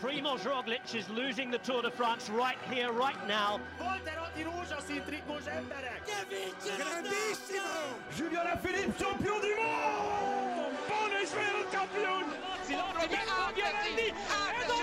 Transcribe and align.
Primoz 0.00 0.40
Roglic 0.40 0.94
is 0.94 1.08
losing 1.08 1.50
the 1.50 1.58
Tour 1.58 1.82
de 1.82 1.90
France 1.90 2.28
right 2.30 2.58
here, 2.70 2.92
right 2.92 3.26
now. 3.26 3.60
Volterati! 3.80 4.44
Grandissimo! 6.76 7.94
Julian 8.16 8.46
Alaphilippe, 8.46 8.98
champion 8.98 9.40
du 9.40 9.56
monde! 9.56 10.74
Bundesweltkampion! 10.88 12.24
Grandi! 13.54 14.73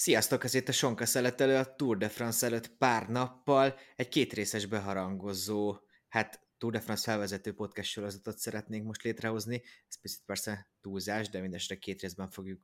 Sziasztok, 0.00 0.44
ez 0.44 0.54
itt 0.54 0.68
a 0.68 0.72
Sonka 0.72 1.06
szeletelő 1.06 1.56
a 1.56 1.74
Tour 1.74 1.96
de 1.96 2.08
France 2.08 2.46
előtt 2.46 2.76
pár 2.76 3.08
nappal 3.08 3.78
egy 3.96 4.08
kétrészes 4.08 4.66
beharangozó, 4.66 5.76
hát 6.08 6.40
Tour 6.58 6.72
de 6.72 6.80
France 6.80 7.02
felvezető 7.10 7.54
podcast 7.54 7.90
sorozatot 7.90 8.38
szeretnénk 8.38 8.86
most 8.86 9.02
létrehozni. 9.02 9.62
Ez 9.88 10.00
picit 10.00 10.22
persze 10.26 10.70
túlzás, 10.80 11.28
de 11.28 11.40
mindestre 11.40 11.76
két 11.76 12.00
részben 12.00 12.30
fogjuk 12.30 12.60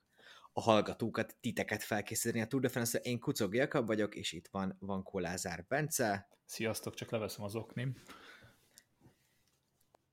a 0.52 0.60
hallgatókat, 0.60 1.36
titeket 1.40 1.82
felkészíteni 1.82 2.42
a 2.42 2.46
Tour 2.46 2.62
de 2.62 2.68
France-re. 2.68 3.04
Én 3.04 3.18
Kucog 3.18 3.54
Jakab 3.54 3.86
vagyok, 3.86 4.14
és 4.14 4.32
itt 4.32 4.48
van 4.50 4.76
van 4.78 5.02
Kolázár 5.02 5.64
Bence. 5.68 6.28
Sziasztok, 6.44 6.94
csak 6.94 7.10
leveszem 7.10 7.44
az 7.44 7.54
oknim. 7.54 8.02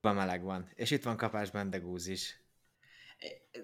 Van 0.00 0.14
meleg 0.14 0.42
van. 0.42 0.70
És 0.74 0.90
itt 0.90 1.02
van 1.02 1.16
Kapás 1.16 1.50
Bendegúz 1.50 2.06
is. 2.06 2.43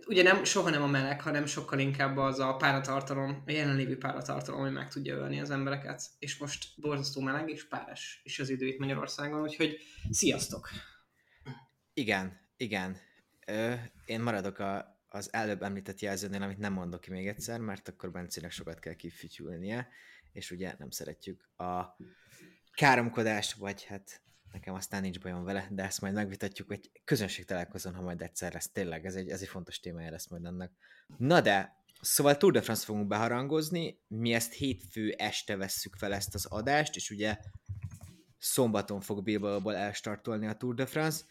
Ugye 0.07 0.23
nem, 0.23 0.45
soha 0.45 0.71
nem 0.71 0.83
a 0.83 0.87
meleg, 0.87 1.21
hanem 1.21 1.47
sokkal 1.47 1.79
inkább 1.79 2.17
az 2.17 2.39
a 2.39 2.57
páratartalom, 2.57 3.43
a 3.47 3.51
jelenlévő 3.51 3.99
páratartalom, 3.99 4.61
ami 4.61 4.71
meg 4.71 4.89
tudja 4.89 5.17
ölni 5.17 5.41
az 5.41 5.51
embereket. 5.51 6.03
És 6.19 6.39
most 6.39 6.67
borzasztó 6.77 7.21
meleg 7.21 7.51
és 7.51 7.69
páras 7.69 8.21
is 8.25 8.39
az 8.39 8.49
idő 8.49 8.67
itt 8.67 8.79
Magyarországon, 8.79 9.41
úgyhogy 9.41 9.79
sziasztok! 10.11 10.69
Igen, 11.95 12.41
igen. 12.57 12.97
Ö, 13.47 13.75
én 14.05 14.21
maradok 14.21 14.59
a, 14.59 15.01
az 15.09 15.29
előbb 15.33 15.63
említett 15.63 16.01
jelzőnél, 16.01 16.43
amit 16.43 16.59
nem 16.59 16.73
mondok 16.73 17.01
ki 17.01 17.11
még 17.11 17.29
egyszer, 17.29 17.61
mert 17.61 17.89
akkor 17.89 18.11
Bencének 18.11 18.51
sokat 18.51 18.79
kell 18.79 18.95
kifütyülnie, 18.95 19.89
és 20.33 20.51
ugye 20.51 20.75
nem 20.79 20.91
szeretjük 20.91 21.49
a 21.57 21.97
káromkodást, 22.73 23.53
vagy 23.53 23.85
hát 23.85 24.23
nekem 24.53 24.75
aztán 24.75 25.01
nincs 25.01 25.21
bajom 25.21 25.45
vele, 25.45 25.69
de 25.71 25.83
ezt 25.83 26.01
majd 26.01 26.15
megvitatjuk 26.15 26.73
egy 26.73 26.91
közönség 27.05 27.45
találkozón, 27.45 27.95
ha 27.95 28.03
majd 28.03 28.23
egyszer 28.23 28.53
lesz. 28.53 28.71
Tényleg, 28.71 29.07
ez 29.07 29.15
egy, 29.15 29.29
ez 29.29 29.41
egy 29.41 29.49
fontos 29.49 29.81
témája 29.81 30.11
lesz 30.11 30.29
majd 30.29 30.45
ennek. 30.45 30.71
Na 31.17 31.41
de, 31.41 31.77
szóval 32.01 32.37
Tour 32.37 32.53
de 32.53 32.61
France 32.61 32.85
fogunk 32.85 33.07
beharangozni, 33.07 33.99
mi 34.09 34.33
ezt 34.33 34.53
hétfő 34.53 35.11
este 35.11 35.57
vesszük 35.57 35.97
fel 35.97 36.15
ezt 36.15 36.35
az 36.35 36.47
adást, 36.47 36.97
és 36.97 37.11
ugye 37.11 37.39
szombaton 38.39 39.01
fog 39.01 39.23
Bilbaóból 39.23 39.77
elstartolni 39.77 40.47
a 40.47 40.55
Tour 40.55 40.75
de 40.75 40.87
France. 40.87 41.25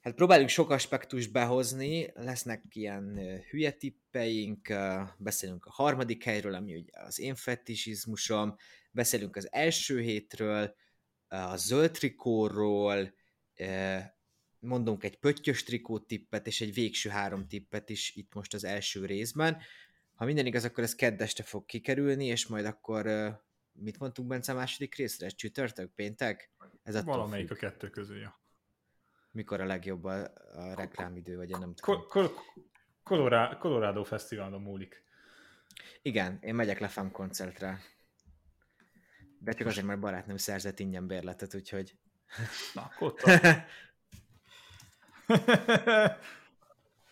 Hát 0.00 0.14
próbáljuk 0.14 0.48
sok 0.48 0.70
aspektust 0.70 1.32
behozni, 1.32 2.10
lesznek 2.14 2.62
ilyen 2.68 3.18
hülye 3.50 3.70
tippeink, 3.70 4.74
beszélünk 5.18 5.64
a 5.64 5.70
harmadik 5.70 6.24
helyről, 6.24 6.54
ami 6.54 6.74
ugye 6.74 7.00
az 7.04 7.18
én 7.18 7.34
fetisizmusom, 7.34 8.56
beszélünk 8.90 9.36
az 9.36 9.52
első 9.52 10.00
hétről, 10.00 10.74
a 11.32 11.56
zöld 11.56 11.90
trikóról, 11.90 13.14
mondunk 14.58 15.04
egy 15.04 15.18
pöttyös 15.18 15.62
trikó 15.62 15.98
tippet, 15.98 16.46
és 16.46 16.60
egy 16.60 16.74
végső 16.74 17.10
három 17.10 17.48
tippet 17.48 17.88
is 17.88 18.14
itt 18.16 18.34
most 18.34 18.54
az 18.54 18.64
első 18.64 19.06
részben. 19.06 19.62
Ha 20.14 20.24
minden 20.24 20.46
igaz, 20.46 20.64
akkor 20.64 20.84
ez 20.84 20.94
keddeste 20.94 21.42
fog 21.42 21.64
kikerülni, 21.64 22.24
és 22.26 22.46
majd 22.46 22.64
akkor 22.64 23.06
mit 23.72 23.98
mondtunk 23.98 24.28
Bence 24.28 24.52
a 24.52 24.54
második 24.54 24.94
részre? 24.94 25.28
Csütörtök, 25.28 25.94
péntek? 25.94 26.50
Ez 26.82 26.94
attól 26.94 27.14
Valamelyik 27.14 27.46
függ. 27.48 27.56
a 27.56 27.60
kettő 27.60 27.90
közül, 27.90 28.18
ja. 28.18 28.40
Mikor 29.30 29.60
a 29.60 29.66
legjobb 29.66 30.04
a, 30.04 30.20
a 30.52 30.74
reklámidő, 30.74 31.36
vagy 31.36 31.50
én 31.50 31.58
nem 31.58 31.74
tudom. 31.74 32.04
Colorado, 33.58 34.04
Fesztiválon 34.04 34.62
múlik. 34.62 35.04
Igen, 36.02 36.38
én 36.40 36.54
megyek 36.54 36.78
le 36.78 36.88
FAM 36.88 37.10
koncertre. 37.10 37.80
De 39.44 39.52
csak 39.52 39.66
azért, 39.66 39.86
mert 39.86 40.00
barátnőm 40.00 40.36
szerzett 40.36 40.78
ingyen 40.78 41.06
bérletet, 41.06 41.54
úgyhogy... 41.54 41.96
Na, 42.74 42.90
ott 42.98 43.20
a- 43.20 43.64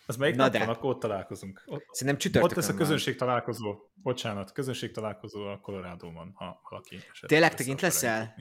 Az 0.05 0.17
melyik 0.17 0.35
Na 0.35 0.43
nap 0.43 0.51
de. 0.51 0.59
van, 0.59 0.69
akkor 0.69 0.89
ott 0.89 0.99
találkozunk. 0.99 1.61
Ott, 1.65 1.83
Szerintem 1.91 2.15
ott 2.15 2.21
csütörtökön 2.21 2.55
lesz 2.57 2.67
a 2.67 2.71
van. 2.71 2.77
közönség 2.77 3.15
találkozó. 3.15 3.79
Bocsánat, 3.93 4.51
közönség 4.51 4.91
találkozó 4.91 5.45
a 5.47 5.59
Colorado-ban, 5.59 6.31
ha 6.35 6.61
valaki 6.69 6.99
Tényleg 7.25 7.49
te 7.49 7.55
össze 7.55 7.63
kint 7.63 7.77
akar 7.77 7.89
leszel? 7.91 8.35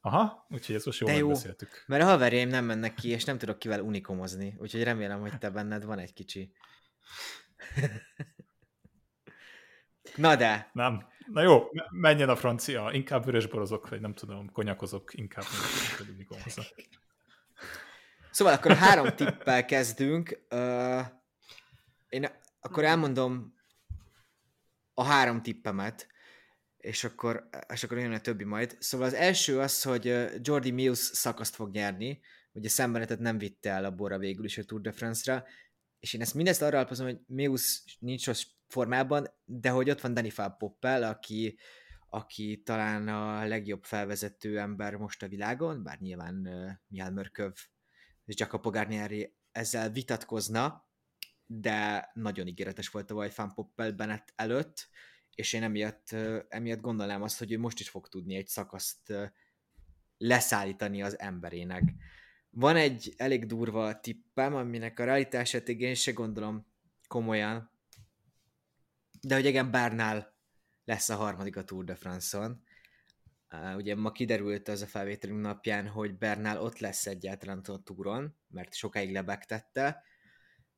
Aha, 0.00 0.46
úgyhogy 0.48 0.74
ezt 0.74 0.86
most 0.86 1.00
jól 1.00 1.10
jó. 1.10 1.26
megbeszéltük. 1.26 1.84
Mert 1.86 2.02
a 2.02 2.06
haverjaim 2.06 2.48
nem 2.48 2.64
mennek 2.64 2.94
ki, 2.94 3.08
és 3.08 3.24
nem 3.24 3.38
tudok 3.38 3.58
kivel 3.58 3.80
unikomozni, 3.80 4.54
úgyhogy 4.58 4.82
remélem, 4.82 5.20
hogy 5.20 5.38
te 5.38 5.50
benned 5.50 5.84
van 5.84 5.98
egy 5.98 6.12
kicsi. 6.12 6.52
Na 10.16 10.36
de, 10.36 10.70
Nem. 10.72 11.08
Na 11.32 11.42
jó, 11.42 11.68
me- 11.72 11.90
menjen 11.90 12.28
a 12.28 12.36
francia. 12.36 12.90
Inkább 12.92 13.24
vörösborozok, 13.24 13.88
vagy 13.88 14.00
nem 14.00 14.14
tudom, 14.14 14.52
konyakozok, 14.52 15.14
inkább 15.14 15.44
szóval 18.30 18.54
akkor 18.54 18.72
három 18.72 19.08
tippel 19.16 19.64
kezdünk. 19.64 20.46
Én 22.08 22.26
akkor 22.60 22.84
elmondom 22.84 23.54
a 24.94 25.04
három 25.04 25.42
tippemet, 25.42 26.06
és 26.76 27.04
akkor, 27.04 27.48
és 27.72 27.84
akkor 27.84 27.98
jön 27.98 28.12
a 28.12 28.20
többi 28.20 28.44
majd. 28.44 28.76
Szóval 28.78 29.06
az 29.06 29.14
első 29.14 29.58
az, 29.58 29.82
hogy 29.82 30.30
Jordi 30.42 30.70
Mills 30.70 30.98
szakaszt 30.98 31.54
fog 31.54 31.70
nyerni, 31.70 32.20
ugye 32.52 32.68
szembenetet 32.68 33.18
nem 33.18 33.38
vitte 33.38 33.70
el 33.70 33.84
a 33.84 33.90
Bora 33.90 34.18
végül 34.18 34.44
is 34.44 34.58
a 34.58 34.64
Tour 34.64 34.80
de 34.80 34.92
France-ra, 34.92 35.44
és 36.00 36.12
én 36.12 36.20
ezt 36.20 36.34
mindezt 36.34 36.62
arra 36.62 36.78
alapozom, 36.78 37.06
hogy 37.06 37.20
Mills 37.26 37.82
nincs 37.98 38.26
rossz 38.26 38.44
formában, 38.66 39.28
de 39.44 39.70
hogy 39.70 39.90
ott 39.90 40.00
van 40.00 40.14
Danny 40.14 40.32
Poppel, 40.58 41.02
aki, 41.02 41.58
aki 42.08 42.62
talán 42.64 43.08
a 43.08 43.46
legjobb 43.46 43.84
felvezető 43.84 44.58
ember 44.58 44.94
most 44.94 45.22
a 45.22 45.28
világon, 45.28 45.82
bár 45.82 46.00
nyilván 46.00 46.46
uh, 46.46 46.70
Mihály 46.88 47.10
Mörköv 47.10 47.52
és 48.24 48.38
Jacopo 48.38 48.70
Garnieri 48.70 49.34
ezzel 49.52 49.90
vitatkozna, 49.90 50.88
de 51.46 52.10
nagyon 52.14 52.46
ígéretes 52.46 52.88
volt 52.88 53.10
a 53.10 53.30
Van 53.36 53.54
Poppel 53.54 53.92
Bennett 53.92 54.32
előtt, 54.36 54.88
és 55.34 55.52
én 55.52 55.62
emiatt, 55.62 56.08
uh, 56.12 56.38
emiatt 56.48 56.80
gondolnám 56.80 57.22
azt, 57.22 57.38
hogy 57.38 57.52
ő 57.52 57.58
most 57.58 57.80
is 57.80 57.88
fog 57.88 58.08
tudni 58.08 58.36
egy 58.36 58.48
szakaszt 58.48 59.10
uh, 59.10 59.26
leszállítani 60.16 61.02
az 61.02 61.18
emberének. 61.18 61.82
Van 62.50 62.76
egy 62.76 63.14
elég 63.16 63.46
durva 63.46 64.00
tippem, 64.00 64.54
aminek 64.54 64.98
a 64.98 65.04
realitását 65.04 65.68
én 65.68 65.94
se 65.94 66.12
gondolom 66.12 66.66
komolyan, 67.08 67.70
de 69.20 69.34
hogy 69.34 69.44
igen, 69.44 69.70
Bárnál 69.70 70.34
lesz 70.84 71.08
a 71.08 71.16
harmadik 71.16 71.56
a 71.56 71.64
Tour 71.64 71.84
de 71.84 71.94
France-on. 71.94 72.62
Ugye 73.76 73.94
ma 73.94 74.12
kiderült 74.12 74.68
az 74.68 74.82
a 74.82 74.86
felvételünk 74.86 75.40
napján, 75.40 75.88
hogy 75.88 76.18
Bernál 76.18 76.62
ott 76.62 76.78
lesz 76.78 77.06
egyáltalán 77.06 77.58
a 77.58 77.82
túron, 77.82 78.36
mert 78.48 78.74
sokáig 78.74 79.12
lebegtette. 79.12 80.02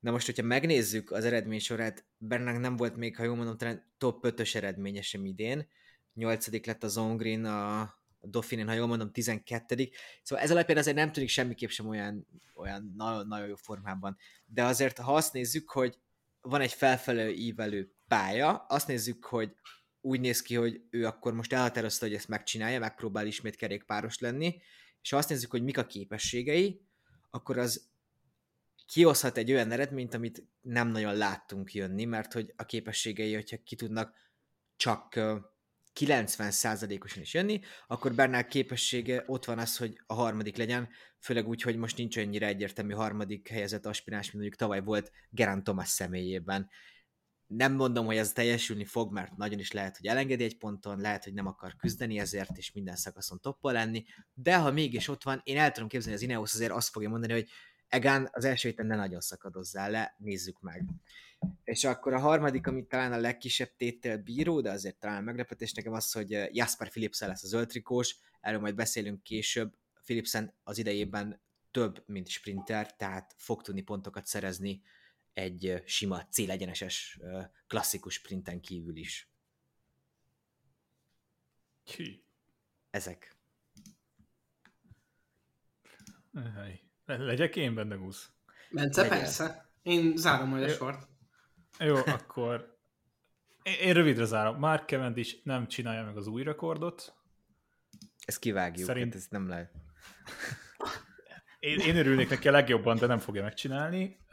Na 0.00 0.10
most, 0.10 0.26
hogyha 0.26 0.42
megnézzük 0.42 1.10
az 1.10 1.24
eredménysorát, 1.24 2.06
Bernák 2.16 2.58
nem 2.58 2.76
volt 2.76 2.96
még, 2.96 3.16
ha 3.16 3.24
jól 3.24 3.36
mondom, 3.36 3.56
talán 3.56 3.92
top 3.98 4.26
5-ös 4.28 4.54
eredménye 4.54 5.02
sem 5.02 5.24
idén. 5.24 5.68
Nyolcadik 6.14 6.66
lett 6.66 6.84
a 6.84 6.88
Zongrin, 6.88 7.44
a 7.44 7.94
a 8.22 8.26
Dauphiné, 8.26 8.62
ha 8.62 8.72
jól 8.72 8.86
mondom, 8.86 9.12
12 9.12 9.88
Szóval 10.22 10.44
ez 10.44 10.50
alapján 10.50 10.78
azért 10.78 10.96
nem 10.96 11.12
tűnik 11.12 11.28
semmiképp 11.28 11.68
sem 11.68 11.88
olyan, 11.88 12.26
olyan 12.54 12.92
nagyon, 12.96 13.26
nagyon 13.26 13.46
jó 13.46 13.54
formában. 13.54 14.16
De 14.46 14.64
azért, 14.64 14.98
ha 14.98 15.14
azt 15.14 15.32
nézzük, 15.32 15.70
hogy 15.70 15.98
van 16.40 16.60
egy 16.60 16.72
felfelé 16.72 17.32
ívelő 17.32 17.94
pálya, 18.08 18.56
azt 18.68 18.86
nézzük, 18.86 19.24
hogy 19.24 19.54
úgy 20.00 20.20
néz 20.20 20.42
ki, 20.42 20.54
hogy 20.54 20.82
ő 20.90 21.06
akkor 21.06 21.34
most 21.34 21.52
elhatározta, 21.52 22.06
hogy 22.06 22.14
ezt 22.14 22.28
megcsinálja, 22.28 22.78
megpróbál 22.78 23.26
ismét 23.26 23.56
kerékpáros 23.56 24.18
lenni, 24.18 24.60
és 25.02 25.10
ha 25.10 25.16
azt 25.16 25.28
nézzük, 25.28 25.50
hogy 25.50 25.62
mik 25.62 25.78
a 25.78 25.86
képességei, 25.86 26.80
akkor 27.30 27.58
az 27.58 27.90
kihozhat 28.86 29.36
egy 29.36 29.52
olyan 29.52 29.70
eredményt, 29.70 30.14
amit 30.14 30.44
nem 30.60 30.88
nagyon 30.88 31.16
láttunk 31.16 31.74
jönni, 31.74 32.04
mert 32.04 32.32
hogy 32.32 32.52
a 32.56 32.64
képességei, 32.64 33.34
hogyha 33.34 33.62
ki 33.64 33.76
tudnak 33.76 34.14
csak 34.76 35.20
90%-osan 36.00 37.22
is 37.22 37.34
jönni, 37.34 37.60
akkor 37.86 38.14
Bernál 38.14 38.46
képessége 38.46 39.22
ott 39.26 39.44
van 39.44 39.58
az, 39.58 39.76
hogy 39.76 40.00
a 40.06 40.14
harmadik 40.14 40.56
legyen, 40.56 40.88
főleg 41.18 41.48
úgy, 41.48 41.62
hogy 41.62 41.76
most 41.76 41.96
nincs 41.96 42.16
annyira 42.16 42.46
egyértelmű 42.46 42.92
harmadik 42.92 43.48
helyezett 43.48 43.86
aspiráns, 43.86 44.24
mint 44.24 44.34
mondjuk 44.34 44.56
tavaly 44.56 44.80
volt 44.80 45.12
Gerán 45.30 45.64
Thomas 45.64 45.88
személyében. 45.88 46.68
Nem 47.46 47.72
mondom, 47.72 48.06
hogy 48.06 48.16
ez 48.16 48.32
teljesülni 48.32 48.84
fog, 48.84 49.12
mert 49.12 49.36
nagyon 49.36 49.58
is 49.58 49.72
lehet, 49.72 49.96
hogy 49.96 50.06
elengedi 50.06 50.44
egy 50.44 50.58
ponton, 50.58 51.00
lehet, 51.00 51.24
hogy 51.24 51.32
nem 51.32 51.46
akar 51.46 51.76
küzdeni 51.76 52.18
ezért, 52.18 52.56
és 52.56 52.72
minden 52.72 52.96
szakaszon 52.96 53.40
toppal 53.40 53.72
lenni, 53.72 54.04
de 54.34 54.56
ha 54.56 54.70
mégis 54.70 55.08
ott 55.08 55.22
van, 55.22 55.40
én 55.44 55.58
el 55.58 55.72
tudom 55.72 55.88
képzelni, 55.88 56.16
az 56.16 56.22
Ineos 56.22 56.54
azért 56.54 56.72
azt 56.72 56.88
fogja 56.88 57.08
mondani, 57.08 57.32
hogy 57.32 57.48
Egan 57.92 58.28
az 58.32 58.44
első 58.44 58.68
héten 58.68 58.86
ne 58.86 58.96
nagyon 58.96 59.20
szakadozzál 59.20 59.90
le, 59.90 60.14
nézzük 60.18 60.60
meg. 60.60 60.84
És 61.64 61.84
akkor 61.84 62.12
a 62.12 62.18
harmadik, 62.18 62.66
ami 62.66 62.86
talán 62.86 63.12
a 63.12 63.16
legkisebb 63.16 63.76
tétel 63.76 64.18
bíró, 64.18 64.60
de 64.60 64.70
azért 64.70 64.98
talán 64.98 65.24
meglepetés 65.24 65.72
nekem 65.72 65.92
az, 65.92 66.12
hogy 66.12 66.30
Jasper 66.30 66.88
Philipsen 66.88 67.28
lesz 67.28 67.42
a 67.42 67.46
zöldtrikós, 67.46 68.16
erről 68.40 68.60
majd 68.60 68.74
beszélünk 68.74 69.22
később. 69.22 69.74
Philipsen 70.04 70.54
az 70.62 70.78
idejében 70.78 71.42
több, 71.70 72.02
mint 72.06 72.28
sprinter, 72.28 72.96
tehát 72.96 73.34
fog 73.36 73.62
tudni 73.62 73.82
pontokat 73.82 74.26
szerezni 74.26 74.82
egy 75.32 75.82
sima 75.86 76.26
célegyeneses 76.26 77.20
klasszikus 77.66 78.14
sprinten 78.14 78.60
kívül 78.60 78.96
is. 78.96 79.30
Ki? 81.84 82.24
Ezek. 82.90 83.36
Le- 87.04 87.16
legyek 87.16 87.56
én 87.56 87.74
benne 87.74 87.94
gúz. 87.94 88.32
Bence, 88.70 89.02
Legyen. 89.02 89.18
persze. 89.18 89.70
Én 89.82 90.16
zárom 90.16 90.48
majd 90.48 90.62
a 90.62 90.68
sort. 90.68 91.08
Jó, 91.78 91.96
akkor 92.18 92.78
én, 93.62 93.74
én 93.80 93.92
rövidre 93.92 94.24
zárom. 94.24 94.58
Mark 94.58 94.88
Cavendish 94.88 95.36
nem 95.44 95.68
csinálja 95.68 96.04
meg 96.04 96.16
az 96.16 96.26
új 96.26 96.42
rekordot. 96.42 97.14
Ezt 98.24 98.38
kivágjuk, 98.38 98.86
Szerint- 98.86 99.12
hát 99.12 99.22
ez 99.22 99.26
nem 99.30 99.48
lehet. 99.48 99.72
Én, 101.58 101.78
én 101.78 101.96
örülnék 101.96 102.28
neki 102.28 102.48
a 102.48 102.50
legjobban, 102.50 102.96
de 102.96 103.06
nem 103.06 103.18
fogja 103.18 103.42
megcsinálni. 103.42 104.26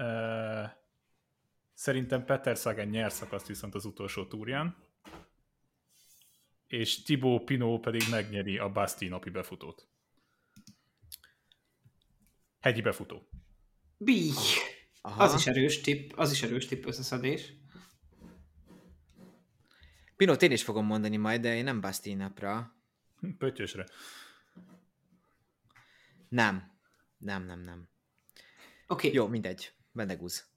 Szerintem 1.74 2.26
Peter 2.26 2.56
Sagan 2.58 2.88
nyer 2.88 3.12
szakaszt 3.12 3.48
viszont 3.48 3.76
az 3.76 3.86
utolsó 3.86 4.26
túrján. 4.28 4.76
És 6.68 7.02
Thibaut 7.04 7.44
Pinot 7.46 7.82
pedig 7.82 8.02
megnyeri 8.10 8.58
a 8.58 8.70
Basti 8.70 9.08
napi 9.08 9.30
befutót. 9.30 9.88
Hegyi 12.60 12.82
befutó. 12.82 13.30
Bí. 13.98 14.32
Aha. 15.02 15.24
Az 15.24 15.34
is 15.34 15.48
erős 15.48 15.82
tipp, 15.82 16.12
az 16.16 16.32
is 16.32 16.44
erős 16.44 16.66
tipp 16.66 16.86
összeszedés. 16.86 17.54
Pinot 20.16 20.42
én 20.42 20.52
is 20.52 20.64
fogom 20.64 20.86
mondani 20.86 21.18
majd, 21.18 21.42
de 21.42 21.56
én 21.56 21.64
nem 21.64 21.82
Basti 21.82 22.14
napra. 22.14 22.76
Hm, 23.20 23.30
Pöttyösre. 23.38 23.86
Nem. 26.30 26.78
Nem, 27.18 27.46
nem, 27.46 27.64
nem. 27.64 27.90
Oké, 28.88 29.08
okay. 29.08 29.14
Jó, 29.14 29.28
mindegy. 29.28 29.72
Bendegúz. 29.92 30.48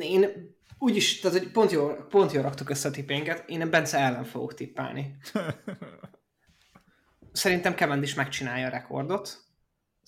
én 0.00 0.54
úgyis, 0.78 1.20
tehát 1.20 1.38
hogy 1.38 1.50
pont 1.50 1.70
jól, 1.70 2.06
pont 2.06 2.32
jól 2.32 2.42
raktuk 2.42 2.70
össze 2.70 2.88
a 2.88 2.90
tippénket, 2.90 3.48
én 3.48 3.60
a 3.60 3.68
Bence 3.68 3.98
ellen 3.98 4.24
fogok 4.24 4.54
tippálni. 4.54 5.16
Szerintem 7.32 7.74
Cavendish 7.74 8.16
megcsinálja 8.16 8.66
a 8.66 8.70
rekordot, 8.70 9.45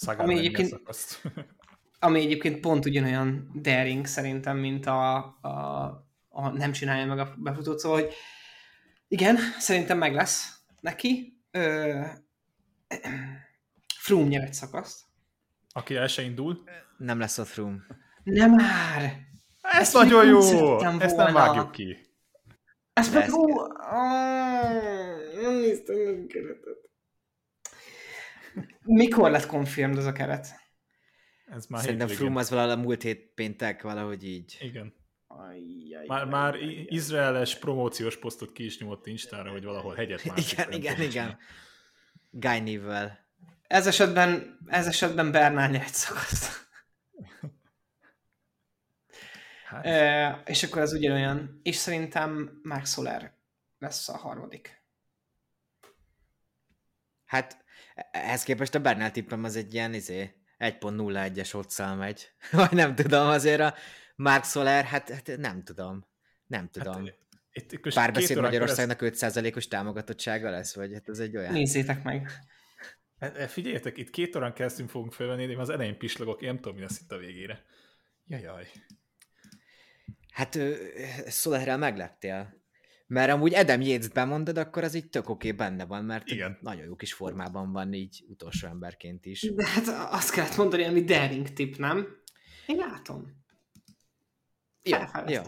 Sagan 0.00 0.24
Ami 0.24 0.38
egyébként- 0.38 0.68
szakaszt. 0.68 1.22
ami 2.00 2.20
egyébként 2.20 2.60
pont 2.60 2.86
ugyanolyan 2.86 3.50
daring 3.62 4.06
szerintem, 4.06 4.56
mint 4.58 4.86
a, 4.86 5.16
a, 5.40 5.50
a 6.28 6.48
nem 6.48 6.72
csinálja 6.72 7.06
meg 7.06 7.18
a 7.18 7.34
befutót, 7.36 7.78
szóval, 7.78 8.00
hogy 8.00 8.12
igen, 9.08 9.36
szerintem 9.58 9.98
meg 9.98 10.14
lesz 10.14 10.58
neki. 10.80 11.40
Ö, 11.50 12.00
Froome 14.00 14.28
nyer 14.28 14.42
egy 14.42 14.54
szakaszt. 14.54 15.00
Aki 15.72 15.94
el 15.96 16.06
se 16.06 16.22
indul. 16.22 16.62
Nem 16.98 17.18
lesz 17.18 17.38
a 17.38 17.44
Froome. 17.44 17.80
Nem 18.22 18.50
már! 18.50 19.02
Ez 19.60 19.80
Ezt 19.80 19.92
nagyon 19.92 20.26
jó! 20.26 20.38
Ezt 21.00 21.16
nem 21.16 21.32
vágjuk 21.32 21.70
ki. 21.70 21.96
Ez 22.92 23.14
ez- 23.14 23.32
ó, 23.32 23.46
nem 25.42 25.54
néztem 25.54 25.96
meg 25.96 26.18
a 26.18 26.26
keretet. 26.26 26.87
Mikor 28.82 29.30
lett 29.30 29.46
confirmed 29.46 29.98
ez 29.98 30.06
a 30.06 30.12
keret? 30.12 30.46
Ez 31.46 31.66
már 31.66 31.82
Szerintem. 31.82 32.08
Froome 32.08 32.40
az 32.40 32.50
valahogy 32.50 32.70
a 32.72 32.76
múlt 32.76 33.02
hét 33.02 33.32
péntek, 33.34 33.82
valahogy 33.82 34.24
így. 34.24 34.56
Igen. 34.60 34.94
Ajjaj, 35.26 36.06
Már, 36.06 36.24
már 36.24 36.54
i- 36.54 36.86
izraeles 36.94 37.58
promóciós 37.58 38.16
posztot 38.18 38.52
ki 38.52 38.64
is 38.64 38.78
nyomott 38.78 39.06
Instára, 39.06 39.50
hogy 39.50 39.64
valahol 39.64 39.94
hegyet 39.94 40.24
már. 40.24 40.38
Igen, 40.38 40.72
igen, 40.72 41.00
igen. 41.02 41.38
Guy 42.30 42.60
névvel. 42.60 43.26
Ez 43.66 43.86
esetben, 43.86 44.58
ez 44.66 44.86
esetben 44.86 45.30
Bernál 45.32 45.70
nyer 45.70 45.82
egy 45.82 45.92
szakaszt. 45.92 46.66
Hát, 49.64 49.86
E, 49.86 50.42
és 50.46 50.62
akkor 50.62 50.82
ez 50.82 50.92
ugyanolyan. 50.92 51.60
És 51.62 51.76
szerintem 51.76 52.60
Mark 52.62 52.86
Soler 52.86 53.34
lesz 53.78 54.08
a 54.08 54.16
harmadik. 54.16 54.82
Hát 57.24 57.64
ehhez 58.10 58.42
képest 58.42 58.74
a 58.74 58.80
Bernál 58.80 59.10
tippem 59.10 59.44
az 59.44 59.56
egy 59.56 59.74
ilyen 59.74 59.94
izé, 59.94 60.34
1.01-es 60.58 61.54
otszal 61.54 61.94
megy. 61.94 62.30
Vagy 62.52 62.72
nem 62.72 62.94
tudom, 62.94 63.28
azért 63.28 63.60
a 63.60 63.74
Mark 64.16 64.44
Soler, 64.44 64.84
hát, 64.84 65.10
hát 65.10 65.36
nem 65.36 65.62
tudom. 65.62 66.06
Nem 66.46 66.68
tudom. 66.70 67.04
hát, 67.04 67.14
itt, 67.52 67.72
itt 67.72 67.94
Párbeszéd 67.94 68.40
Magyarországnak 68.40 68.98
5%-os 69.02 69.68
támogatottsága 69.68 70.50
lesz, 70.50 70.74
vagy 70.74 70.92
hát 70.92 71.08
ez 71.08 71.18
egy 71.18 71.36
olyan... 71.36 71.52
Nézzétek 71.52 72.02
meg. 72.02 72.30
Hát, 73.18 73.50
Figyeljetek, 73.50 73.96
itt 73.96 74.10
két 74.10 74.36
órán 74.36 74.52
keresztül 74.52 74.88
fogunk 74.88 75.12
felvenni, 75.12 75.46
de 75.46 75.52
én 75.52 75.58
az 75.58 75.70
elején 75.70 75.98
pislogok, 75.98 76.42
én 76.42 76.48
nem 76.48 76.56
tudom, 76.56 76.74
mi 76.74 76.80
lesz 76.80 77.00
itt 77.00 77.12
a 77.12 77.16
végére. 77.16 77.64
Jajaj. 78.26 78.66
Hát 80.32 80.54
ö, 80.54 80.74
Solerrel 81.26 81.78
megleptél. 81.78 82.57
Mert 83.08 83.30
amúgy 83.30 83.54
Adam 83.54 83.80
Yates 83.80 84.08
bemondod, 84.08 84.58
akkor 84.58 84.84
az 84.84 84.94
így 84.94 85.08
tök 85.08 85.28
oké 85.28 85.52
benne 85.52 85.84
van, 85.84 86.04
mert 86.04 86.26
Igen. 86.26 86.58
nagyon 86.60 86.84
jó 86.84 86.94
kis 86.94 87.12
formában 87.12 87.72
van 87.72 87.92
így 87.92 88.24
utolsó 88.28 88.68
emberként 88.68 89.26
is. 89.26 89.40
De 89.54 89.66
hát 89.66 89.88
azt 90.12 90.30
kellett 90.30 90.56
mondani, 90.56 90.84
ami 90.84 91.04
daring 91.04 91.52
tip, 91.52 91.76
nem? 91.76 92.06
Én 92.66 92.76
látom. 92.76 93.44
Jó, 94.82 94.98
jó, 95.26 95.42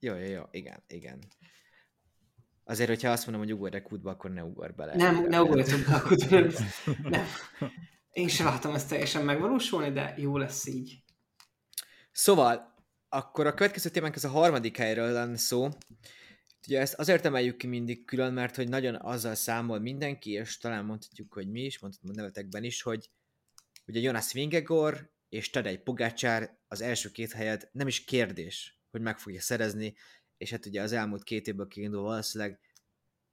jó, 0.00 0.14
jó, 0.14 0.28
jó, 0.28 0.42
igen, 0.50 0.82
igen. 0.86 1.18
Azért, 2.64 2.88
hogyha 2.88 3.10
azt 3.10 3.26
mondom, 3.26 3.44
hogy 3.44 3.52
ugorj 3.52 3.82
kútba, 3.82 4.10
akkor 4.10 4.30
ne 4.30 4.44
ugor 4.44 4.74
bele. 4.74 4.94
Nem, 4.94 5.14
ne 5.14 5.28
be 5.28 5.94
a 5.94 6.02
kutba. 6.02 6.40
Nem. 7.02 7.26
Én 8.12 8.28
sem 8.28 8.46
látom 8.46 8.74
ezt 8.74 8.88
teljesen 8.88 9.24
megvalósulni, 9.24 9.92
de 9.92 10.14
jó 10.16 10.36
lesz 10.36 10.66
így. 10.66 11.02
Szóval, 12.12 12.74
akkor 13.08 13.46
a 13.46 13.54
következő 13.54 13.90
témánk 13.90 14.14
az 14.14 14.24
a 14.24 14.28
harmadik 14.28 14.76
helyről 14.76 15.12
lenne 15.12 15.36
szó. 15.36 15.68
Ugye 16.66 16.80
ezt 16.80 16.94
azért 16.94 17.24
emeljük 17.24 17.56
ki 17.56 17.66
mindig 17.66 18.04
külön, 18.04 18.32
mert 18.32 18.56
hogy 18.56 18.68
nagyon 18.68 18.94
azzal 18.94 19.34
számol 19.34 19.78
mindenki, 19.78 20.30
és 20.30 20.58
talán 20.58 20.84
mondhatjuk, 20.84 21.32
hogy 21.32 21.50
mi 21.50 21.64
is, 21.64 21.78
mondhatom 21.78 22.10
a 22.10 22.14
nevetekben 22.14 22.64
is, 22.64 22.82
hogy 22.82 23.10
ugye 23.86 24.00
Jonas 24.00 24.32
Vingegor 24.32 25.12
és 25.28 25.50
Tadej 25.50 25.76
Pogácsár 25.76 26.58
az 26.68 26.80
első 26.80 27.10
két 27.10 27.32
helyet 27.32 27.68
nem 27.72 27.86
is 27.86 28.04
kérdés, 28.04 28.80
hogy 28.90 29.00
meg 29.00 29.18
fogja 29.18 29.40
szerezni, 29.40 29.94
és 30.36 30.50
hát 30.50 30.66
ugye 30.66 30.82
az 30.82 30.92
elmúlt 30.92 31.22
két 31.22 31.46
évből 31.46 31.68
kiindul 31.68 32.02
valószínűleg 32.02 32.60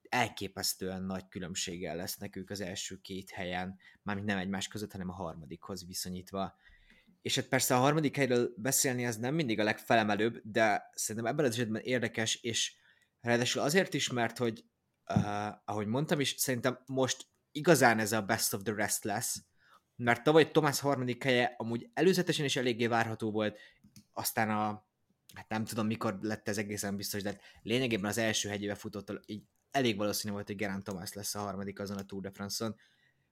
elképesztően 0.08 1.02
nagy 1.02 1.28
különbséggel 1.28 1.96
lesznek 1.96 2.36
ők 2.36 2.50
az 2.50 2.60
első 2.60 3.00
két 3.00 3.30
helyen, 3.30 3.78
mármint 4.02 4.26
nem 4.26 4.38
egymás 4.38 4.68
között, 4.68 4.92
hanem 4.92 5.08
a 5.08 5.14
harmadikhoz 5.14 5.86
viszonyítva. 5.86 6.56
És 7.22 7.34
hát 7.34 7.48
persze 7.48 7.74
a 7.76 7.78
harmadik 7.78 8.16
helyről 8.16 8.54
beszélni 8.56 9.06
az 9.06 9.16
nem 9.16 9.34
mindig 9.34 9.58
a 9.58 9.64
legfelemelőbb, 9.64 10.40
de 10.44 10.90
szerintem 10.94 11.32
ebben 11.32 11.44
az 11.44 11.52
esetben 11.52 11.82
érdekes, 11.82 12.34
és 12.34 12.74
ráadásul 13.26 13.62
azért 13.62 13.94
is, 13.94 14.10
mert 14.10 14.38
hogy 14.38 14.64
uh, 15.14 15.46
ahogy 15.64 15.86
mondtam 15.86 16.20
is, 16.20 16.34
szerintem 16.38 16.78
most 16.86 17.26
igazán 17.50 17.98
ez 17.98 18.12
a 18.12 18.22
best 18.22 18.54
of 18.54 18.62
the 18.62 18.74
rest 18.74 19.04
lesz, 19.04 19.44
mert 19.96 20.22
tavaly 20.22 20.50
Tomás 20.50 20.80
harmadik 20.80 21.22
helye 21.22 21.54
amúgy 21.56 21.90
előzetesen 21.94 22.44
is 22.44 22.56
eléggé 22.56 22.86
várható 22.86 23.30
volt, 23.30 23.58
aztán 24.12 24.50
a, 24.50 24.86
hát 25.34 25.48
nem 25.48 25.64
tudom 25.64 25.86
mikor 25.86 26.18
lett 26.20 26.48
ez 26.48 26.58
egészen 26.58 26.96
biztos, 26.96 27.22
de 27.22 27.40
lényegében 27.62 28.10
az 28.10 28.18
első 28.18 28.48
hegyébe 28.48 28.74
futott, 28.74 29.22
így 29.26 29.44
elég 29.70 29.96
valószínű 29.96 30.32
volt, 30.32 30.46
hogy 30.46 30.56
Gerán 30.56 30.82
Tomás 30.82 31.12
lesz 31.12 31.34
a 31.34 31.38
harmadik 31.38 31.80
azon 31.80 31.96
a 31.96 32.04
Tour 32.04 32.22
de 32.22 32.30
France-on. 32.30 32.76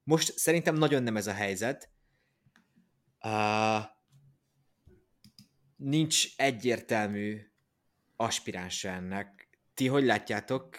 Most 0.03 0.39
szerintem 0.39 0.75
nagyon 0.75 1.03
nem 1.03 1.17
ez 1.17 1.27
a 1.27 1.33
helyzet. 1.33 1.91
Uh, 3.25 3.85
nincs 5.77 6.37
egyértelmű 6.37 7.41
aspiráns 8.17 8.85
ennek. 8.85 9.44
Ti 9.75 9.87
hogy 9.87 10.05
látjátok? 10.05 10.77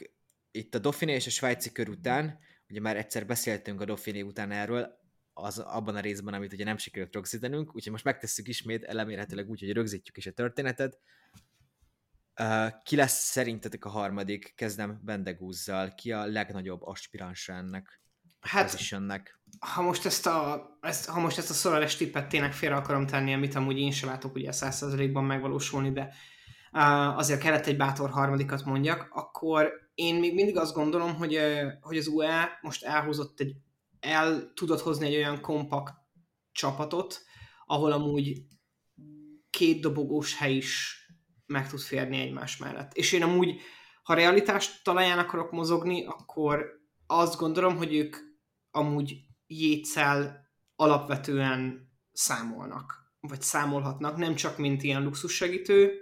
Itt 0.51 0.75
a 0.75 0.79
Dauphiné 0.79 1.13
és 1.13 1.27
a 1.27 1.29
svájci 1.29 1.71
kör 1.71 1.89
után, 1.89 2.39
ugye 2.69 2.79
már 2.79 2.97
egyszer 2.97 3.25
beszéltünk 3.25 3.81
a 3.81 3.85
Dauphiné 3.85 4.21
után 4.21 4.51
erről, 4.51 5.03
az 5.33 5.59
abban 5.59 5.95
a 5.95 5.99
részben, 5.99 6.33
amit 6.33 6.53
ugye 6.53 6.63
nem 6.63 6.77
sikerült 6.77 7.13
rögzítenünk, 7.13 7.75
úgyhogy 7.75 7.91
most 7.91 8.03
megtesszük 8.03 8.47
ismét, 8.47 8.83
elemérhetőleg 8.83 9.49
úgy, 9.49 9.59
hogy 9.59 9.71
rögzítjük 9.71 10.17
is 10.17 10.25
a 10.25 10.31
történetet. 10.31 10.99
Uh, 12.39 12.67
ki 12.83 12.95
lesz 12.95 13.23
szerintetek 13.23 13.85
a 13.85 13.89
harmadik? 13.89 14.53
Kezdem 14.55 15.01
Bendegúzzal. 15.03 15.93
Ki 15.93 16.11
a 16.11 16.25
legnagyobb 16.25 16.81
aspiránsa 16.81 17.53
ennek 17.53 18.01
Hát, 18.39 18.63
positionnek? 18.71 19.39
ha 19.59 19.81
most 19.81 20.05
ezt 20.05 20.27
a, 20.27 20.67
ezt, 20.81 21.05
ha 21.05 21.19
most 21.19 21.37
ezt 21.37 21.49
a 21.49 21.53
szolares 21.53 21.95
tippet 21.95 22.27
tényleg 22.27 22.53
félre 22.53 22.75
akarom 22.75 23.05
tenni, 23.05 23.33
amit 23.33 23.55
amúgy 23.55 23.77
én 23.77 23.91
sem 23.91 24.09
látok 24.09 24.35
ugye 24.35 24.49
100%-ban 24.51 25.23
megvalósulni, 25.23 25.91
de 25.91 26.13
azért 27.15 27.41
kellett 27.41 27.65
egy 27.65 27.77
bátor 27.77 28.09
harmadikat 28.09 28.65
mondjak, 28.65 29.07
akkor 29.11 29.71
én 29.93 30.15
még 30.15 30.33
mindig 30.33 30.57
azt 30.57 30.73
gondolom, 30.73 31.15
hogy, 31.15 31.39
hogy 31.81 31.97
az 31.97 32.07
UE 32.07 32.59
most 32.61 32.83
elhozott 32.83 33.39
egy, 33.39 33.55
el 33.99 34.51
tudott 34.53 34.81
hozni 34.81 35.07
egy 35.07 35.15
olyan 35.15 35.41
kompakt 35.41 35.93
csapatot, 36.51 37.23
ahol 37.65 37.91
amúgy 37.91 38.41
két 39.49 39.81
dobogós 39.81 40.37
hely 40.37 40.53
is 40.53 40.99
meg 41.45 41.69
tud 41.69 41.79
férni 41.79 42.19
egymás 42.19 42.57
mellett. 42.57 42.93
És 42.93 43.11
én 43.11 43.23
amúgy, 43.23 43.59
ha 44.03 44.13
realitást 44.13 44.83
talaján 44.83 45.19
akarok 45.19 45.51
mozogni, 45.51 46.05
akkor 46.05 46.65
azt 47.07 47.37
gondolom, 47.37 47.77
hogy 47.77 47.93
ők 47.93 48.17
amúgy 48.71 49.15
jétszel 49.47 50.47
alapvetően 50.75 51.89
számolnak, 52.11 53.13
vagy 53.19 53.41
számolhatnak, 53.41 54.17
nem 54.17 54.35
csak 54.35 54.57
mint 54.57 54.83
ilyen 54.83 55.03
luxussegítő 55.03 55.99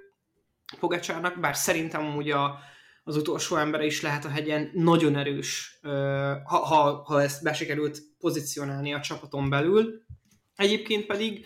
Pogacsárnak, 0.79 1.39
bár 1.39 1.55
szerintem 1.55 2.05
amúgy 2.05 2.31
a, 2.31 2.59
az 3.03 3.17
utolsó 3.17 3.55
embere 3.55 3.85
is 3.85 4.01
lehet 4.01 4.25
a 4.25 4.29
hegyen 4.29 4.71
nagyon 4.73 5.15
erős, 5.15 5.79
ha, 6.43 6.57
ha, 6.57 7.03
ha 7.05 7.21
ezt 7.21 7.43
besikerült 7.43 7.99
pozícionálni 8.19 8.93
a 8.93 8.99
csapaton 8.99 9.49
belül. 9.49 10.03
Egyébként 10.55 11.05
pedig 11.05 11.45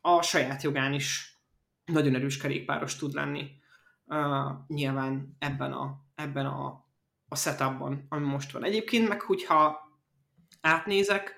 a 0.00 0.22
saját 0.22 0.62
jogán 0.62 0.92
is 0.92 1.38
nagyon 1.84 2.14
erős 2.14 2.36
kerékpáros 2.36 2.96
tud 2.96 3.12
lenni. 3.12 3.50
Uh, 4.04 4.66
nyilván 4.66 5.36
ebben 5.38 5.72
a, 5.72 6.04
ebben 6.14 6.46
a, 6.46 6.86
a 7.28 7.36
setupban, 7.36 8.06
ami 8.08 8.26
most 8.26 8.52
van. 8.52 8.64
Egyébként 8.64 9.08
meg, 9.08 9.20
hogyha 9.20 9.80
átnézek, 10.60 11.34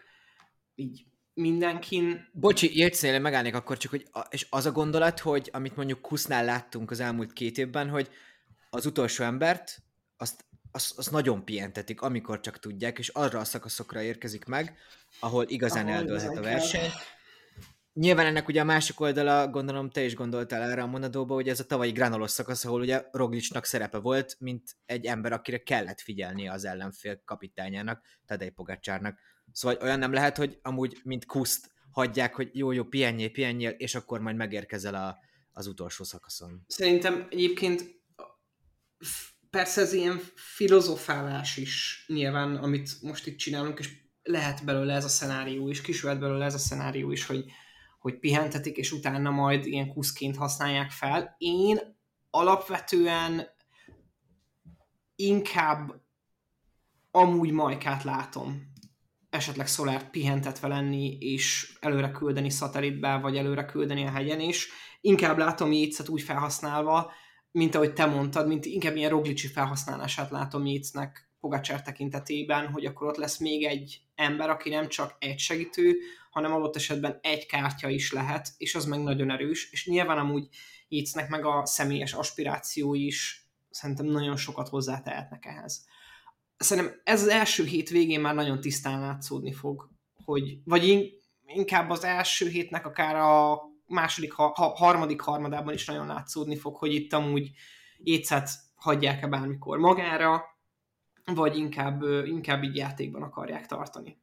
így 0.75 1.05
mindenkin... 1.35 2.29
Bocsi, 2.33 2.77
értszél, 2.77 3.19
megállnék 3.19 3.55
akkor 3.55 3.77
csak, 3.77 3.91
hogy 3.91 4.07
a, 4.13 4.21
és 4.31 4.47
az 4.51 4.67
a 4.67 4.73
gondolat, 4.73 5.21
hogy 5.21 5.51
amit 5.53 5.77
mondjuk 5.77 6.01
Kusznál 6.01 6.45
láttunk 6.45 6.91
az 6.91 7.01
elmúlt 7.01 7.33
két 7.33 7.59
évben, 7.59 7.89
hogy 7.89 8.11
az 8.71 8.87
utolsó 8.87 9.25
embert, 9.25 9.83
azt, 10.17 10.45
azt, 10.73 10.99
azt 10.99 11.11
nagyon 11.11 11.45
pihentetik, 11.45 12.01
amikor 12.01 12.41
csak 12.41 12.59
tudják, 12.59 12.99
és 12.99 13.09
arra 13.09 13.39
a 13.39 13.45
szakaszokra 13.45 14.03
érkezik 14.03 14.45
meg, 14.45 14.77
ahol 15.21 15.45
igazán 15.49 15.87
ahol 15.87 15.97
eldőlhet 15.97 16.37
a 16.37 16.43
verseny. 16.43 16.91
Nyilván 17.93 18.27
ennek 18.27 18.49
ugye 18.49 18.61
a 18.61 18.65
másik 18.65 19.01
oldala, 19.01 19.49
gondolom 19.49 19.91
te 19.91 20.03
is 20.03 20.15
gondoltál 20.15 20.63
erre 20.63 20.83
a 20.83 20.87
monadóba, 20.87 21.35
hogy 21.35 21.49
ez 21.49 21.61
a 21.61 21.65
tavalyi 21.65 21.91
granolos 21.91 22.31
szakasz, 22.31 22.65
ahol 22.65 22.81
ugye 22.81 23.05
Roglicsnak 23.13 23.65
szerepe 23.65 23.99
volt, 23.99 24.37
mint 24.39 24.63
egy 24.87 25.05
ember, 25.05 25.33
akire 25.33 25.59
kellett 25.59 26.01
figyelnie 26.01 26.53
az 26.53 26.65
ellenfél 26.65 27.23
kapitányának, 27.25 28.05
Tadej 28.27 28.51
Pogacsárnak. 28.51 29.19
Szóval 29.53 29.79
olyan 29.83 29.99
nem 29.99 30.13
lehet, 30.13 30.37
hogy 30.37 30.59
amúgy, 30.63 31.01
mint 31.03 31.27
kuszt 31.27 31.73
hagyják, 31.91 32.35
hogy 32.35 32.51
jó, 32.53 32.73
jó, 32.73 32.85
pihenjél, 32.85 33.31
pihenjél, 33.31 33.71
és 33.71 33.95
akkor 33.95 34.21
majd 34.21 34.37
megérkezel 34.37 34.95
a, 34.95 35.19
az 35.53 35.67
utolsó 35.67 36.05
szakaszon. 36.05 36.65
Szerintem 36.67 37.27
egyébként 37.31 38.03
persze 39.51 39.81
ez 39.81 39.93
ilyen 39.93 40.21
filozofálás 40.35 41.57
is 41.57 42.05
nyilván, 42.07 42.57
amit 42.57 43.03
most 43.03 43.27
itt 43.27 43.37
csinálunk, 43.37 43.79
és 43.79 44.03
lehet 44.23 44.65
belőle 44.65 44.95
ez 44.95 45.05
a 45.05 45.09
szenárió 45.09 45.69
is, 45.69 45.81
kisület 45.81 46.19
belőle 46.19 46.45
ez 46.45 46.55
a 46.55 46.59
szenárió 46.59 47.11
is, 47.11 47.27
hogy, 47.27 47.45
hogy 47.99 48.19
pihentetik, 48.19 48.77
és 48.77 48.93
utána 48.93 49.31
majd 49.31 49.67
ilyen 49.67 49.89
kuszként 49.89 50.37
használják 50.37 50.91
fel. 50.91 51.35
Én 51.39 51.79
alapvetően 52.31 53.47
inkább 55.17 56.03
amúgy 57.11 57.51
majkát 57.51 58.03
látom 58.05 58.73
esetleg 59.35 59.67
szolárt 59.67 60.11
pihentetve 60.11 60.69
lenni, 60.69 61.17
és 61.21 61.73
előre 61.81 62.11
küldeni 62.11 62.51
szatellitbe, 62.51 63.17
vagy 63.17 63.37
előre 63.37 63.65
küldeni 63.65 64.07
a 64.07 64.11
hegyen 64.11 64.41
is. 64.41 64.69
Inkább 65.01 65.39
látom 65.39 65.73
Jécet 65.73 66.09
úgy 66.09 66.23
felhasználva, 66.23 67.13
mint 67.51 67.75
ahogy 67.75 67.93
te 67.93 68.07
mondtad, 68.07 68.47
mint 68.47 68.65
inkább 68.65 68.97
ilyen 68.97 69.11
roglicsi 69.11 69.47
felhasználását 69.47 70.31
látom 70.31 70.67
Jécnek 70.67 71.31
Pogacsár 71.41 71.83
tekintetében, 71.83 72.69
hogy 72.69 72.85
akkor 72.85 73.07
ott 73.07 73.17
lesz 73.17 73.39
még 73.39 73.65
egy 73.65 74.01
ember, 74.15 74.51
aki 74.51 74.69
nem 74.69 74.89
csak 74.89 75.17
egy 75.19 75.39
segítő, 75.39 75.97
hanem 76.31 76.53
adott 76.53 76.77
esetben 76.77 77.19
egy 77.23 77.47
kártya 77.47 77.89
is 77.89 78.13
lehet, 78.13 78.49
és 78.57 78.75
az 78.75 78.85
meg 78.85 79.03
nagyon 79.03 79.31
erős, 79.31 79.71
és 79.73 79.87
nyilván 79.87 80.19
amúgy 80.19 80.49
Jécnek 80.89 81.29
meg 81.29 81.45
a 81.45 81.67
személyes 81.67 82.13
aspirációi 82.13 83.07
is 83.07 83.49
szerintem 83.71 84.07
nagyon 84.07 84.37
sokat 84.37 84.69
hozzátehetnek 84.69 85.47
ehhez 85.47 85.87
szerintem 86.57 87.01
ez 87.05 87.23
az 87.23 87.29
első 87.29 87.65
hét 87.65 87.89
végén 87.89 88.21
már 88.21 88.35
nagyon 88.35 88.61
tisztán 88.61 89.01
látszódni 89.01 89.53
fog, 89.53 89.89
hogy, 90.25 90.59
vagy 90.65 91.13
inkább 91.47 91.91
az 91.91 92.05
első 92.05 92.49
hétnek 92.49 92.87
akár 92.87 93.17
a 93.17 93.61
második, 93.87 94.33
ha, 94.33 94.53
harmadik 94.55 95.21
harmadában 95.21 95.75
is 95.75 95.87
nagyon 95.87 96.07
látszódni 96.07 96.57
fog, 96.57 96.77
hogy 96.77 96.95
itt 96.95 97.13
amúgy 97.13 97.51
étszet 97.99 98.51
hagyják-e 98.75 99.27
bármikor 99.27 99.79
magára, 99.79 100.43
vagy 101.25 101.57
inkább, 101.57 102.03
inkább 102.25 102.63
így 102.63 102.77
játékban 102.77 103.23
akarják 103.23 103.67
tartani. 103.67 104.23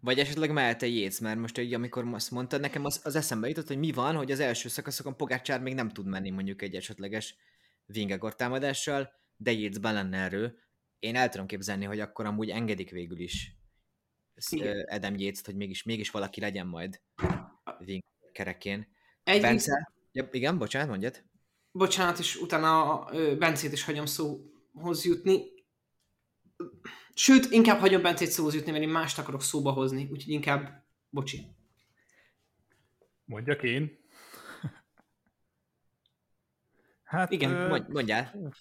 Vagy 0.00 0.18
esetleg 0.18 0.52
mehet-e 0.52 0.86
Jéz, 0.86 1.18
mert 1.18 1.38
most 1.38 1.58
így, 1.58 1.74
amikor 1.74 2.08
azt 2.12 2.30
mondtad, 2.30 2.60
nekem 2.60 2.84
az, 2.84 3.00
az 3.04 3.16
eszembe 3.16 3.48
jutott, 3.48 3.66
hogy 3.66 3.78
mi 3.78 3.92
van, 3.92 4.16
hogy 4.16 4.30
az 4.30 4.40
első 4.40 4.68
szakaszokon 4.68 5.16
Pogácsár 5.16 5.60
még 5.60 5.74
nem 5.74 5.88
tud 5.88 6.06
menni 6.06 6.30
mondjuk 6.30 6.62
egy 6.62 6.74
esetleges 6.74 7.36
Vingegor 7.86 8.34
támadással, 8.34 9.10
de 9.36 9.52
Jézben 9.52 9.94
lenne 9.94 10.18
erő, 10.18 10.58
én 10.98 11.16
el 11.16 11.28
tudom 11.28 11.46
képzelni, 11.46 11.84
hogy 11.84 12.00
akkor 12.00 12.26
amúgy 12.26 12.50
engedik 12.50 12.90
végül 12.90 13.18
is 13.18 13.56
Edem 14.86 15.16
yates 15.16 15.40
hogy 15.44 15.56
mégis, 15.56 15.82
mégis 15.82 16.10
valaki 16.10 16.40
legyen 16.40 16.66
majd 16.66 17.00
kerekén. 18.32 18.94
Egy 19.22 19.40
Bence, 19.40 19.92
ja, 20.12 20.28
igen, 20.30 20.58
bocsánat, 20.58 20.88
mondjad. 20.88 21.24
Bocsánat, 21.72 22.18
és 22.18 22.36
utána 22.36 23.00
a 23.00 23.36
Bencét 23.36 23.72
is 23.72 23.84
hagyom 23.84 24.06
szóhoz 24.06 25.04
jutni. 25.04 25.42
Sőt, 27.14 27.50
inkább 27.50 27.78
hagyom 27.78 28.02
Bencét 28.02 28.28
szóhoz 28.28 28.54
jutni, 28.54 28.70
mert 28.70 28.82
én 28.82 28.88
mást 28.88 29.18
akarok 29.18 29.42
szóba 29.42 29.72
hozni, 29.72 30.02
úgyhogy 30.02 30.32
inkább, 30.32 30.84
bocsi. 31.10 31.46
Mondjak 33.24 33.62
én? 33.62 33.98
Hát, 37.02 37.30
Igen, 37.30 37.50
ö... 37.50 37.82
mondjál 37.88 38.52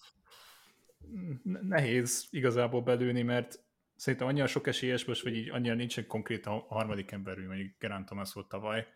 nehéz 1.44 2.28
igazából 2.30 2.82
belőni, 2.82 3.22
mert 3.22 3.64
szerintem 3.96 4.28
annyira 4.28 4.48
sok 4.48 4.68
esélyes 4.68 5.06
most, 5.06 5.24
vagy 5.24 5.36
így 5.36 5.50
annyira 5.50 5.74
nincsen 5.74 6.08
konkrét 6.08 6.46
a 6.46 6.66
harmadik 6.70 7.12
emberű, 7.12 7.48
mondjuk 7.48 7.78
Gerán 7.80 8.06
Thomas 8.06 8.34
volt 8.34 8.48
tavaly. 8.48 8.88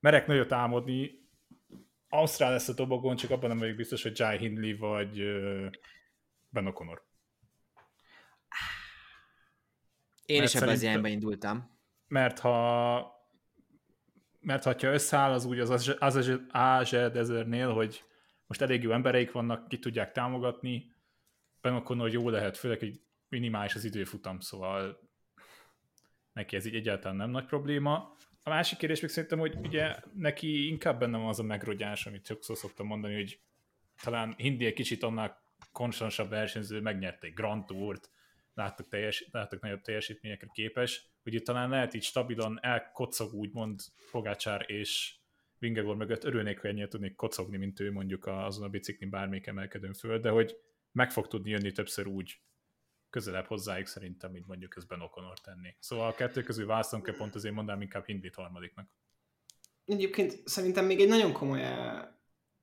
merek 0.00 0.26
nagyot 0.26 0.52
álmodni, 0.52 1.26
Ausztrál 2.08 2.50
lesz 2.50 2.68
a 2.68 2.74
dobogon, 2.74 3.16
csak 3.16 3.30
abban 3.30 3.48
nem 3.48 3.58
vagyok 3.58 3.76
biztos, 3.76 4.02
hogy 4.02 4.18
Jai 4.18 4.38
Hindley 4.38 4.76
vagy 4.76 5.16
Ben 6.48 6.66
O'Connor. 6.66 7.00
Én 10.24 10.38
mert 10.38 10.48
is 10.48 10.54
ebben 10.54 10.68
az 10.68 10.82
irányba 10.82 11.08
indultam. 11.08 11.78
Mert 12.06 12.38
ha 12.38 13.16
mert 14.40 14.64
ha 14.64 14.74
összeáll 14.82 15.32
az 15.32 15.44
úgy 15.44 15.58
az 15.58 15.94
AZ 16.50 16.90
Dezernél, 16.90 17.72
hogy 17.72 18.04
most 18.48 18.60
elég 18.60 18.82
jó 18.82 18.90
embereik 18.90 19.32
vannak, 19.32 19.68
ki 19.68 19.78
tudják 19.78 20.12
támogatni, 20.12 20.96
Ben 21.60 21.80
hogy 21.80 22.12
jó 22.12 22.30
lehet, 22.30 22.56
főleg, 22.56 22.78
hogy 22.78 23.00
minimális 23.28 23.74
az 23.74 23.84
időfutam, 23.84 24.40
szóval 24.40 25.00
neki 26.32 26.56
ez 26.56 26.64
így 26.64 26.74
egyáltalán 26.74 27.16
nem 27.16 27.30
nagy 27.30 27.44
probléma. 27.44 28.16
A 28.42 28.50
másik 28.50 28.78
kérdés 28.78 29.00
még 29.00 29.10
szerintem, 29.10 29.38
hogy 29.38 29.56
ugye 29.62 29.96
neki 30.14 30.66
inkább 30.66 30.98
benne 30.98 31.18
van 31.18 31.28
az 31.28 31.38
a 31.38 31.42
megrogyás, 31.42 32.06
amit 32.06 32.26
sokszor 32.26 32.56
szoktam 32.56 32.86
mondani, 32.86 33.14
hogy 33.14 33.40
talán 34.02 34.34
Hindi 34.36 34.66
egy 34.66 34.72
kicsit 34.72 35.02
annál 35.02 35.42
konstansabb 35.72 36.28
versenyző, 36.28 36.80
megnyerte 36.80 37.26
egy 37.26 37.32
Grand 37.32 37.64
Tour-t, 37.64 38.10
láttak, 38.54 38.88
teljes, 38.88 39.28
láttak 39.30 39.60
nagyobb 39.60 39.80
teljesítményekre 39.80 40.48
képes, 40.52 41.06
hogy 41.22 41.34
itt 41.34 41.44
talán 41.44 41.68
lehet 41.68 41.94
így 41.94 42.02
stabilan 42.02 42.58
elkocog 42.62 43.34
úgymond 43.34 43.80
Pogácsár 44.10 44.64
és 44.70 45.17
Vingegor 45.58 45.96
mögött 45.96 46.24
örülnék, 46.24 46.60
hogy 46.60 46.70
ennyire 46.70 46.88
tudnék 46.88 47.14
kocogni, 47.14 47.56
mint 47.56 47.80
ő 47.80 47.92
mondjuk 47.92 48.26
azon 48.26 48.64
a 48.64 48.68
biciklin 48.68 49.10
bármelyik 49.10 49.46
emelkedőn 49.46 49.94
föl, 49.94 50.20
de 50.20 50.30
hogy 50.30 50.56
meg 50.92 51.10
fog 51.10 51.26
tudni 51.26 51.50
jönni 51.50 51.72
többször 51.72 52.06
úgy 52.06 52.40
közelebb 53.10 53.46
hozzájuk 53.46 53.86
szerintem, 53.86 54.30
mint 54.30 54.46
mondjuk 54.46 54.70
közben 54.70 55.00
Okonor 55.00 55.40
tenni. 55.40 55.76
Szóval 55.80 56.08
a 56.08 56.14
kettő 56.14 56.42
közül 56.42 56.66
választom 56.66 57.02
kell 57.02 57.16
pont 57.16 57.34
azért 57.34 57.54
mondanám 57.54 57.82
inkább 57.82 58.04
Hindit 58.04 58.34
harmadiknak. 58.34 58.88
Egyébként 59.84 60.48
szerintem 60.48 60.84
még 60.84 61.00
egy 61.00 61.08
nagyon 61.08 61.32
komoly 61.32 61.62
eh, 61.62 62.02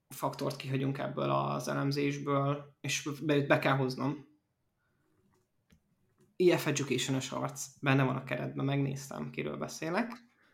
faktort 0.09 0.55
kihagyunk 0.55 0.97
ebből 0.97 1.29
az 1.29 1.67
elemzésből, 1.67 2.75
és 2.81 3.09
be, 3.25 3.41
be 3.41 3.59
kell 3.59 3.75
hoznom. 3.75 4.33
EF 6.35 6.67
Education-ös 6.67 7.31
arc, 7.31 7.65
benne 7.81 8.03
van 8.03 8.15
a 8.15 8.23
keretben, 8.23 8.65
megnéztem, 8.65 9.29
kiről 9.29 9.57
beszélek. 9.57 10.11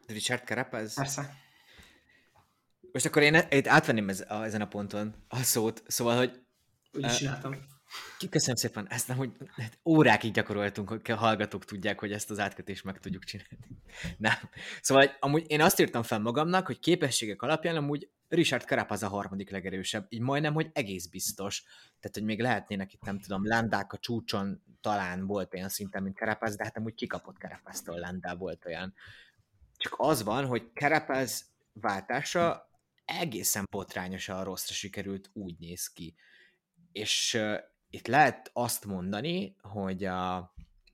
Richard 0.08 0.46
Carapaz? 0.46 0.96
Persze. 0.96 1.34
Most 2.92 3.06
akkor 3.06 3.22
én 3.22 3.46
itt 3.50 3.68
átvenném 3.68 4.10
ez, 4.10 4.24
a, 4.28 4.44
ezen 4.44 4.62
a 4.62 4.68
ponton 4.68 5.14
a 5.28 5.38
szót, 5.38 5.84
szóval, 5.88 6.18
hogy... 6.18 6.42
Úgy 6.94 7.06
is 7.06 7.18
csináltam. 7.18 7.56
Köszönöm 8.30 8.56
szépen, 8.56 8.88
ezt 8.90 9.08
nem, 9.08 9.18
hogy 9.18 9.32
hát 9.56 9.80
órákig 9.86 10.34
gyakoroltunk, 10.34 10.90
hogy 10.90 11.12
a 11.12 11.16
hallgatók 11.16 11.66
tudják, 11.66 12.00
hogy 12.00 12.12
ezt 12.12 12.30
az 12.32 12.40
átkötést 12.40 12.84
meg 12.84 13.00
tudjuk 13.00 13.24
csinálni. 13.24 13.58
Nem. 14.18 14.34
Szóval 14.82 15.18
amúgy 15.20 15.46
én 15.48 15.62
azt 15.62 15.80
írtam 15.80 16.04
fel 16.04 16.20
magamnak, 16.20 16.66
hogy 16.66 16.80
képességek 16.80 17.42
alapján 17.42 17.76
amúgy 17.76 18.10
Richard 18.28 18.64
Carapaz 18.64 19.04
a 19.04 19.08
harmadik 19.08 19.50
legerősebb, 19.50 20.06
így 20.10 20.20
majdnem, 20.20 20.54
hogy 20.54 20.70
egész 20.74 21.06
biztos. 21.06 21.64
Tehát, 22.00 22.16
hogy 22.16 22.24
még 22.24 22.40
lehetnének 22.42 22.94
itt, 22.94 23.04
nem 23.04 23.20
tudom, 23.20 23.48
Landák 23.48 23.94
a 23.94 23.98
csúcson 23.98 24.62
talán 24.82 25.26
volt 25.26 25.54
olyan 25.54 25.70
szinten, 25.70 26.04
mint 26.04 26.18
Carapaz, 26.18 26.56
de 26.56 26.64
hát 26.64 26.78
amúgy 26.78 26.94
kikapott 26.94 27.38
Carapaztól 27.38 28.00
Landá 28.00 28.34
volt 28.34 28.66
olyan 28.66 28.94
Csak 29.78 29.96
az 29.98 30.24
van, 30.24 30.46
hogy 30.46 30.70
Carapaz 30.74 31.46
váltása 31.74 32.71
egészen 33.06 33.68
botrányosan 33.72 34.44
rosszra 34.44 34.74
sikerült, 34.74 35.30
úgy 35.34 35.56
néz 35.60 35.88
ki. 35.88 36.16
És 36.92 37.34
uh, 37.34 37.58
itt 37.90 38.08
lehet 38.08 38.50
azt 38.54 38.86
mondani, 38.86 39.56
hogy 39.62 40.04
a 40.04 40.54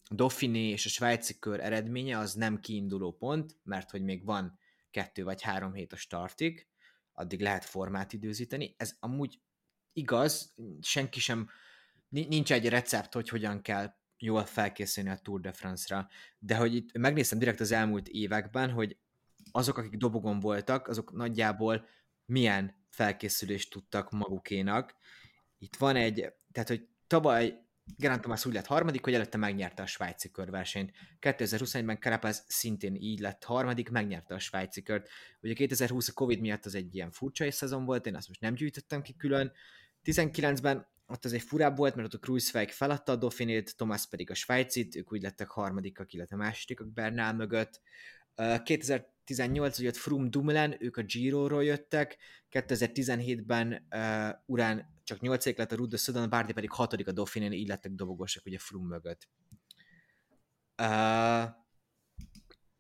Dauphiné 0.10 0.70
és 0.70 0.86
a 0.86 0.90
svájci 0.90 1.40
kör 1.40 1.60
eredménye 1.60 2.18
az 2.18 2.34
nem 2.34 2.60
kiinduló 2.60 3.12
pont, 3.12 3.58
mert 3.64 3.92
hogy 3.92 4.04
még 4.04 4.26
van 4.26 4.60
kettő 4.92 5.24
vagy 5.24 5.42
három 5.42 5.74
hét 5.74 5.94
a 5.94 5.96
startig, 5.96 6.68
addig 7.12 7.42
lehet 7.42 7.66
formát 7.66 8.14
időzíteni. 8.14 8.76
Ez 8.78 8.96
amúgy 9.00 9.42
igaz, 9.94 10.56
senki 10.82 11.20
sem, 11.20 11.50
nincs 12.10 12.52
egy 12.52 12.70
recept, 12.70 13.14
hogy 13.14 13.30
hogyan 13.30 13.62
kell 13.62 13.94
jól 14.18 14.46
felkészülni 14.46 15.10
a 15.10 15.18
Tour 15.18 15.40
de 15.40 15.52
France-ra, 15.52 16.08
de 16.40 16.56
hogy 16.56 16.76
itt 16.76 16.98
megnéztem 16.98 17.40
direkt 17.40 17.60
az 17.60 17.72
elmúlt 17.72 18.08
években, 18.08 18.72
hogy 18.72 18.98
azok, 19.52 19.78
akik 19.78 19.98
dobogon 19.98 20.40
voltak, 20.40 20.88
azok 20.88 21.14
nagyjából 21.14 21.88
milyen 22.26 22.76
felkészülést 22.90 23.72
tudtak 23.72 24.12
magukénak. 24.12 24.96
Itt 25.58 25.76
van 25.76 25.96
egy, 25.96 26.34
tehát 26.52 26.70
hogy 26.70 26.88
tavaly 27.08 27.66
Gerán 27.96 28.22
Tomás 28.22 28.46
úgy 28.46 28.54
lett 28.54 28.66
harmadik, 28.66 29.04
hogy 29.04 29.14
előtte 29.14 29.38
megnyerte 29.38 29.84
a 29.84 29.86
svájci 29.86 30.32
körversenyt. 30.32 30.92
2021-ben 31.22 32.00
Carapaz 32.00 32.44
szintén 32.48 32.96
így 32.96 33.20
lett 33.20 33.44
harmadik, 33.44 33.90
megnyerte 33.90 34.36
a 34.36 34.40
svájci 34.40 34.82
kört. 34.82 35.10
Ugye 35.42 35.54
2020 35.54 36.08
a 36.08 36.14
Covid 36.14 36.40
miatt 36.40 36.66
az 36.66 36.76
egy 36.76 36.96
ilyen 36.96 37.12
furcsa 37.12 37.52
szezon 37.52 37.86
volt, 37.86 38.06
én 38.06 38.16
azt 38.16 38.28
most 38.28 38.42
nem 38.42 38.54
gyűjtöttem 38.54 39.02
ki 39.02 39.16
külön. 39.16 39.52
19-ben 40.04 40.88
ott 41.08 41.26
az 41.26 41.34
egy 41.34 41.42
furább 41.42 41.78
volt, 41.78 41.96
mert 41.96 42.08
ott 42.08 42.14
a 42.14 42.24
Kreuzweig 42.24 42.70
feladta 42.70 43.12
a 43.12 43.16
Dauphinét, 43.16 43.76
Thomas 43.78 44.08
pedig 44.08 44.30
a 44.32 44.34
svájcit, 44.34 44.96
ők 44.96 45.12
úgy 45.12 45.22
lettek 45.22 45.50
harmadikak, 45.50 46.14
illetve 46.14 46.36
másodikak 46.36 46.94
Bernál 46.94 47.34
mögött. 47.34 47.82
2000 48.64 49.16
18 49.28 49.80
jött 49.80 49.96
Frum 49.96 50.30
Dumoulin, 50.30 50.76
ők 50.80 50.98
a 50.98 51.02
Giro-ról 51.02 51.64
jöttek, 51.64 52.18
2017-ben 52.52 53.88
uh, 53.90 54.30
urán 54.46 55.02
csak 55.04 55.20
8 55.22 55.58
lett 55.58 55.72
a 55.72 55.76
Rude 55.76 55.98
Sudden, 55.98 56.30
Bardi 56.30 56.54
pedig 56.54 56.72
6 56.72 56.94
a 56.94 57.12
Dauphinén, 57.12 57.52
így 57.52 57.68
lettek 57.68 57.92
dobogosak 57.92 58.46
ugye 58.46 58.58
Frum 58.58 58.88
mögött. 58.88 59.28
Uh, 60.82 61.44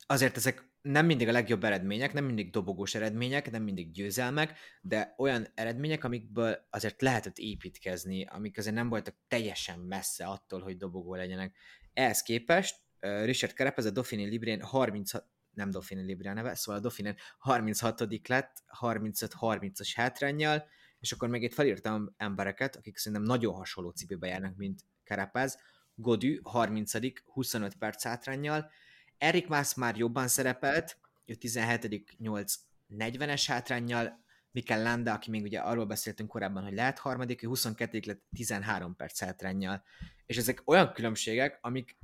azért 0.06 0.38
ezek 0.38 0.70
nem 0.82 1.06
mindig 1.06 1.28
a 1.28 1.32
legjobb 1.32 1.64
eredmények, 1.64 2.14
nem 2.14 2.26
mindig 2.26 2.50
dobogós 2.50 2.96
eredmények, 2.96 3.52
nem 3.52 3.64
mindig 3.64 3.92
győzelmek, 3.92 4.58
de 4.82 5.14
olyan 5.18 5.48
eredmények, 5.56 6.04
amikből 6.04 6.68
azért 6.70 7.02
lehetett 7.02 7.38
építkezni, 7.38 8.26
amik 8.26 8.58
azért 8.58 8.76
nem 8.76 8.90
voltak 8.90 9.16
teljesen 9.28 9.80
messze 9.80 10.26
attól, 10.26 10.62
hogy 10.62 10.78
dobogó 10.78 11.16
legyenek. 11.16 11.56
Ehhez 11.94 12.22
képest 12.22 12.76
Richard 13.00 13.54
Kerepez 13.54 13.86
a 13.86 13.92
Dauphiné 13.92 14.24
Librén 14.24 14.62
36 14.62 15.26
nem 15.58 15.70
Dauphiné 15.70 16.02
Librén 16.02 16.34
neve, 16.34 16.56
szóval 16.56 16.80
a 16.80 16.84
Dauphiné 16.84 17.16
36 17.38 18.28
lett, 18.28 18.64
35-30-as 18.80 19.92
hátrányjal, 19.96 20.66
és 21.00 21.12
akkor 21.12 21.30
még 21.30 21.44
itt 21.44 21.54
felírtam 21.54 22.14
embereket, 22.18 22.76
akik 22.76 22.98
szerintem 22.98 23.28
nagyon 23.28 23.54
hasonló 23.54 23.90
cipőbe 23.90 24.28
járnak, 24.28 24.56
mint 24.56 24.82
Carapaz, 25.04 25.58
Godű 25.96 26.40
30 26.44 26.92
25 27.26 27.76
perc 27.76 28.04
hátrányjal, 28.04 28.72
Erik 29.18 29.48
Mász 29.48 29.76
már 29.76 29.98
jobban 29.98 30.28
szerepelt, 30.28 30.98
ő 31.26 31.34
17 31.34 32.16
8 32.20 32.56
40-es 32.90 33.44
hátrányjal, 33.48 34.26
Mikel 34.52 34.82
Landa, 34.82 35.14
aki 35.14 35.30
még 35.30 35.44
ugye 35.44 35.60
arról 35.60 35.86
beszéltünk 35.86 36.30
korábban, 36.30 36.64
hogy 36.64 36.74
lehet 36.74 37.00
harmadik, 37.00 37.44
ő 37.44 37.48
22 37.48 38.00
lett 38.06 38.22
13 38.36 38.96
perc 38.96 39.20
hátrányjal. 39.20 39.84
És 40.26 40.38
ezek 40.38 40.62
olyan 40.66 40.94
különbségek, 40.94 41.60
amik, 41.62 41.98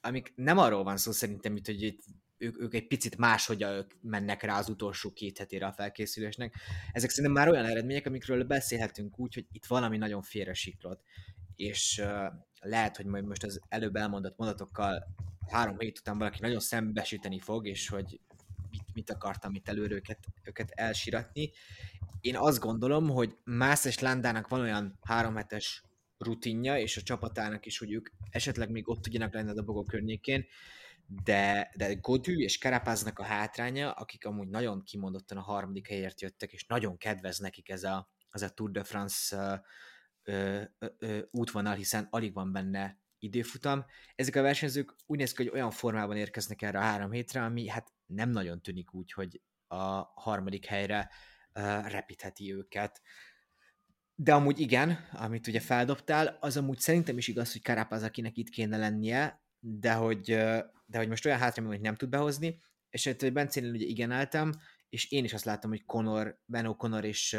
amik 0.00 0.32
nem 0.36 0.58
arról 0.58 0.82
van 0.82 0.96
szó 0.96 1.12
szerintem, 1.12 1.52
mint 1.52 1.66
hogy 1.66 1.82
itt 1.82 2.02
ők, 2.40 2.60
ők 2.60 2.74
egy 2.74 2.86
picit 2.86 3.16
máshogy 3.16 3.62
ők 3.62 3.92
mennek 4.02 4.42
rá 4.42 4.58
az 4.58 4.68
utolsó 4.68 5.12
két 5.12 5.38
hetére 5.38 5.66
a 5.66 5.72
felkészülésnek. 5.72 6.54
Ezek 6.92 7.10
szerintem 7.10 7.32
már 7.32 7.48
olyan 7.48 7.64
eredmények, 7.64 8.06
amikről 8.06 8.44
beszélhetünk 8.44 9.18
úgy, 9.18 9.34
hogy 9.34 9.46
itt 9.52 9.66
valami 9.66 9.96
nagyon 9.96 10.22
félre 10.22 10.54
siklott. 10.54 11.02
És 11.56 12.02
uh, 12.02 12.32
lehet, 12.60 12.96
hogy 12.96 13.06
majd 13.06 13.24
most 13.24 13.44
az 13.44 13.60
előbb 13.68 13.96
elmondott 13.96 14.36
mondatokkal 14.36 15.14
három 15.48 15.78
hét 15.78 15.98
után 15.98 16.18
valaki 16.18 16.38
nagyon 16.40 16.60
szembesíteni 16.60 17.38
fog, 17.38 17.66
és 17.66 17.88
hogy 17.88 18.20
mit, 18.70 18.94
mit 18.94 19.10
akartam 19.10 19.54
itt 19.54 19.68
előre 19.68 19.94
őket, 19.94 20.18
őket 20.44 20.70
elsiratni. 20.70 21.50
Én 22.20 22.36
azt 22.36 22.60
gondolom, 22.60 23.08
hogy 23.08 23.36
Mász 23.44 23.84
és 23.84 23.98
Landának 23.98 24.48
van 24.48 24.60
olyan 24.60 24.98
három 25.02 25.36
hetes 25.36 25.84
rutinja, 26.18 26.78
és 26.78 26.96
a 26.96 27.02
csapatának 27.02 27.66
is, 27.66 27.78
hogy 27.78 27.92
ők 27.92 28.08
esetleg 28.30 28.70
még 28.70 28.88
ott 28.88 29.02
tudjanak 29.02 29.34
lenni 29.34 29.48
a 29.48 29.54
dobogó 29.54 29.82
környékén, 29.82 30.46
de, 31.24 31.72
de 31.76 31.94
Godű 31.94 32.36
és 32.36 32.58
Karapáznak 32.58 33.18
a 33.18 33.24
hátránya, 33.24 33.92
akik 33.92 34.26
amúgy 34.26 34.48
nagyon 34.48 34.82
kimondottan 34.82 35.38
a 35.38 35.42
harmadik 35.42 35.88
helyért 35.88 36.20
jöttek, 36.20 36.52
és 36.52 36.66
nagyon 36.66 36.96
kedvez 36.96 37.38
nekik 37.38 37.68
ez 37.68 37.84
a, 37.84 38.10
az 38.30 38.42
a 38.42 38.48
Tour 38.48 38.70
de 38.70 38.84
France 38.84 39.36
ö, 39.36 39.54
ö, 40.22 40.62
ö, 40.98 41.18
útvonal, 41.30 41.74
hiszen 41.74 42.06
alig 42.10 42.34
van 42.34 42.52
benne 42.52 42.98
időfutam. 43.18 43.84
Ezek 44.14 44.36
a 44.36 44.42
versenyzők 44.42 44.94
úgy 45.06 45.18
néz 45.18 45.32
ki, 45.32 45.42
hogy 45.42 45.52
olyan 45.52 45.70
formában 45.70 46.16
érkeznek 46.16 46.62
erre 46.62 46.78
a 46.78 46.82
három 46.82 47.10
hétre, 47.10 47.42
ami 47.42 47.68
hát 47.68 47.92
nem 48.06 48.30
nagyon 48.30 48.62
tűnik 48.62 48.94
úgy, 48.94 49.12
hogy 49.12 49.40
a 49.66 50.10
harmadik 50.14 50.66
helyre 50.66 51.10
uh, 51.54 51.90
repítheti 51.90 52.54
őket. 52.54 53.00
De 54.14 54.34
amúgy 54.34 54.60
igen, 54.60 55.08
amit 55.12 55.46
ugye 55.46 55.60
feldobtál, 55.60 56.36
az 56.40 56.56
amúgy 56.56 56.78
szerintem 56.78 57.18
is 57.18 57.28
igaz, 57.28 57.52
hogy 57.52 57.62
Karapaz, 57.62 58.02
akinek 58.02 58.36
itt 58.36 58.48
kéne 58.48 58.76
lennie, 58.76 59.42
de 59.60 59.92
hogy, 59.92 60.24
de 60.86 60.98
hogy 60.98 61.08
most 61.08 61.26
olyan 61.26 61.38
hátra, 61.38 61.66
hogy 61.66 61.80
nem 61.80 61.94
tud 61.94 62.08
behozni, 62.08 62.62
és 62.90 63.04
hogy 63.04 63.32
Bencénél 63.32 63.72
ugye 63.72 63.86
igen 63.86 64.10
álltam, 64.10 64.50
és 64.88 65.10
én 65.10 65.24
is 65.24 65.32
azt 65.32 65.44
láttam, 65.44 65.70
hogy 65.70 65.84
Conor, 65.84 66.40
Ben 66.44 66.66
O'Connor 66.68 67.02
és, 67.02 67.38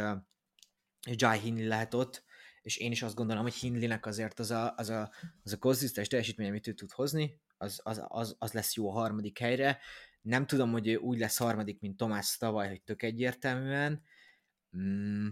és 1.08 1.16
Jai 1.18 1.40
Hinley 1.40 1.68
lehet 1.68 1.94
ott, 1.94 2.24
és 2.62 2.78
én 2.78 2.92
is 2.92 3.02
azt 3.02 3.16
gondolom, 3.16 3.44
hogy 3.44 3.54
Hindlinek 3.54 4.06
azért 4.06 4.40
az 4.40 4.52
a, 4.52 4.74
az 4.78 4.90
a, 4.90 5.12
az 5.44 5.54
a 5.54 5.58
konzisztens 5.58 6.08
teljesítmény, 6.08 6.48
amit 6.48 6.68
ő 6.68 6.74
tud 6.74 6.92
hozni, 6.92 7.40
az, 7.58 7.80
az, 7.84 8.02
az, 8.08 8.36
az 8.40 8.52
lesz 8.52 8.76
jó 8.76 8.90
a 8.90 8.94
harmadik 8.94 9.40
helyre. 9.40 9.80
Nem 10.22 10.46
tudom, 10.46 10.72
hogy 10.72 10.88
ő 10.88 10.96
úgy 10.96 11.20
lesz 11.20 11.38
harmadik, 11.38 11.80
mint 11.80 11.98
Tomás 11.98 12.38
tavaly, 12.38 12.68
hogy 12.68 12.82
tök 12.82 13.04
egyértelműen. 13.04 14.02
Mm, 14.78 15.28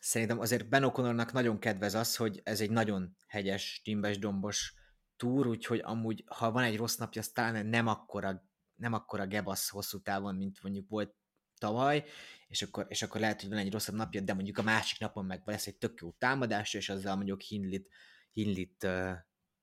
szerintem 0.00 0.40
azért 0.40 0.68
Ben 0.68 0.82
O'Connornak 0.86 1.32
nagyon 1.32 1.58
kedvez 1.58 1.94
az, 1.94 2.16
hogy 2.16 2.40
ez 2.44 2.60
egy 2.60 2.70
nagyon 2.70 3.16
hegyes, 3.26 3.80
timbes, 3.84 4.18
dombos 4.18 4.74
túr, 5.18 5.46
úgyhogy 5.46 5.80
amúgy, 5.84 6.24
ha 6.26 6.50
van 6.50 6.62
egy 6.62 6.76
rossz 6.76 6.96
napja, 6.96 7.20
az 7.20 7.28
talán 7.28 7.66
nem 7.66 7.86
akkora, 7.86 8.42
nem 8.74 8.92
akkora 8.92 9.26
gebasz 9.26 9.68
hosszú 9.68 10.02
távon, 10.02 10.34
mint 10.34 10.62
mondjuk 10.62 10.88
volt 10.88 11.14
tavaly, 11.58 12.04
és 12.48 12.62
akkor, 12.62 12.86
és 12.88 13.02
akkor 13.02 13.20
lehet, 13.20 13.40
hogy 13.40 13.50
van 13.50 13.58
egy 13.58 13.72
rosszabb 13.72 13.94
napja, 13.94 14.20
de 14.20 14.34
mondjuk 14.34 14.58
a 14.58 14.62
másik 14.62 14.98
napon 14.98 15.24
meg 15.24 15.42
lesz 15.44 15.66
egy 15.66 15.76
tök 15.76 16.00
jó 16.00 16.12
támadás, 16.12 16.74
és 16.74 16.88
azzal 16.88 17.16
mondjuk 17.16 17.40
Hinlit, 17.40 17.88
Hinlit 18.32 18.84
uh, 18.84 19.10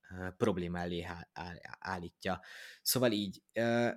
uh, 0.09 0.35
probléma 0.37 0.79
elé 0.79 1.07
állítja. 1.79 2.41
Szóval 2.81 3.11
így, 3.11 3.43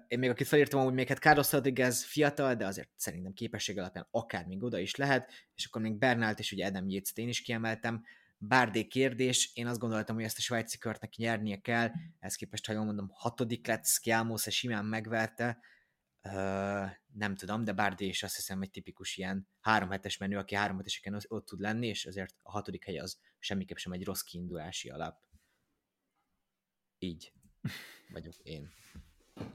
én 0.09 0.19
még 0.19 0.31
akit 0.31 0.47
felírtam, 0.47 0.85
hogy 0.85 0.95
még 0.95 1.09
hát 1.09 1.19
Carlos 1.19 1.53
Rodriguez 1.53 2.05
fiatal, 2.05 2.55
de 2.55 2.67
azért 2.67 2.91
szerintem 2.97 3.33
képesség 3.33 3.79
alapján 3.79 4.09
akár 4.11 4.47
még 4.47 4.63
oda 4.63 4.79
is 4.79 4.95
lehet, 4.95 5.33
és 5.55 5.67
akkor 5.67 5.83
még 5.83 5.99
Bernált 5.99 6.39
és 6.39 6.53
ugye 6.53 6.67
Adam 6.67 6.89
yates 6.89 7.13
én 7.15 7.29
is 7.29 7.43
kiemeltem, 7.43 8.05
Bárdé 8.39 8.87
kérdés, 8.87 9.51
én 9.55 9.67
azt 9.67 9.79
gondoltam, 9.79 10.15
hogy 10.15 10.25
ezt 10.25 10.39
a 10.39 10.41
svájci 10.41 10.79
kört 10.79 11.01
neki 11.01 11.23
nyernie 11.23 11.61
kell, 11.61 11.91
ezt 12.19 12.37
képest, 12.37 12.67
ha 12.67 12.73
jól 12.73 12.85
mondom, 12.85 13.09
hatodik 13.13 13.67
lett, 13.67 13.87
Skjelmose 13.87 14.51
simán 14.51 14.85
megverte, 14.85 15.59
Uh, 16.23 16.91
nem 17.13 17.35
tudom, 17.37 17.65
de 17.65 17.73
Bárdi 17.73 18.07
is 18.07 18.23
azt 18.23 18.37
hiszem 18.37 18.63
egy 18.63 18.71
tipikus 18.71 19.17
ilyen 19.17 19.49
három 19.61 19.91
hetes 19.91 20.17
menő, 20.17 20.37
aki 20.37 20.55
három 20.55 20.77
heteseken 20.77 21.21
ott 21.29 21.47
tud 21.47 21.61
lenni, 21.61 21.87
és 21.87 22.07
azért 22.07 22.35
a 22.43 22.51
hatodik 22.51 22.85
hely 22.85 22.99
az 22.99 23.19
semmiképp 23.39 23.77
sem 23.77 23.93
egy 23.93 24.05
rossz 24.05 24.21
kiindulási 24.21 24.89
alap. 24.91 25.19
Így 26.99 27.33
vagyok 28.13 28.35
én. 28.43 28.71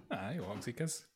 Á, 0.08 0.32
jó 0.32 0.46
hangzik 0.46 0.80
ez. 0.80 1.08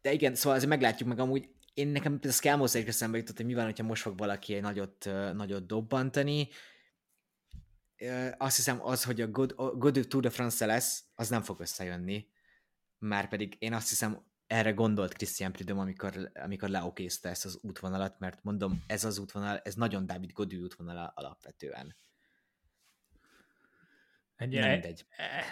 De 0.00 0.12
igen, 0.12 0.34
szóval 0.34 0.54
azért 0.54 0.70
meglátjuk 0.70 1.08
meg 1.08 1.18
amúgy, 1.18 1.54
én 1.76 1.88
nekem 1.88 2.18
a 2.22 2.28
Skelmos 2.28 2.74
egy 2.74 2.88
eszembe 2.88 3.18
jutott, 3.18 3.36
hogy 3.36 3.46
mi 3.46 3.54
van, 3.54 3.64
hogyha 3.64 3.84
most 3.84 4.02
fog 4.02 4.18
valaki 4.18 4.54
egy 4.54 4.62
nagyot, 4.62 5.04
nagyot 5.32 5.66
dobbantani. 5.66 6.48
Azt 8.38 8.56
hiszem 8.56 8.82
az, 8.82 9.04
hogy 9.04 9.20
a 9.20 9.26
Good, 9.26 9.52
a 9.56 9.70
Good 9.70 10.06
Tour 10.08 10.22
de 10.22 10.30
France 10.30 10.66
lesz, 10.66 11.04
az 11.14 11.28
nem 11.28 11.42
fog 11.42 11.60
összejönni 11.60 12.34
már 12.98 13.28
pedig 13.28 13.56
én 13.58 13.72
azt 13.72 13.88
hiszem, 13.88 14.24
erre 14.46 14.72
gondolt 14.72 15.12
Christian 15.12 15.52
Prudhomme, 15.52 15.82
amikor, 15.82 16.30
amikor 16.34 16.68
leokézte 16.68 17.28
ezt 17.28 17.44
az 17.44 17.58
útvonalat, 17.62 18.18
mert 18.18 18.42
mondom, 18.42 18.84
ez 18.86 19.04
az 19.04 19.18
útvonal, 19.18 19.58
ez 19.58 19.74
nagyon 19.74 20.06
David 20.06 20.32
Godű 20.32 20.62
útvonala 20.62 21.12
alapvetően. 21.14 21.96
Egy, 24.36 24.52
nem 24.52 24.70
mindegy. 24.70 25.06
E, 25.16 25.44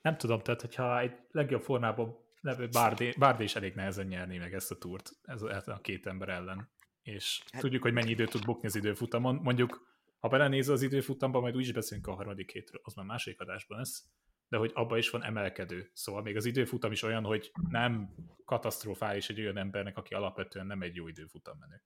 nem 0.00 0.16
tudom, 0.16 0.40
tehát 0.40 0.60
hogyha 0.60 1.00
egy 1.00 1.12
legjobb 1.30 1.62
formában 1.62 2.18
levő 2.40 2.68
Bárdé, 2.68 3.14
Bárdé 3.18 3.44
is 3.44 3.54
elég 3.54 3.74
nehezen 3.74 4.06
nyerni 4.06 4.38
meg 4.38 4.54
ezt 4.54 4.70
a 4.70 4.78
túrt, 4.78 5.10
ez 5.22 5.42
a, 5.42 5.62
a 5.66 5.80
két 5.80 6.06
ember 6.06 6.28
ellen. 6.28 6.70
És 7.02 7.42
hát, 7.52 7.60
tudjuk, 7.60 7.82
hogy 7.82 7.92
mennyi 7.92 8.10
időt 8.10 8.30
tud 8.30 8.44
bukni 8.44 8.66
az 8.66 8.76
időfutamon. 8.76 9.34
Mondjuk, 9.34 9.88
ha 10.18 10.28
belenéz 10.28 10.68
az 10.68 10.82
időfutamba, 10.82 11.40
majd 11.40 11.56
úgyis 11.56 11.72
beszélünk 11.72 12.06
a 12.06 12.14
harmadik 12.14 12.50
hétről, 12.50 12.80
az 12.84 12.94
már 12.94 13.06
másik 13.06 13.40
adásban 13.40 13.78
lesz 13.78 14.10
de 14.50 14.56
hogy 14.56 14.70
abban 14.74 14.98
is 14.98 15.10
van 15.10 15.24
emelkedő. 15.24 15.90
Szóval 15.94 16.22
még 16.22 16.36
az 16.36 16.44
időfutam 16.44 16.92
is 16.92 17.02
olyan, 17.02 17.24
hogy 17.24 17.52
nem 17.68 18.14
katasztrofális 18.44 19.28
egy 19.28 19.40
olyan 19.40 19.56
embernek, 19.56 19.96
aki 19.96 20.14
alapvetően 20.14 20.66
nem 20.66 20.82
egy 20.82 20.94
jó 20.94 21.08
időfutam 21.08 21.58
menő. 21.58 21.82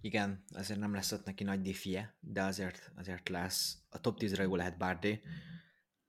Igen, 0.00 0.44
azért 0.54 0.78
nem 0.78 0.94
lesz 0.94 1.12
ott 1.12 1.24
neki 1.24 1.44
nagy 1.44 1.60
diffie, 1.60 2.16
de 2.20 2.42
azért, 2.42 2.92
azért 2.96 3.28
lesz. 3.28 3.78
A 3.90 4.00
top 4.00 4.18
10-re 4.20 4.42
jó 4.42 4.56
lehet 4.56 4.78
Bardé. 4.78 5.22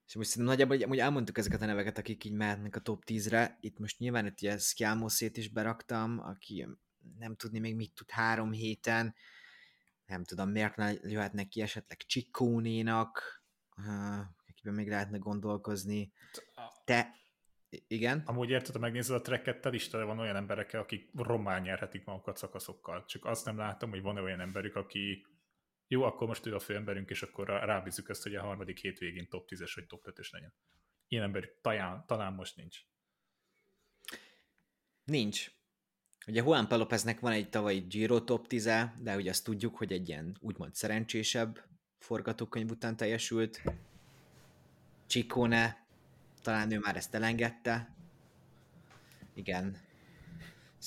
És 0.07 0.15
most 0.15 0.29
szerintem 0.29 0.55
nagyjából 0.55 0.83
amúgy 0.83 0.99
elmondtuk 0.99 1.37
ezeket 1.37 1.61
a 1.61 1.65
neveket, 1.65 1.97
akik 1.97 2.23
így 2.23 2.33
mehetnek 2.33 2.75
a 2.75 2.79
top 2.79 3.03
10-re. 3.05 3.57
Itt 3.59 3.79
most 3.79 3.99
nyilván 3.99 4.25
itt 4.25 4.39
ilyen 4.39 4.57
Szkiámoszét 4.57 5.37
is 5.37 5.49
beraktam, 5.49 6.19
aki 6.19 6.67
nem 7.17 7.35
tudni 7.35 7.59
még 7.59 7.75
mit 7.75 7.93
tud 7.93 8.09
három 8.09 8.51
héten. 8.51 9.15
Nem 10.05 10.23
tudom, 10.23 10.49
miért 10.49 10.75
ne 10.75 10.91
jöhet 10.91 11.33
neki 11.33 11.61
esetleg 11.61 11.97
Csikónénak, 11.97 13.43
akiben 14.47 14.73
még 14.73 14.89
lehetne 14.89 15.17
gondolkozni. 15.17 16.11
Te, 16.85 17.15
igen? 17.87 18.21
Amúgy 18.25 18.49
érted, 18.49 18.73
ha 18.73 18.79
megnézed 18.79 19.15
a 19.15 19.21
tracket, 19.21 19.61
tel 19.91 20.05
van 20.05 20.19
olyan 20.19 20.35
emberekkel, 20.35 20.81
akik 20.81 21.09
román 21.13 21.61
nyerhetik 21.61 22.05
magukat 22.05 22.37
szakaszokkal. 22.37 23.05
Csak 23.05 23.25
azt 23.25 23.45
nem 23.45 23.57
látom, 23.57 23.89
hogy 23.89 24.01
van-e 24.01 24.21
olyan 24.21 24.39
emberük, 24.39 24.75
aki 24.75 25.25
jó, 25.87 26.03
akkor 26.03 26.27
most 26.27 26.45
ő 26.45 26.55
a 26.55 26.59
főemberünk, 26.59 27.09
és 27.09 27.21
akkor 27.21 27.47
rábízzuk 27.47 28.09
ezt, 28.09 28.23
hogy 28.23 28.35
a 28.35 28.41
harmadik 28.41 28.79
hétvégén 28.79 29.29
top 29.29 29.49
10-es 29.49 29.71
vagy 29.75 29.85
top 29.85 30.07
5-ös 30.11 30.31
legyen. 30.31 30.53
Ilyen 31.07 31.23
ember 31.23 31.49
talán, 31.61 32.05
talán 32.07 32.33
most 32.33 32.55
nincs. 32.55 32.79
Nincs. 35.03 35.51
Ugye 36.27 36.43
Juan 36.43 36.67
Pelopeznek 36.67 37.19
van 37.19 37.31
egy 37.31 37.49
tavalyi 37.49 37.79
Giro 37.79 38.23
top 38.23 38.47
10 38.47 38.63
de 38.99 39.15
ugye 39.15 39.29
azt 39.29 39.43
tudjuk, 39.43 39.77
hogy 39.77 39.93
egy 39.93 40.07
ilyen 40.09 40.37
úgymond 40.39 40.75
szerencsésebb 40.75 41.63
forgatókönyv 41.99 42.69
után 42.69 42.97
teljesült. 42.97 43.61
Csikone, 45.07 45.85
talán 46.41 46.71
ő 46.71 46.79
már 46.79 46.95
ezt 46.95 47.15
elengedte. 47.15 47.95
Igen. 49.33 49.84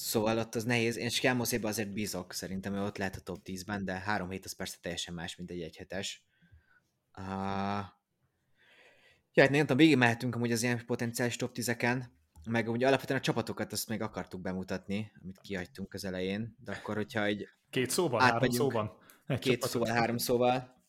Szóval 0.00 0.38
ott 0.38 0.54
az 0.54 0.64
nehéz. 0.64 0.96
Én 0.96 1.08
Skelmoszébe 1.08 1.68
azért 1.68 1.92
bízok, 1.92 2.32
szerintem 2.32 2.74
ő 2.74 2.82
ott 2.82 2.96
lehet 2.96 3.16
a 3.16 3.20
top 3.20 3.38
10-ben, 3.44 3.84
de 3.84 3.92
három 3.92 4.30
hét 4.30 4.44
az 4.44 4.52
persze 4.52 4.76
teljesen 4.80 5.14
más, 5.14 5.36
mint 5.36 5.50
egy 5.50 5.60
egyhetes. 5.60 6.24
Uh... 7.16 7.24
Ja, 9.32 9.42
hát 9.42 9.50
nem 9.50 9.60
tudom, 9.60 9.76
végig 9.76 9.96
mehetünk 9.96 10.34
amúgy 10.34 10.52
az 10.52 10.62
ilyen 10.62 10.84
potenciális 10.86 11.36
top 11.36 11.50
10-eken, 11.54 12.04
meg 12.50 12.68
ugye 12.68 12.86
alapvetően 12.86 13.18
a 13.18 13.22
csapatokat 13.22 13.72
azt 13.72 13.88
még 13.88 14.02
akartuk 14.02 14.40
bemutatni, 14.40 15.12
amit 15.22 15.38
kihagytunk 15.40 15.94
az 15.94 16.04
elején, 16.04 16.56
de 16.64 16.72
akkor, 16.72 16.94
hogyha 16.96 17.24
egy... 17.24 17.48
Két 17.70 17.90
szóval, 17.90 18.20
három 18.20 18.50
szóval? 18.50 18.98
Egy 19.26 19.38
két 19.38 19.52
csapatot. 19.52 19.70
szóval, 19.70 19.94
három 19.94 20.18
szóval. 20.18 20.82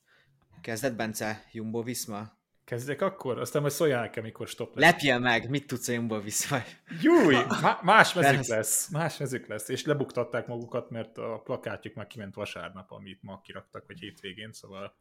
Kezdett 0.61 0.95
Bence, 0.95 1.45
Jumbo 1.51 1.83
Visma? 1.83 2.38
Kezdek 2.69 3.01
akkor? 3.01 3.39
Aztán 3.39 3.61
majd 3.61 3.73
szóljál 3.73 4.01
nekem, 4.01 4.23
mikor 4.23 4.47
stop 4.47 4.75
lesz. 4.75 4.91
Lepjél 4.91 5.19
meg, 5.19 5.49
mit 5.49 5.67
tudsz 5.67 5.87
a 5.87 6.19
Visma? 6.19 6.57
Júj, 7.01 7.35
más 7.81 8.13
mezők 8.13 8.45
lesz, 8.45 8.89
más 8.89 9.17
mezők 9.17 9.47
lesz, 9.47 9.69
és 9.69 9.85
lebuktatták 9.85 10.47
magukat, 10.47 10.89
mert 10.89 11.17
a 11.17 11.41
plakátjuk 11.43 11.93
már 11.93 12.07
kiment 12.07 12.35
vasárnap, 12.35 12.91
amit 12.91 13.23
ma 13.23 13.41
kiraktak, 13.41 13.83
vagy 13.87 13.99
hétvégén, 13.99 14.51
szóval 14.51 14.93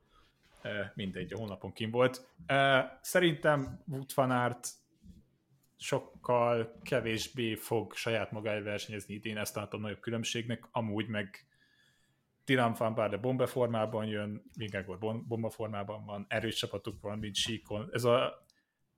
eh, 0.63 0.91
mindegy, 0.95 1.33
a 1.33 1.37
hónapon 1.37 1.73
kim 1.73 1.91
volt. 1.91 2.27
Eh, 2.47 2.85
szerintem 3.01 3.83
Wout 3.87 4.13
van 4.13 4.31
Aert 4.31 4.69
sokkal 5.77 6.79
kevésbé 6.83 7.55
fog 7.55 7.95
saját 7.95 8.31
magáért 8.31 8.65
versenyezni 8.65 9.15
idén, 9.15 9.39
ezt 9.39 9.55
látom 9.55 9.81
nagyobb 9.81 10.01
különbségnek, 10.01 10.69
amúgy 10.71 11.07
meg 11.07 11.48
Dylan 12.49 12.75
van 12.79 12.95
Barle 12.95 13.17
bomba 13.17 13.47
formában 13.47 14.07
jön, 14.07 14.43
Vingegaard 14.57 15.01
bomba 15.27 15.51
formában 15.51 16.05
van, 16.05 16.27
erős 16.29 16.57
csapatuk 16.57 17.01
van, 17.01 17.19
mint 17.19 17.35
síkon. 17.35 17.89
Ez 17.93 18.05
a 18.05 18.47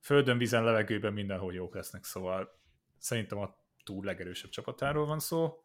földön, 0.01 0.39
vízen, 0.39 0.65
levegőben 0.65 1.13
mindenhol 1.13 1.55
jók 1.55 1.75
lesznek, 1.75 2.05
szóval 2.05 2.61
szerintem 2.99 3.39
a 3.39 3.57
túl 3.85 4.05
legerősebb 4.05 4.51
csapatáról 4.51 5.07
van 5.07 5.19
szó. 5.19 5.65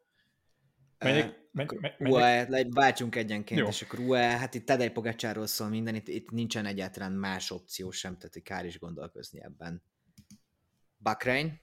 Menjek, 0.97 1.49
menjek, 1.51 1.99
menjek. 1.99 2.49
UAE, 2.49 2.65
váltsunk 2.69 3.15
egyenként, 3.15 3.59
Jó. 3.59 3.67
és 3.67 3.81
akkor 3.81 3.99
UAE, 3.99 4.37
hát 4.37 4.53
itt 4.53 4.65
Tadej 4.65 4.91
Pogácsáról 4.91 5.47
szól 5.47 5.67
minden, 5.67 5.95
itt, 5.95 6.07
itt 6.07 6.29
nincsen 6.29 6.65
egyáltalán 6.65 7.11
más 7.11 7.51
opció 7.51 7.91
sem, 7.91 8.17
tehát 8.17 8.41
kár 8.43 8.65
is 8.65 8.79
gondolkozni 8.79 9.43
ebben. 9.43 9.83
Bahrain? 10.97 11.61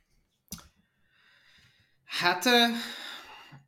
Hát 2.04 2.44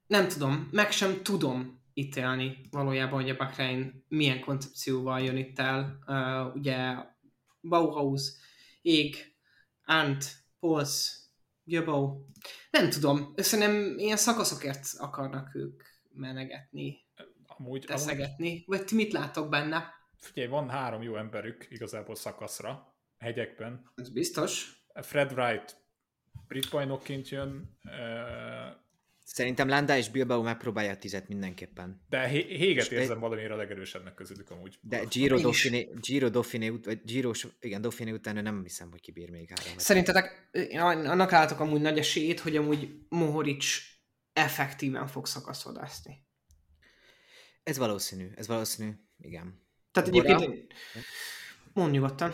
nem 0.06 0.28
tudom, 0.28 0.68
meg 0.72 0.90
sem 0.90 1.22
tudom 1.22 1.83
ítélni 1.94 2.60
valójában, 2.70 3.20
hogy 3.20 3.30
a 3.30 3.36
Bahrain 3.36 4.04
milyen 4.08 4.40
koncepcióval 4.40 5.20
jön 5.20 5.36
itt 5.36 5.58
el. 5.58 5.98
Uh, 6.06 6.54
ugye 6.54 6.94
Bauhaus, 7.60 8.32
Ég, 8.82 9.36
Ant, 9.84 10.24
Pols, 10.60 11.18
Jöbau. 11.64 12.24
Nem 12.70 12.90
tudom, 12.90 13.32
szerintem 13.36 13.98
ilyen 13.98 14.16
szakaszokért 14.16 14.86
akarnak 14.98 15.54
ők 15.54 15.82
menegetni, 16.12 16.96
amúgy, 17.46 17.84
teszegetni. 17.84 18.48
Amúgy... 18.48 18.64
Vagy 18.66 18.84
ti 18.84 18.94
mit 18.94 19.12
látok 19.12 19.48
benne? 19.48 19.92
Figyelj, 20.16 20.48
van 20.48 20.68
három 20.68 21.02
jó 21.02 21.16
emberük 21.16 21.66
igazából 21.70 22.14
szakaszra, 22.14 22.94
hegyekben. 23.18 23.92
Ez 23.94 24.08
biztos. 24.08 24.82
Fred 24.94 25.32
Wright 25.32 25.84
brit 26.46 26.70
bajnokként 26.70 27.28
jön. 27.28 27.78
Szerintem 29.24 29.68
Landa 29.68 29.96
és 29.96 30.08
Bilbao 30.08 30.42
megpróbálja 30.42 30.90
a 30.90 30.96
tizet 30.96 31.28
mindenképpen. 31.28 32.04
De 32.08 32.26
Héget 32.26 32.92
érzem 32.92 33.20
valamire 33.20 33.52
a 33.52 33.56
legerősebbnek 33.56 34.14
közülük 34.14 34.50
amúgy. 34.50 34.78
De 34.80 35.04
Giro 35.04 35.40
Dauphiné, 35.40 35.88
Giro 36.00 36.28
Dauphiné, 36.28 36.68
vagy 36.68 37.00
Giro, 37.04 37.30
igen, 37.60 37.80
Dauphiné 37.80 38.10
után 38.10 38.42
nem 38.42 38.62
hiszem, 38.62 38.90
hogy 38.90 39.00
kibír 39.00 39.30
még 39.30 39.52
három. 39.56 39.78
Szerintetek 39.78 40.50
annak 40.78 41.30
látok 41.30 41.60
amúgy 41.60 41.80
nagy 41.80 41.98
esélyt, 41.98 42.40
hogy 42.40 42.56
amúgy 42.56 42.94
Mohoric 43.08 43.66
effektíven 44.32 45.06
fog 45.06 45.26
szakaszodászni. 45.26 46.26
Ez 47.62 47.78
valószínű, 47.78 48.28
ez 48.36 48.46
valószínű, 48.46 48.90
igen. 49.18 49.62
Tehát 49.92 50.10
Bora? 50.10 50.34
egyébként 50.34 50.72
mond 51.72 51.92
nyugodtan. 51.92 52.32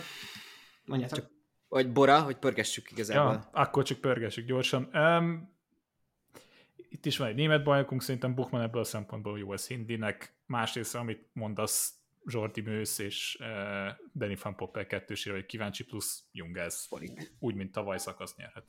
Mondjátok. 0.84 1.18
Csak 1.18 1.30
vagy 1.68 1.92
Bora, 1.92 2.20
hogy 2.20 2.36
pörgessük 2.36 2.90
igazából. 2.90 3.32
Ja, 3.32 3.50
akkor 3.52 3.82
csak 3.84 3.98
pörgessük 3.98 4.46
gyorsan. 4.46 4.90
Um, 4.92 5.58
itt 6.90 7.06
is 7.06 7.16
van 7.16 7.28
egy 7.28 7.34
német 7.34 7.64
bajnokunk, 7.64 8.02
szerintem 8.02 8.34
Buchmann 8.34 8.62
ebből 8.62 8.80
a 8.80 8.84
szempontból 8.84 9.38
jó 9.38 9.50
az 9.50 9.66
Hindinek. 9.66 10.34
Másrészt, 10.46 10.94
amit 10.94 11.28
mondasz, 11.32 11.94
Zsordi 12.26 12.60
Mősz 12.60 12.98
és 12.98 13.38
uh, 13.40 13.46
Danny 14.14 14.36
Van 14.42 14.56
Poppel 14.56 14.86
kettősére, 14.86 15.34
hogy 15.34 15.46
kíváncsi 15.46 15.84
plusz 15.84 16.24
Jungels, 16.32 16.88
úgy, 17.38 17.54
mint 17.54 17.72
tavaly 17.72 17.98
szakasz 17.98 18.36
nyerhet. 18.36 18.64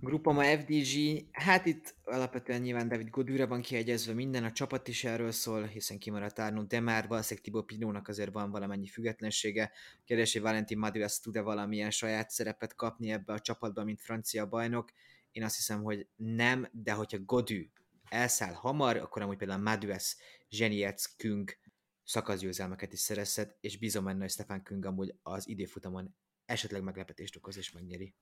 Grupama 0.00 0.44
FDG, 0.44 1.24
hát 1.32 1.66
itt 1.66 1.94
alapvetően 2.04 2.60
nyilván 2.60 2.88
David 2.88 3.10
Godúra 3.10 3.46
van 3.46 3.60
kiegyezve 3.60 4.12
minden, 4.12 4.44
a 4.44 4.52
csapat 4.52 4.88
is 4.88 5.04
erről 5.04 5.30
szól, 5.30 5.62
hiszen 5.62 5.98
kimaradt 5.98 6.38
Arno, 6.38 6.62
de 6.62 6.80
már 6.80 7.08
valószínűleg 7.08 7.44
Tibor 7.44 7.64
Pinónak 7.64 8.08
azért 8.08 8.32
van 8.32 8.50
valamennyi 8.50 8.86
függetlensége. 8.86 9.72
Kérdés, 10.04 10.32
hogy 10.32 10.42
Valentin 10.42 10.78
Madulas 10.78 11.20
tud-e 11.20 11.40
valamilyen 11.40 11.90
saját 11.90 12.30
szerepet 12.30 12.74
kapni 12.74 13.10
ebbe 13.10 13.32
a 13.32 13.40
csapatba, 13.40 13.84
mint 13.84 14.00
francia 14.00 14.46
bajnok. 14.46 14.90
Én 15.38 15.44
azt 15.44 15.56
hiszem, 15.56 15.82
hogy 15.82 16.06
nem, 16.16 16.68
de 16.72 16.92
hogyha 16.92 17.18
Godú 17.18 17.54
elszáll 18.08 18.52
hamar, 18.52 18.96
akkor 18.96 19.22
amúgy 19.22 19.36
például 19.36 19.62
Madulas, 19.62 20.16
Zseniec, 20.50 21.16
Küng 21.16 21.50
szakaszgyőzelmeket 22.04 22.92
is 22.92 22.98
szerezhet, 22.98 23.56
és 23.60 23.78
bízom 23.78 24.04
benne, 24.04 24.20
hogy 24.20 24.30
Stefan 24.30 24.62
Küng 24.62 24.84
amúgy 24.84 25.14
az 25.22 25.48
időfutamon 25.48 26.14
esetleg 26.44 26.82
meglepetést 26.82 27.36
okoz 27.36 27.56
és 27.56 27.72
megnyeri 27.72 28.14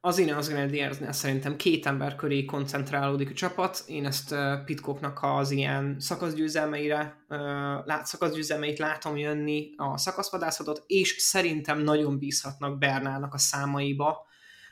az 0.00 0.18
én 0.18 0.34
az 0.34 0.48
Grenadiersnél 0.48 1.12
szerintem 1.12 1.56
két 1.56 1.86
ember 1.86 2.16
köré 2.16 2.44
koncentrálódik 2.44 3.30
a 3.30 3.34
csapat. 3.34 3.82
Én 3.86 4.06
ezt 4.06 4.32
uh, 4.32 4.64
Pitkoknak 4.64 5.18
az 5.22 5.50
ilyen 5.50 5.96
szakaszgyőzelmeire, 6.00 7.24
uh, 7.28 7.38
lát, 7.84 8.06
szakaszgyőzelmeit 8.06 8.78
látom 8.78 9.16
jönni 9.16 9.70
a 9.76 9.98
szakaszvadászatot, 9.98 10.82
és 10.86 11.16
szerintem 11.18 11.78
nagyon 11.78 12.18
bízhatnak 12.18 12.78
Bernának 12.78 13.34
a 13.34 13.38
számaiba, 13.38 14.27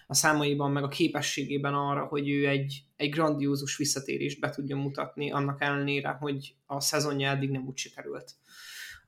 a 0.06 0.14
számaiban, 0.14 0.70
meg 0.70 0.82
a 0.82 0.88
képességében 0.88 1.74
arra, 1.74 2.04
hogy 2.04 2.28
ő 2.28 2.48
egy, 2.48 2.84
egy 2.96 3.10
grandiózus 3.10 3.76
visszatérést 3.76 4.40
be 4.40 4.50
tudja 4.50 4.76
mutatni, 4.76 5.30
annak 5.30 5.62
ellenére, 5.62 6.08
hogy 6.08 6.54
a 6.66 6.80
szezonja 6.80 7.30
eddig 7.30 7.50
nem 7.50 7.66
úgy 7.66 7.76
sikerült, 7.76 8.34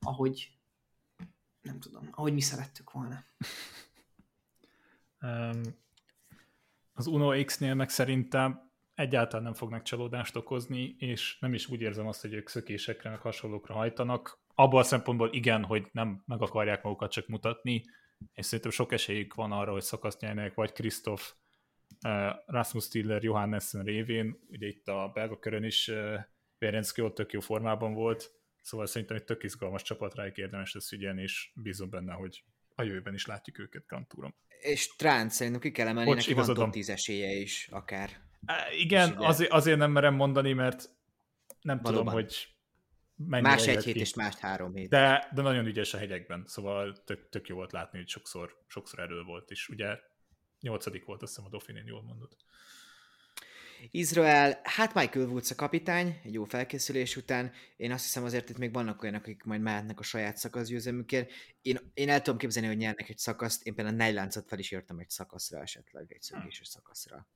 ahogy 0.01 0.53
nem 1.63 1.81
tudom, 1.81 2.09
ahogy 2.11 2.33
mi 2.33 2.41
szerettük 2.41 2.91
volna. 2.91 3.25
Az 6.93 7.07
Uno 7.07 7.45
X-nél 7.45 7.75
meg 7.75 7.89
szerintem 7.89 8.71
egyáltalán 8.95 9.45
nem 9.45 9.55
fognak 9.55 9.83
csalódást 9.83 10.37
okozni, 10.37 10.97
és 10.99 11.39
nem 11.41 11.55
is 11.55 11.69
úgy 11.69 11.81
érzem 11.81 12.07
azt, 12.07 12.21
hogy 12.21 12.33
ők 12.33 12.49
szökésekre, 12.49 13.11
meg 13.11 13.21
hasonlókra 13.21 13.75
hajtanak. 13.75 14.41
Abban 14.55 14.81
a 14.81 14.85
szempontból 14.85 15.33
igen, 15.33 15.65
hogy 15.65 15.89
nem 15.93 16.23
meg 16.27 16.43
akarják 16.43 16.83
magukat 16.83 17.11
csak 17.11 17.27
mutatni, 17.27 17.85
és 18.35 18.47
szerintem 18.47 18.71
sok 18.71 18.93
esélyük 18.93 19.35
van 19.35 19.53
arra, 19.53 19.73
hogy 19.73 19.83
szakaszt 19.83 20.21
nyernek, 20.21 20.55
vagy 20.55 20.73
Kristoff, 20.73 21.33
uh, 22.07 22.31
Rasmus 22.47 22.89
Tiller, 22.89 23.23
Johannessen 23.23 23.83
révén, 23.85 24.39
ugye 24.49 24.67
itt 24.67 24.89
a 24.89 25.11
belga 25.15 25.39
körön 25.39 25.65
is 25.65 25.89
uh, 25.89 26.15
Vérenszki 26.59 27.01
ott 27.01 27.15
tök 27.15 27.33
jó 27.33 27.41
formában 27.41 27.95
volt, 27.95 28.31
szóval 28.63 28.87
szerintem 28.87 29.17
egy 29.17 29.25
tök 29.25 29.43
izgalmas 29.43 29.83
csapat 29.83 30.15
rájuk 30.15 30.37
érdemes 30.37 30.73
lesz 30.75 30.93
ügyelni, 30.93 31.23
és 31.23 31.51
bízom 31.55 31.91
benne, 31.91 32.13
hogy 32.13 32.45
a 32.75 32.83
jövőben 32.83 33.15
is 33.15 33.27
látjuk 33.27 33.59
őket 33.59 33.87
Grand 33.87 34.07
Touron. 34.07 34.35
És 34.61 34.95
Tránc 34.97 35.35
szerintem 35.35 35.61
ki 35.61 35.71
kell 35.71 35.87
emelni, 35.87 36.09
Bocs, 36.09 36.17
neki 36.19 36.29
van 36.29 36.37
igazad 36.39 36.55
top 36.55 36.65
van. 36.65 36.73
10 36.73 36.89
esélye 36.89 37.33
is, 37.33 37.69
akár. 37.71 38.11
Á, 38.47 38.73
Igen, 38.73 39.11
ugye- 39.17 39.27
azért, 39.27 39.51
azért 39.51 39.79
nem 39.79 39.91
merem 39.91 40.15
mondani, 40.15 40.53
mert 40.53 40.89
nem 41.61 41.81
Valóban. 41.83 42.05
tudom, 42.05 42.23
hogy 42.23 42.49
Más 43.27 43.67
egy 43.67 43.85
hét 43.85 43.95
ki. 43.95 44.01
és 44.01 44.15
más 44.15 44.35
három 44.35 44.75
hét. 44.75 44.89
De, 44.89 45.29
de 45.35 45.43
nagyon 45.43 45.67
ügyes 45.67 45.95
a 45.95 45.99
hegyekben, 45.99 46.45
szóval 46.47 47.03
tök, 47.05 47.29
tök 47.29 47.49
jó 47.49 47.55
volt 47.55 47.73
látni, 47.73 47.99
hogy 47.99 48.09
sokszor, 48.09 48.65
sokszor 48.67 48.99
erről 48.99 49.25
volt, 49.25 49.51
és 49.51 49.69
ugye 49.69 49.99
nyolcadik 50.61 51.05
volt, 51.05 51.23
azt 51.23 51.33
hiszem 51.33 51.47
a 51.47 51.51
Dauphiné, 51.51 51.83
jól 51.87 52.03
mondod. 52.03 52.37
Izrael, 53.91 54.61
hát 54.63 54.95
Michael 54.95 55.27
Woods 55.27 55.51
a 55.51 55.55
kapitány, 55.55 56.21
egy 56.25 56.33
jó 56.33 56.45
felkészülés 56.45 57.17
után. 57.17 57.53
Én 57.77 57.93
azt 57.93 58.05
hiszem 58.05 58.25
azért 58.25 58.51
itt 58.51 58.59
még 58.59 58.73
vannak 58.73 59.03
olyanok, 59.03 59.21
akik 59.21 59.43
majd 59.43 59.61
mehetnek 59.61 60.01
a 60.01 60.03
saját 60.03 60.37
szakaszgyőzelmükért. 60.37 61.31
Én, 61.63 61.79
én 61.95 62.09
el 62.09 62.23
tudom 62.23 62.39
képzelni, 62.39 62.69
hogy 62.69 62.77
nyernek 62.77 63.09
egy 63.09 63.19
szakaszt. 63.19 63.67
Én 63.67 63.75
például 63.75 63.97
a 63.97 63.99
Nejláncot 63.99 64.49
fel 64.49 64.59
is 64.59 64.71
írtam 64.71 64.99
egy 64.99 65.11
szakaszra 65.11 65.61
esetleg, 65.61 66.13
egy 66.13 66.23
szögéses 66.23 66.69
szakaszra. 66.69 67.27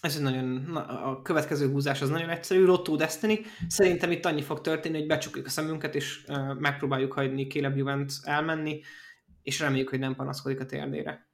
Ez 0.00 0.16
egy 0.16 0.22
nagyon, 0.22 0.44
na, 0.44 0.86
a 0.86 1.22
következő 1.22 1.70
húzás 1.70 2.02
az 2.02 2.08
nagyon 2.08 2.30
egyszerű, 2.30 2.64
Lotto 2.64 2.96
Destiny. 2.96 3.46
Szerintem 3.68 4.10
itt 4.10 4.24
annyi 4.24 4.42
fog 4.42 4.60
történni, 4.60 4.98
hogy 4.98 5.06
becsukjuk 5.06 5.46
a 5.46 5.48
szemünket, 5.48 5.94
és 5.94 6.24
uh, 6.28 6.58
megpróbáljuk 6.58 7.12
hagyni 7.12 7.46
Caleb 7.46 7.76
Juvent 7.76 8.12
elmenni, 8.22 8.80
és 9.42 9.60
reméljük, 9.60 9.88
hogy 9.88 9.98
nem 9.98 10.14
panaszkodik 10.14 10.60
a 10.60 10.66
térdére. 10.66 11.28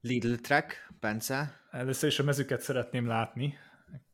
Lidl 0.00 0.34
Track, 0.34 0.92
Bence. 1.00 1.60
Először 1.70 2.08
is 2.08 2.18
a 2.18 2.22
mezüket 2.22 2.60
szeretném 2.60 3.06
látni, 3.06 3.58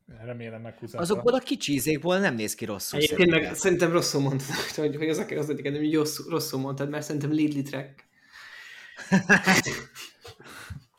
remélem 0.06 0.60
meghúzás. 0.60 1.00
Azokból 1.00 1.34
a 1.34 1.38
kicsi 1.38 1.72
izékból 1.72 2.18
nem 2.18 2.34
néz 2.34 2.54
ki 2.54 2.64
rosszul. 2.64 2.98
Egyébként 2.98 3.30
meg 3.30 3.30
szerintem. 3.30 3.60
szerintem 3.60 3.92
rosszul 3.92 4.20
mondtad, 4.20 4.56
hogy, 4.76 4.96
hogy 4.96 5.08
az, 5.08 5.18
az 5.18 5.50
egyik, 5.50 5.70
hogy 5.70 5.94
rosszul, 5.94 6.30
rosszul 6.30 6.60
mondtad, 6.60 6.88
mert 6.88 7.04
szerintem 7.04 7.30
Lidl 7.30 7.60
Track. 7.60 8.04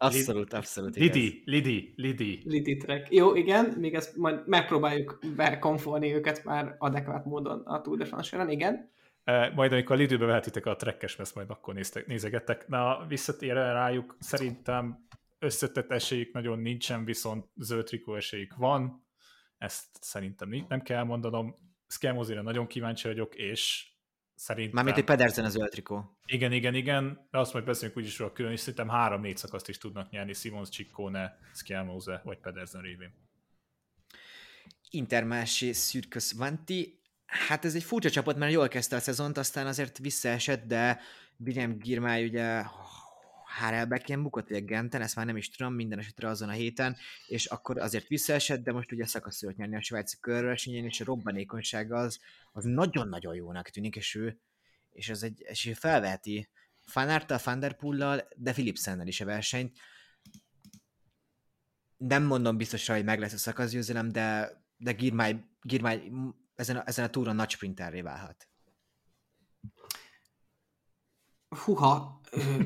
Abszolút, 0.06 0.54
abszolút. 0.54 0.96
igaz. 0.96 1.08
Lidi, 1.08 1.42
Lidi, 1.46 1.94
Lidi. 1.96 2.42
Lidl 2.46 2.86
Track. 2.86 3.14
Jó, 3.14 3.36
igen, 3.36 3.66
még 3.66 3.94
ezt 3.94 4.16
majd 4.16 4.48
megpróbáljuk 4.48 5.20
bekonfolni 5.36 6.14
őket 6.14 6.44
már 6.44 6.76
adekvát 6.78 7.26
módon 7.26 7.60
a 7.60 7.82
Tour 7.82 7.98
de 7.98 8.06
France 8.06 8.30
során, 8.30 8.50
igen. 8.50 8.92
Eh, 9.24 9.52
Majd 9.56 9.72
amikor 9.72 9.98
Lidőbe 9.98 10.26
vehetitek 10.26 10.66
a 10.66 10.76
trekkes 10.76 11.16
meszt, 11.16 11.36
majd 11.36 11.50
akkor 11.50 11.74
néztek, 11.74 12.06
nézegettek. 12.06 12.68
Na, 12.68 13.06
visszatérve 13.08 13.72
rájuk, 13.72 14.18
szerintem 14.20 15.08
összetett 15.40 15.92
esélyük 15.92 16.34
nagyon 16.34 16.60
nincsen, 16.60 17.06
viszont 17.06 17.46
zöld 17.56 17.86
trikó 17.86 18.16
esélyük 18.16 18.56
van. 18.56 19.06
Ezt 19.58 19.86
szerintem 20.02 20.66
nem 20.68 20.82
kell 20.82 21.04
mondanom. 21.04 21.56
Skemozira 21.88 22.42
nagyon 22.42 22.68
kíváncsi 22.68 23.08
vagyok, 23.08 23.36
és 23.36 23.88
szerintem... 24.36 24.76
Mármint 24.76 24.98
egy 24.98 25.04
Pedersen 25.04 25.46
az 25.46 25.52
zöld 25.52 25.70
trikó. 25.70 26.18
Igen, 26.26 26.52
igen, 26.52 26.74
igen, 26.74 27.28
de 27.32 27.38
azt 27.38 27.54
majd 27.54 27.66
beszélünk 27.66 27.98
úgyis 27.98 28.20
róla 28.20 28.32
külön, 28.32 28.52
és 28.52 28.60
szerintem 28.60 28.90
három-négy 28.90 29.38
szakaszt 29.38 29.70
is 29.70 29.78
tudnak 29.78 30.10
nyerni 30.10 30.34
Simons, 30.34 30.70
Ciccone, 30.70 31.38
Schiamose 31.54 32.22
vagy 32.24 32.38
Pedersen 32.38 32.82
révén. 32.82 33.14
Intermarché 34.90 35.72
Szürkös 35.72 36.32
Vanti. 36.32 37.00
Hát 37.26 37.66
ez 37.66 37.76
egy 37.76 37.84
furcsa 37.84 38.10
csapat, 38.10 38.38
mert 38.38 38.52
jól 38.52 38.68
kezdte 38.68 38.96
a 38.96 39.00
szezont, 39.00 39.38
aztán 39.38 39.68
azért 39.68 39.98
visszaesett, 39.98 40.66
de 40.66 41.00
William 41.38 41.78
Girmály 41.78 42.26
ugye 42.26 42.64
Harelbecken 43.56 44.24
bukott, 44.24 44.50
ugye 44.50 44.60
Genten, 44.60 45.02
ezt 45.02 45.16
már 45.16 45.26
nem 45.26 45.38
is 45.38 45.50
tudom, 45.50 45.74
minden 45.74 46.00
esetre 46.00 46.28
azon 46.28 46.50
a 46.50 46.52
héten, 46.52 46.96
és 47.28 47.46
akkor 47.46 47.78
azért 47.78 48.08
visszaesett, 48.08 48.64
de 48.64 48.72
most 48.72 48.92
ugye 48.92 49.06
szakasz 49.06 49.38
tudott 49.38 49.56
nyerni 49.56 49.76
a 49.76 49.82
svájci 49.82 50.18
körversenyen, 50.20 50.86
és 50.86 51.02
a 51.02 51.06
robbanékonysága 51.06 51.98
az, 51.98 52.20
az 52.52 52.64
nagyon-nagyon 52.64 53.36
jónak 53.36 53.70
tűnik, 53.70 53.96
és 53.96 54.16
ő, 54.16 54.40
és 54.92 55.10
ez 55.10 55.24
egy, 55.24 55.44
és 55.48 55.66
ő 55.66 55.74
felveheti 55.74 56.50
Fanártal, 56.86 57.40
Van 57.44 57.60
de 58.36 58.52
Philipsennel 58.52 59.08
is 59.08 59.22
a 59.22 59.26
versenyt. 59.26 59.78
Nem 61.98 62.24
mondom 62.24 62.58
biztosra, 62.58 62.94
hogy 62.94 63.04
meg 63.04 63.20
lesz 63.20 63.34
a 63.34 63.38
szakaszgyőzelem, 63.38 64.12
de, 64.12 64.52
de 64.78 64.92
Girmály, 64.92 65.44
Girmály 65.62 66.12
ezen 66.56 66.78
a, 66.78 66.84
ezen 66.86 67.06
a 67.06 67.10
túron 67.10 67.36
nagy 67.36 67.50
sprinterré 67.50 68.02
válhat. 68.02 68.48
Huha, 71.64 72.22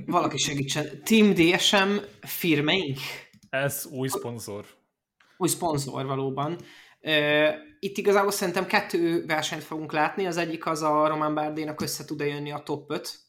valaki 0.06 0.38
segítsen. 0.38 1.04
Team 1.04 1.34
DSM 1.34 1.98
firmeink? 2.22 2.98
Ez 3.50 3.88
új 3.92 4.08
szponzor. 4.08 4.66
új 5.38 5.48
szponzor 5.48 6.06
valóban. 6.06 6.58
Itt 7.80 7.98
igazából 7.98 8.32
szerintem 8.32 8.66
kettő 8.66 9.26
versenyt 9.26 9.64
fogunk 9.64 9.92
látni, 9.92 10.26
az 10.26 10.38
egyik 10.38 10.66
az 10.66 10.82
a 10.82 11.08
Roman 11.08 11.34
Bardénak 11.34 11.82
össze 11.82 12.06
tud 12.06 12.20
jönni 12.20 12.52
a 12.52 12.64
top 12.64 12.92
5. 12.92 13.20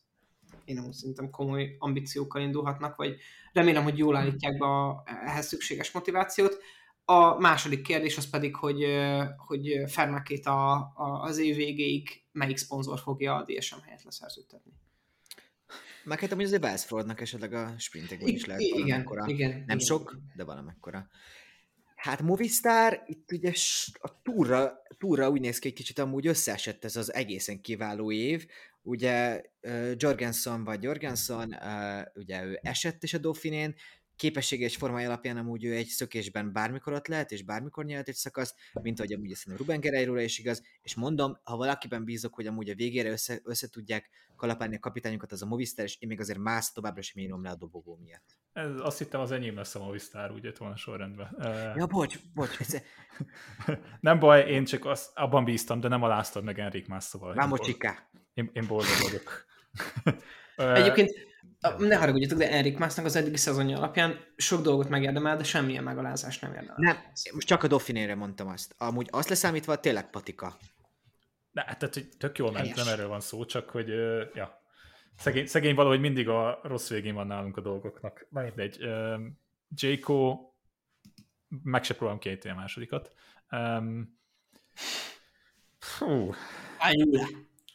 Én 0.64 0.74
nem 0.74 0.92
szerintem 0.92 1.30
komoly 1.30 1.76
ambíciókkal 1.78 2.42
indulhatnak, 2.42 2.96
vagy 2.96 3.16
remélem, 3.52 3.82
hogy 3.82 3.98
jól 3.98 4.16
állítják 4.16 4.58
be 4.58 4.66
a 4.66 5.02
ehhez 5.26 5.46
szükséges 5.46 5.92
motivációt. 5.92 6.58
A 7.04 7.38
második 7.38 7.82
kérdés 7.82 8.16
az 8.16 8.30
pedig, 8.30 8.56
hogy, 8.56 8.86
hogy 9.36 9.72
Fermákét 9.86 10.46
a, 10.46 10.72
a, 10.74 11.22
az 11.22 11.38
év 11.38 11.56
végéig 11.56 12.22
melyik 12.32 12.56
szponzor 12.56 12.98
fogja 12.98 13.34
a 13.34 13.44
DSM 13.44 13.80
helyet 13.84 14.04
leszerződtetni. 14.04 14.72
Meg 16.04 16.20
hát 16.20 16.32
amúgy 16.32 16.44
azért 16.44 16.64
Wellsfordnak 16.64 17.20
esetleg 17.20 17.52
a 17.52 17.74
sprintekben 17.78 18.28
is 18.28 18.44
lehet 18.44 18.62
igen, 18.62 18.80
valamekkora. 18.80 19.26
igen, 19.26 19.50
Nem 19.50 19.62
igen. 19.62 19.78
sok, 19.78 20.16
de 20.34 20.44
valamekkora. 20.44 21.08
Hát 21.94 22.22
Movistar, 22.22 23.02
itt 23.06 23.32
ugye 23.32 23.52
a 23.92 24.22
túra, 24.22 24.82
túra 24.98 25.30
úgy 25.30 25.40
néz 25.40 25.58
ki, 25.58 25.68
hogy 25.68 25.76
kicsit 25.76 25.98
amúgy 25.98 26.26
összeesett 26.26 26.84
ez 26.84 26.96
az 26.96 27.12
egészen 27.14 27.60
kiváló 27.60 28.12
év. 28.12 28.46
Ugye 28.82 29.42
uh, 29.62 29.92
Jorgensen 29.96 30.64
vagy 30.64 30.82
Jorgensen, 30.82 31.58
uh, 31.62 32.06
ugye 32.14 32.44
ő 32.44 32.58
esett 32.62 33.02
is 33.02 33.14
a 33.14 33.18
Dauphinén, 33.18 33.74
képessége 34.20 34.64
és 34.64 34.76
formája 34.76 35.08
alapján 35.08 35.36
amúgy 35.36 35.64
ő 35.64 35.74
egy 35.74 35.86
szökésben 35.86 36.52
bármikor 36.52 36.92
ott 36.92 37.06
lehet, 37.06 37.30
és 37.30 37.42
bármikor 37.42 37.84
nyert 37.84 38.08
egy 38.08 38.14
szakaszt, 38.14 38.54
mint 38.82 38.98
ahogy 38.98 39.12
amúgy 39.12 39.30
ezt 39.30 39.46
Ruben 39.56 39.80
guerreiro 39.80 40.18
is 40.18 40.38
igaz, 40.38 40.62
és 40.82 40.94
mondom, 40.94 41.38
ha 41.44 41.56
valakiben 41.56 42.04
bízok, 42.04 42.34
hogy 42.34 42.46
amúgy 42.46 42.70
a 42.70 42.74
végére 42.74 43.10
össze, 43.10 43.40
össze 43.44 43.68
tudják 43.68 44.10
kalapálni 44.36 44.76
a 44.76 44.78
kapitányokat, 44.78 45.32
az 45.32 45.42
a 45.42 45.46
Movistar, 45.46 45.84
és 45.84 45.96
én 46.00 46.08
még 46.08 46.20
azért 46.20 46.38
más 46.38 46.72
továbbra 46.72 47.02
sem 47.02 47.22
írom 47.22 47.42
le 47.42 47.50
a 47.50 47.54
dobogó 47.54 47.98
miatt. 48.02 48.38
Ez, 48.52 48.70
azt 48.80 48.98
hittem 48.98 49.20
az 49.20 49.32
enyém 49.32 49.56
lesz 49.56 49.74
a 49.74 49.78
Movistar, 49.78 50.32
úgy 50.32 50.44
jött 50.44 50.56
volna 50.56 50.76
sorrendben. 50.76 51.36
Ja, 51.76 51.86
bocs, 51.86 52.18
bocs, 52.34 52.60
ez, 52.60 52.82
nem 54.00 54.18
baj, 54.18 54.50
én 54.50 54.64
csak 54.64 54.84
az, 54.84 55.10
abban 55.14 55.44
bíztam, 55.44 55.80
de 55.80 55.88
nem 55.88 56.02
aláztad 56.02 56.44
meg 56.44 56.58
Enrik 56.58 56.86
más 56.88 57.04
szóval. 57.04 57.34
Vamos, 57.34 57.68
Én. 57.68 57.76
Én, 58.34 58.50
én 58.52 58.66
boldog 58.66 58.96
vagyok. 59.02 59.46
Egyébként, 60.80 61.08
a- 61.08 61.29
ne 61.78 61.96
haragudjatok, 61.96 62.38
de 62.38 62.50
Enrik 62.50 62.78
Másznak 62.78 63.04
az 63.04 63.16
eddigi 63.16 63.36
szezonja 63.36 63.76
alapján 63.76 64.18
sok 64.36 64.62
dolgot 64.62 64.88
megérdemel, 64.88 65.36
de 65.36 65.44
semmilyen 65.44 65.84
megalázást 65.84 66.40
nem 66.42 66.52
érdemel. 66.52 66.74
Nem, 66.76 66.96
most 67.32 67.46
csak 67.46 67.62
a 67.62 67.66
Dauphinére 67.66 68.14
mondtam 68.14 68.48
azt. 68.48 68.74
Amúgy 68.78 69.08
azt 69.10 69.28
leszámítva 69.28 69.80
tényleg 69.80 70.10
patika. 70.10 70.56
Ne, 71.52 71.62
tehát 71.62 71.94
hogy 71.94 72.08
tök 72.18 72.38
jól 72.38 72.52
ment, 72.52 72.74
nem 72.74 72.88
erről 72.88 73.08
van 73.08 73.20
szó, 73.20 73.44
csak 73.44 73.70
hogy, 73.70 73.88
ja, 74.34 74.62
szegény, 75.16 75.46
szegény 75.46 75.74
valahogy 75.74 76.00
mindig 76.00 76.28
a 76.28 76.60
rossz 76.62 76.88
végén 76.88 77.14
van 77.14 77.26
nálunk 77.26 77.56
a 77.56 77.60
dolgoknak. 77.60 78.26
Na 78.30 78.42
mindegy. 78.42 78.76
ö, 78.80 79.16
Jayco, 79.74 80.38
meg 81.62 81.84
se 81.84 81.94
próbálom 81.94 82.20
kiejteni 82.20 82.54
a 82.54 82.58
másodikat. 82.58 83.14
Um, 83.50 84.18
le! 86.78 87.26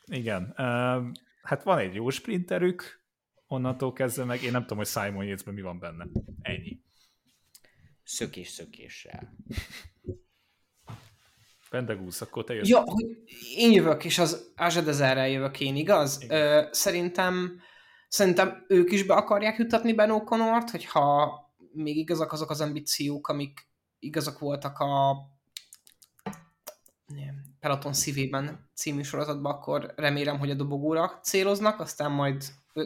igen. 0.05 0.53
Um, 0.57 1.11
hát 1.41 1.63
van 1.63 1.77
egy 1.77 1.95
jó 1.95 2.09
sprinterük, 2.09 3.04
onnantól 3.47 3.93
kezdve 3.93 4.23
meg 4.23 4.43
én 4.43 4.51
nem 4.51 4.61
tudom, 4.61 4.77
hogy 4.77 4.87
Simon 4.87 5.25
Yates-ben 5.25 5.53
mi 5.53 5.61
van 5.61 5.79
benne. 5.79 6.07
Ennyi. 6.41 6.79
Szökés-szökéssel. 8.03 9.35
Pendegúsz, 11.69 12.21
akkor 12.21 12.43
te 12.43 12.53
jössz. 12.53 12.67
Ja, 12.67 12.81
hogy 12.85 13.05
én 13.55 13.71
jövök, 13.71 14.05
és 14.05 14.17
az 14.17 14.51
Azsadezerrel 14.55 15.29
jövök 15.29 15.59
én, 15.59 15.75
igaz? 15.75 16.21
Igen. 16.21 16.37
Ö, 16.37 16.67
szerintem, 16.71 17.61
szerintem 18.07 18.65
ők 18.67 18.91
is 18.91 19.03
be 19.03 19.13
akarják 19.13 19.57
jutatni 19.57 19.93
Ben 19.93 20.09
O'Connort, 20.11 20.67
hogyha 20.71 21.39
még 21.73 21.97
igazak 21.97 22.31
azok 22.31 22.49
az 22.49 22.61
ambíciók, 22.61 23.27
amik 23.27 23.69
igazak 23.99 24.39
voltak 24.39 24.77
a 24.79 25.17
nem, 27.05 27.43
Peloton 27.59 27.93
szívében 27.93 28.69
című 28.73 29.01
sorozatban, 29.01 29.53
akkor 29.53 29.93
remélem, 29.95 30.39
hogy 30.39 30.49
a 30.49 30.55
dobogóra 30.55 31.19
céloznak, 31.23 31.79
aztán 31.79 32.11
majd 32.11 32.43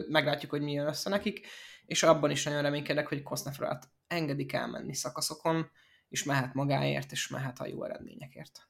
meglátjuk, 0.08 0.50
hogy 0.50 0.60
mi 0.62 0.72
jön 0.72 0.86
össze 0.86 1.10
nekik, 1.10 1.46
és 1.86 2.02
abban 2.02 2.30
is 2.30 2.44
nagyon 2.44 2.62
reménykedek, 2.62 3.06
hogy 3.08 3.22
Kosznefrát 3.22 3.88
engedik 4.06 4.52
elmenni 4.52 4.94
szakaszokon, 4.94 5.70
és 6.08 6.24
mehet 6.24 6.54
magáért, 6.54 7.12
és 7.12 7.28
mehet 7.28 7.58
a 7.60 7.66
jó 7.66 7.84
eredményekért. 7.84 8.68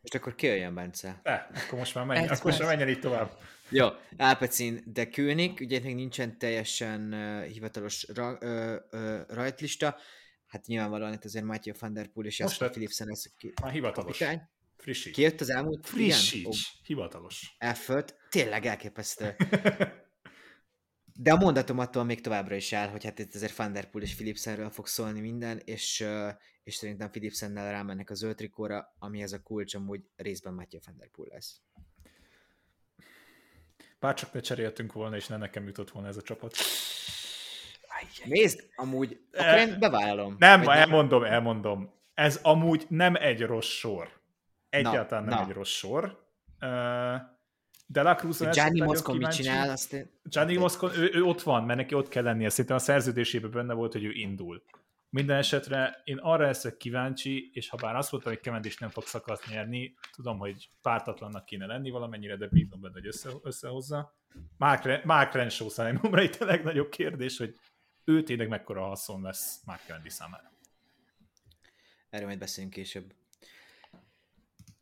Most 0.00 0.14
akkor 0.14 0.34
ki 0.34 0.46
jöjjön, 0.46 0.74
Bence? 0.74 1.20
Ne, 1.22 1.32
akkor 1.34 1.78
most 1.78 1.94
már 1.94 2.04
menj, 2.04 2.18
Egy 2.18 2.24
akkor 2.30 2.44
most 2.44 2.58
már 2.58 2.68
perc. 2.68 2.78
menjen 2.78 2.96
itt 2.96 3.02
tovább. 3.02 3.38
Jó, 3.68 3.88
Alpecin 4.16 4.82
de 4.86 5.08
König, 5.08 5.60
ugye 5.60 5.80
még 5.80 5.94
nincsen 5.94 6.38
teljesen 6.38 7.12
uh, 7.12 7.44
hivatalos 7.44 8.06
ra, 8.14 8.38
uh, 8.40 8.74
uh, 8.92 9.20
rajtlista, 9.28 9.96
hát 10.46 10.66
nyilvánvalóan 10.66 11.12
itt 11.12 11.24
azért 11.24 11.44
Matthew 11.44 11.74
van 11.78 11.92
der 11.92 12.06
Poel 12.06 12.26
és 12.26 12.38
Jasper. 12.38 12.70
Philipsen 12.70 13.06
lesz 13.06 13.26
a 13.26 13.30
ki- 13.38 13.52
Már 13.62 13.72
hivatalos. 13.72 14.18
kapitány. 14.18 14.48
Frissíts. 14.78 15.14
Kijött 15.14 15.40
az 15.40 15.50
elmúlt... 15.50 15.86
Frissíts. 15.86 16.72
Hivatalos. 16.82 17.54
Elföld. 17.58 18.14
Tényleg 18.30 18.66
elképesztő. 18.66 19.36
De 21.20 21.32
a 21.32 21.36
mondatom 21.36 21.78
attól 21.78 22.04
még 22.04 22.20
továbbra 22.20 22.54
is 22.54 22.72
áll, 22.72 22.88
hogy 22.88 23.04
hát 23.04 23.18
itt 23.18 23.34
azért 23.34 23.56
Vanderpool 23.56 24.02
és 24.02 24.14
Philipsenről 24.14 24.70
fog 24.70 24.86
szólni 24.86 25.20
minden, 25.20 25.60
és, 25.64 26.04
és 26.64 26.74
szerintem 26.74 27.10
Philipsennel 27.10 27.70
rámennek 27.70 28.10
a 28.10 28.14
zöld 28.14 28.36
trikóra, 28.36 28.94
ami 28.98 29.22
ez 29.22 29.32
a 29.32 29.42
kulcs, 29.42 29.74
amúgy 29.74 30.00
részben 30.16 30.54
Matthew 30.54 30.80
Vanderpool 30.86 31.26
lesz. 31.30 31.60
Bár 34.00 34.14
csak 34.14 34.32
ne 34.32 34.40
cseréltünk 34.40 34.92
volna, 34.92 35.16
és 35.16 35.26
ne 35.26 35.36
nekem 35.36 35.66
jutott 35.66 35.90
volna 35.90 36.08
ez 36.08 36.16
a 36.16 36.22
csapat. 36.22 36.56
Nézd, 38.24 38.64
amúgy, 38.76 39.20
akkor 39.32 39.58
én 39.58 39.78
bevállalom. 39.78 40.36
Nem, 40.38 40.68
elmondom, 40.68 41.24
elmondom. 41.24 41.92
Ez 42.14 42.36
amúgy 42.42 42.86
nem 42.88 43.14
egy 43.14 43.40
rossz 43.40 43.68
sor. 43.68 44.17
Egyáltalán 44.68 45.24
Na, 45.24 45.30
nem 45.30 45.38
na. 45.38 45.48
egy 45.48 45.54
rossz 45.54 45.70
sor. 45.70 46.26
De 47.86 48.02
La 48.02 48.14
Cruz 48.14 48.50
Gianni 48.50 48.80
Moscon 48.80 49.16
mit 49.16 49.34
csinál, 49.34 49.70
azt 49.70 49.92
én... 49.92 50.10
Gianni 50.22 50.56
Moscon, 50.56 50.94
ő, 50.94 51.10
ő, 51.12 51.22
ott 51.22 51.42
van, 51.42 51.64
mert 51.64 51.78
neki 51.78 51.94
ott 51.94 52.08
kell 52.08 52.22
lennie. 52.22 52.48
Szerintem 52.48 52.76
a 52.76 52.80
szerződésében 52.80 53.50
benne 53.50 53.74
volt, 53.74 53.92
hogy 53.92 54.04
ő 54.04 54.10
indul. 54.12 54.62
Minden 55.10 55.36
esetre 55.36 56.00
én 56.04 56.18
arra 56.18 56.44
leszek 56.44 56.76
kíváncsi, 56.76 57.50
és 57.52 57.68
ha 57.68 57.76
bár 57.76 57.96
azt 57.96 58.12
mondtam, 58.12 58.32
hogy 58.32 58.42
Cavendish 58.42 58.80
nem 58.80 58.90
fog 58.90 59.02
szakaszt 59.02 59.46
nyerni, 59.46 59.94
tudom, 60.12 60.38
hogy 60.38 60.70
pártatlannak 60.82 61.44
kéne 61.44 61.66
lenni 61.66 61.90
valamennyire, 61.90 62.36
de 62.36 62.48
bízom 62.50 62.80
benne, 62.80 62.92
hogy 62.92 63.06
össze, 63.06 63.30
összehozza. 63.42 64.16
Mark, 64.56 65.04
Mark 65.04 65.32
Renshaw 65.32 65.68
számomra 65.68 66.22
itt 66.22 66.34
a 66.34 66.44
legnagyobb 66.44 66.88
kérdés, 66.88 67.38
hogy 67.38 67.54
ő 68.04 68.22
tényleg 68.22 68.48
mekkora 68.48 68.86
haszon 68.86 69.22
lesz 69.22 69.62
Mark 69.64 69.80
Cavendish 69.86 70.14
számára. 70.14 70.52
Erről 72.10 72.26
majd 72.26 72.38
beszélünk 72.38 72.72
később. 72.72 73.14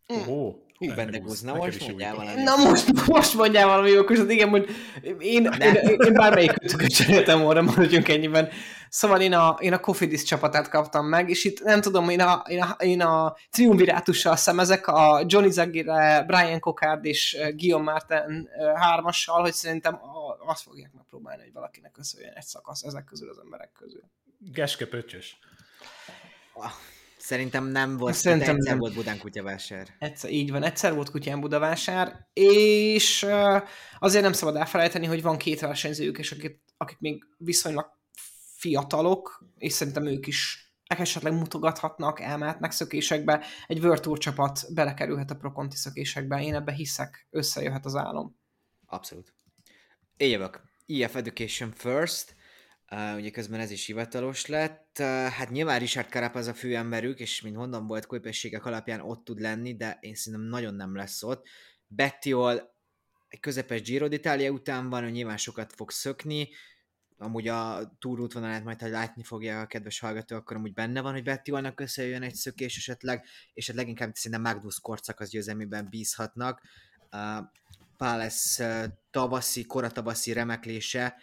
Oh, 0.07 0.55
Hú, 0.79 0.95
Bendegúz, 0.95 1.41
na 1.41 1.55
most 1.55 1.87
mondjál 1.87 2.15
valamit. 2.15 2.45
Na 2.45 2.57
most, 2.57 3.07
most 3.07 3.35
mondjál 3.35 3.67
valami 3.67 3.91
jókosat, 3.91 4.31
igen, 4.31 4.49
hogy 4.49 4.69
én, 5.03 5.17
én, 5.19 5.45
én, 5.61 6.01
én 6.05 6.13
bármelyik 6.13 6.55
ötököt 6.61 6.95
cseréltem 6.95 7.41
volna, 7.41 7.61
maradjunk 7.61 8.09
ennyiben. 8.09 8.49
Szóval 8.89 9.21
én 9.21 9.33
a, 9.33 9.57
én 9.61 9.73
a 9.73 9.81
Cofidis 9.81 10.23
csapatát 10.23 10.69
kaptam 10.69 11.07
meg, 11.07 11.31
és 11.31 11.45
itt 11.45 11.63
nem 11.63 11.81
tudom, 11.81 12.09
én 12.09 12.21
a, 12.21 12.45
én 12.49 12.63
a, 12.63 12.77
én 12.79 13.01
a 13.03 13.37
triumvirátussal 13.51 14.37
szemezek, 14.37 14.87
a 14.87 15.25
Johnny 15.27 15.51
Zagire, 15.51 16.25
Brian 16.27 16.61
Cockard 16.61 17.05
és 17.05 17.39
Guillaume 17.57 17.93
Martin 17.93 18.49
hármassal, 18.75 19.41
hogy 19.41 19.53
szerintem 19.53 20.01
azt 20.47 20.63
fogják 20.63 20.91
megpróbálni, 20.95 21.43
hogy 21.43 21.53
valakinek 21.53 21.91
köszönjön 21.91 22.33
egy 22.35 22.45
szakasz 22.47 22.83
ezek 22.83 23.05
közül 23.05 23.31
az 23.31 23.39
emberek 23.45 23.73
közül. 23.73 24.03
Geske 24.39 24.87
pöttyös. 24.87 25.39
Ah, 26.53 26.71
Szerintem 27.27 27.67
nem 27.67 27.97
volt, 27.97 28.15
Szerintem 28.15 28.55
egyszer 28.55 28.71
nem. 28.71 28.79
volt 28.79 28.95
Budán 28.95 29.19
kutyavásár. 29.19 29.95
Egyszer, 29.99 30.31
így 30.31 30.51
van, 30.51 30.63
egyszer 30.63 30.95
volt 30.95 31.11
kutyán 31.11 31.41
Budavásár, 31.41 32.29
és 32.33 33.23
uh, 33.23 33.63
azért 33.99 34.23
nem 34.23 34.33
szabad 34.33 34.57
elfelejteni, 34.57 35.07
hogy 35.07 35.23
van 35.23 35.37
két 35.37 35.61
versenyzőjük, 35.61 36.19
és 36.19 36.33
akik, 36.33 36.61
akik 36.77 36.99
még 36.99 37.25
viszonylag 37.39 37.87
fiatalok, 38.57 39.45
és 39.59 39.73
szerintem 39.73 40.07
ők 40.07 40.27
is 40.27 40.71
esetleg 40.85 41.33
mutogathatnak, 41.33 42.21
elmehetnek 42.21 42.71
szökésekbe. 42.71 43.45
Egy 43.67 43.79
World 43.79 44.01
Tour 44.01 44.19
csapat 44.19 44.75
belekerülhet 44.75 45.31
a 45.31 45.37
Proconti 45.37 45.77
szökésekbe, 45.77 46.43
én 46.43 46.55
ebbe 46.55 46.73
hiszek, 46.73 47.27
összejöhet 47.31 47.85
az 47.85 47.95
álom. 47.97 48.37
Abszolút. 48.87 49.35
Én 50.17 50.31
jövök. 50.31 50.63
EF 50.87 51.15
Education 51.15 51.73
First. 51.77 52.37
Uh, 52.91 53.17
ugye 53.17 53.31
közben 53.31 53.61
ez 53.61 53.71
is 53.71 53.87
hivatalos 53.87 54.47
lett. 54.47 54.97
Uh, 54.99 55.07
hát 55.27 55.51
nyilván 55.51 55.79
Richard 55.79 56.09
Carapaz 56.09 56.47
a 56.47 56.55
főemberük, 56.55 57.19
és 57.19 57.41
mint 57.41 57.57
mondom, 57.57 57.87
volt 57.87 58.07
képességek 58.07 58.65
alapján 58.65 59.01
ott 59.01 59.25
tud 59.25 59.41
lenni, 59.41 59.77
de 59.77 59.99
én 60.01 60.15
szerintem 60.15 60.49
nagyon 60.49 60.75
nem 60.75 60.97
lesz 60.97 61.23
ott. 61.23 61.47
Bettiol 61.87 62.75
egy 63.29 63.41
közepes 63.41 63.83
Giro 63.83 64.07
d'Italia 64.11 64.53
után 64.53 64.89
van, 64.89 65.05
ő 65.05 65.11
nyilván 65.11 65.37
sokat 65.37 65.73
fog 65.73 65.91
szökni, 65.91 66.49
amúgy 67.19 67.49
a 67.49 67.93
túr 67.99 68.21
útvonalát 68.21 68.65
majd, 68.65 68.81
ha 68.81 68.89
látni 68.89 69.23
fogja 69.23 69.61
a 69.61 69.67
kedves 69.67 69.99
hallgató, 69.99 70.37
akkor 70.37 70.57
amúgy 70.57 70.73
benne 70.73 71.01
van, 71.01 71.13
hogy 71.13 71.23
Bettiolnak 71.23 71.81
összejön 71.81 72.23
egy 72.23 72.35
szökés 72.35 72.77
esetleg, 72.77 73.27
és 73.55 73.67
hát 73.67 73.77
leginkább 73.77 74.15
szerintem 74.15 74.53
Magnus 74.53 74.81
Korcak 74.81 75.21
az 75.21 75.31
győzelmében 75.31 75.89
bízhatnak. 75.91 76.63
Uh, 77.13 78.19
uh, 78.59 78.85
tavaszi, 79.11 79.65
koratavaszi 79.65 80.33
remeklése 80.33 81.17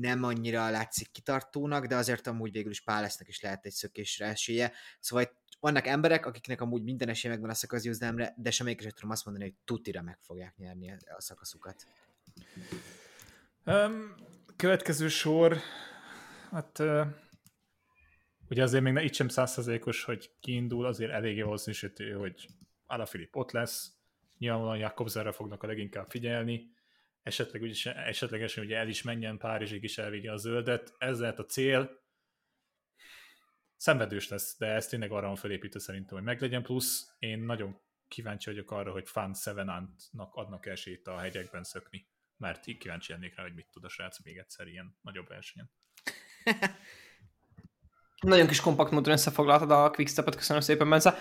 nem 0.00 0.22
annyira 0.22 0.70
látszik 0.70 1.10
kitartónak, 1.10 1.86
de 1.86 1.96
azért 1.96 2.26
amúgy 2.26 2.52
végül 2.52 2.70
is 2.70 2.80
Pálesznek 2.80 3.28
is 3.28 3.40
lehet 3.40 3.66
egy 3.66 3.72
szökésre 3.72 4.26
esélye. 4.26 4.72
Szóval 5.00 5.30
vannak 5.60 5.86
emberek, 5.86 6.26
akiknek 6.26 6.60
amúgy 6.60 6.82
minden 6.82 7.08
esélye 7.08 7.34
megvan 7.34 7.50
a 7.50 7.54
szakaszgyőzelemre, 7.54 8.34
de 8.36 8.50
semmelyikre 8.50 8.84
sem 8.84 8.94
tudom 8.94 9.10
azt 9.10 9.24
mondani, 9.24 9.44
hogy 9.46 9.56
tutira 9.64 10.02
meg 10.02 10.18
fogják 10.20 10.56
nyerni 10.56 10.90
a- 10.90 11.20
szakaszukat. 11.20 11.86
Um, 13.66 14.14
következő 14.56 15.08
sor, 15.08 15.56
hát 16.50 16.78
uh, 16.78 17.06
ugye 18.48 18.62
azért 18.62 18.82
még 18.82 18.92
ne, 18.92 19.02
itt 19.02 19.14
sem 19.14 19.28
százszerzékos, 19.28 20.04
hogy 20.04 20.30
kiindul, 20.40 20.86
azért 20.86 21.10
eléggé 21.10 21.42
valószínűsítő, 21.42 22.12
hogy 22.12 22.48
Alaphilipp 22.86 23.34
ott 23.34 23.50
lesz, 23.50 23.92
nyilvánvalóan 24.38 24.78
Jakobserre 24.78 25.32
fognak 25.32 25.62
a 25.62 25.66
leginkább 25.66 26.10
figyelni, 26.10 26.76
esetleg 27.28 27.62
úgyis, 27.62 27.86
esetlegesen 27.86 28.64
ugye 28.64 28.76
el 28.76 28.88
is 28.88 29.02
menjen 29.02 29.38
Párizsig 29.38 29.82
is 29.82 29.98
elvigye 29.98 30.32
a 30.32 30.36
zöldet, 30.36 30.94
ez 30.98 31.20
lehet 31.20 31.38
a 31.38 31.44
cél, 31.44 32.00
szenvedős 33.76 34.28
lesz, 34.28 34.56
de 34.58 34.66
ez 34.66 34.86
tényleg 34.86 35.12
arra 35.12 35.26
van 35.26 35.36
felépítve 35.36 35.80
szerintem, 35.80 36.16
hogy 36.16 36.26
meglegyen, 36.26 36.62
plusz 36.62 37.14
én 37.18 37.38
nagyon 37.38 37.80
kíváncsi 38.08 38.50
vagyok 38.50 38.70
arra, 38.70 38.92
hogy 38.92 39.08
Fan 39.08 39.34
Sevenant-nak 39.34 40.34
adnak 40.34 40.66
esélyt 40.66 41.06
a 41.06 41.18
hegyekben 41.18 41.64
szökni, 41.64 42.08
mert 42.36 42.66
így 42.66 42.78
kíváncsi 42.78 43.12
lennék 43.12 43.36
rá, 43.36 43.42
hogy 43.42 43.54
mit 43.54 43.70
tud 43.72 43.84
a 43.84 43.88
srác 43.88 44.24
még 44.24 44.36
egyszer 44.36 44.66
ilyen 44.66 44.98
nagyobb 45.00 45.28
versenyen. 45.28 45.70
Nagyon 48.20 48.46
kis 48.46 48.60
kompakt 48.60 48.90
módon 48.90 49.12
összefoglaltad 49.12 49.70
a 49.70 49.90
Quickstep-et, 49.90 50.36
köszönöm 50.36 50.62
szépen, 50.62 50.88
Bence. 50.88 51.14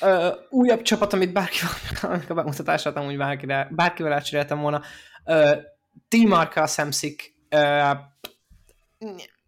Ö, 0.00 0.28
újabb 0.48 0.82
csapat, 0.82 1.12
amit 1.12 1.32
bárkivel 1.32 2.22
a 2.28 2.34
bemutatását 2.34 2.96
amúgy 2.96 3.16
bárkire, 3.16 3.68
bárkivel 3.70 4.12
elcseréltem 4.12 4.60
volna. 4.60 4.82
T-Marka 6.08 6.66
Szemszik. 6.66 7.34
Ö, 7.48 7.90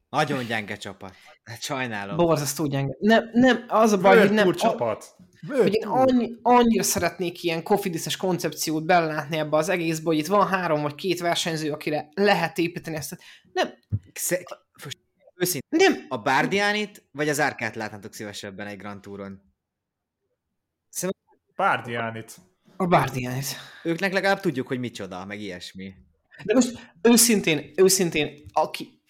Nagyon 0.09 0.47
gyenge 0.47 0.77
csapat. 0.77 1.15
Hát 1.45 1.63
sajnálom. 1.63 2.17
borzasztó 2.17 2.67
gyenge. 2.67 2.97
Nem, 2.99 3.31
nem, 3.33 3.65
az 3.69 3.93
a 3.93 3.99
baj, 3.99 4.19
hogy 4.19 4.33
nem, 4.33 4.53
csapat! 4.53 5.17
hogy 5.49 5.75
én 5.75 5.87
annyi, 5.87 6.33
annyira 6.43 6.83
szeretnék 6.83 7.43
ilyen 7.43 7.63
kofidiszes 7.63 8.17
koncepciót 8.17 8.85
belelátni 8.85 9.37
ebbe 9.37 9.57
az 9.57 9.69
egészbe, 9.69 10.05
hogy 10.05 10.19
itt 10.19 10.27
van 10.27 10.47
három 10.47 10.83
vagy 10.83 10.95
két 10.95 11.21
versenyző, 11.21 11.73
akire 11.73 12.09
lehet 12.15 12.59
építeni 12.59 12.97
ezt. 12.97 13.19
Nem, 13.53 13.75
Sze- 14.15 14.45
őszintén, 15.35 15.79
nem, 15.79 16.07
a 16.09 16.19
Bárdiánit 16.19 17.05
vagy 17.13 17.29
az 17.29 17.41
Árkát 17.41 17.75
látnátok 17.75 18.15
szívesebben 18.15 18.67
egy 18.67 18.77
Grand 18.77 19.01
Touron? 19.01 19.43
Szerintem 20.89 21.39
Párdiánit. 21.55 22.37
A 22.83 22.87
Bárdiánit. 22.87 23.57
őknek 23.83 24.13
legalább 24.13 24.41
tudjuk, 24.41 24.67
hogy 24.67 24.79
micsoda, 24.79 25.25
meg 25.25 25.41
ilyesmi. 25.41 25.95
De 26.45 26.55
most 26.55 26.93
őszintén, 27.03 27.73
őszintén, 27.77 28.45
aki 28.53 29.01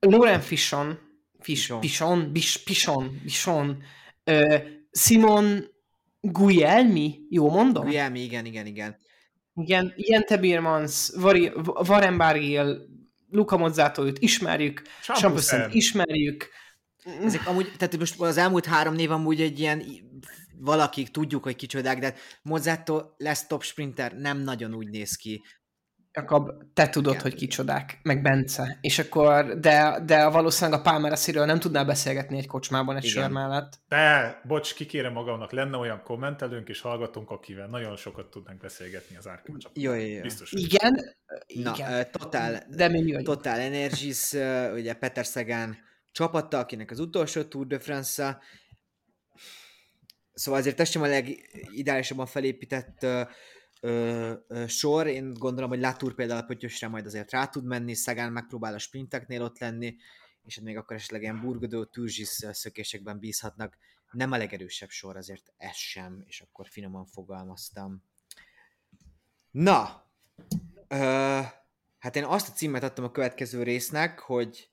Loren 0.00 0.40
Fishon, 0.40 0.98
Fish, 1.40 1.60
Pichon. 1.60 1.80
Pishon, 1.80 2.32
Bis, 2.32 2.62
Pishon, 2.62 3.20
Pishon, 3.22 3.82
ö, 4.24 4.56
Simon 4.92 5.64
Guglielmi, 6.20 7.18
jó 7.30 7.50
mondom? 7.50 7.84
Guillermi, 7.84 8.20
igen, 8.20 8.44
igen, 8.44 8.66
igen. 8.66 8.96
Igen, 9.54 9.92
Jente 9.96 10.36
Birmans, 10.36 11.10
Warren 11.88 12.16
Bargiel, 12.16 12.78
Luca 13.30 13.56
Mozzato, 13.56 14.04
őt 14.04 14.18
ismerjük. 14.18 14.82
Champusen 15.02 15.70
ismerjük, 15.72 16.48
Ezek 17.22 17.46
amúgy, 17.46 17.72
tehát 17.76 17.98
most 17.98 18.20
az 18.20 18.36
elmúlt 18.36 18.66
három 18.66 18.94
név 18.94 19.10
amúgy 19.10 19.40
egy 19.40 19.60
ilyen 19.60 19.82
valakik 20.60 21.08
tudjuk, 21.10 21.42
hogy 21.42 21.56
kicsodák, 21.56 21.98
de 21.98 22.14
Mozzato 22.42 23.02
lesz 23.16 23.46
top 23.46 23.62
sprinter, 23.62 24.16
nem 24.16 24.38
nagyon 24.38 24.74
úgy 24.74 24.88
néz 24.88 25.16
ki. 25.16 25.42
Jakab, 26.12 26.50
te 26.74 26.88
tudod, 26.88 27.12
Igen, 27.12 27.22
hogy 27.22 27.32
igen. 27.32 27.48
kicsodák, 27.48 27.98
meg 28.02 28.22
Bence, 28.22 28.78
és 28.80 28.98
akkor, 28.98 29.58
de, 29.58 30.02
de 30.06 30.28
valószínűleg 30.28 30.80
a 30.80 30.82
Palmeresiről 30.82 31.44
nem 31.44 31.58
tudnál 31.58 31.84
beszélgetni 31.84 32.38
egy 32.38 32.46
kocsmában 32.46 32.96
egy 32.96 33.04
sör 33.04 33.30
mellett. 33.30 33.80
De, 33.88 34.40
bocs, 34.44 34.74
kikérem 34.74 35.12
magamnak, 35.12 35.52
lenne 35.52 35.76
olyan 35.76 36.02
kommentelőnk 36.02 36.68
és 36.68 36.80
hallgatónk, 36.80 37.30
akivel 37.30 37.66
nagyon 37.66 37.96
sokat 37.96 38.30
tudnánk 38.30 38.60
beszélgetni 38.60 39.16
az 39.16 39.28
Árkán 39.28 39.58
csapatban. 39.58 39.82
Jó, 39.82 39.94
jó, 39.94 40.14
jó. 40.14 40.20
Biztos. 40.20 40.52
Igen, 40.52 41.16
Na, 41.54 41.72
igen. 41.76 42.06
Total, 42.10 42.62
De 42.68 42.88
mi? 42.88 43.22
Total 43.22 43.58
Energies, 43.58 44.32
ugye 44.72 44.94
Peter 44.94 45.24
Sagan 45.24 45.76
csapata, 46.12 46.58
akinek 46.58 46.90
az 46.90 46.98
utolsó 46.98 47.42
Tour 47.42 47.66
de 47.66 47.78
France-a. 47.78 48.42
Szóval 50.40 50.60
azért 50.60 50.80
ez 50.80 50.88
sem 50.88 51.02
a 51.02 51.06
legideálisabban 51.06 52.26
felépített 52.26 53.02
uh, 53.02 53.28
ö, 53.80 54.32
ö, 54.48 54.66
sor. 54.66 55.06
Én 55.06 55.34
gondolom, 55.34 55.70
hogy 55.70 55.80
Latour 55.80 56.14
például 56.14 56.40
a 56.40 56.44
Pöttyösre 56.44 56.88
majd 56.88 57.06
azért 57.06 57.30
rá 57.30 57.46
tud 57.46 57.64
menni, 57.64 57.94
Sagan 57.94 58.32
megpróbál 58.32 58.74
a 58.74 58.78
sprinteknél 58.78 59.42
ott 59.42 59.58
lenni, 59.58 59.96
és 60.42 60.56
hát 60.56 60.64
még 60.64 60.76
akkor 60.76 60.96
esetleg 60.96 61.22
ilyen 61.22 61.40
burgodó, 61.40 61.84
turzsis 61.84 62.28
szökésekben 62.50 63.18
bízhatnak 63.18 63.76
nem 64.10 64.32
a 64.32 64.36
legerősebb 64.36 64.88
sor, 64.88 65.16
azért 65.16 65.52
ez 65.56 65.76
sem, 65.76 66.22
és 66.26 66.40
akkor 66.40 66.66
finoman 66.68 67.06
fogalmaztam. 67.06 68.04
Na, 69.50 70.06
ö, 70.88 71.40
hát 71.98 72.16
én 72.16 72.24
azt 72.24 72.48
a 72.48 72.52
címet 72.52 72.82
adtam 72.82 73.04
a 73.04 73.10
következő 73.10 73.62
résznek, 73.62 74.18
hogy 74.18 74.68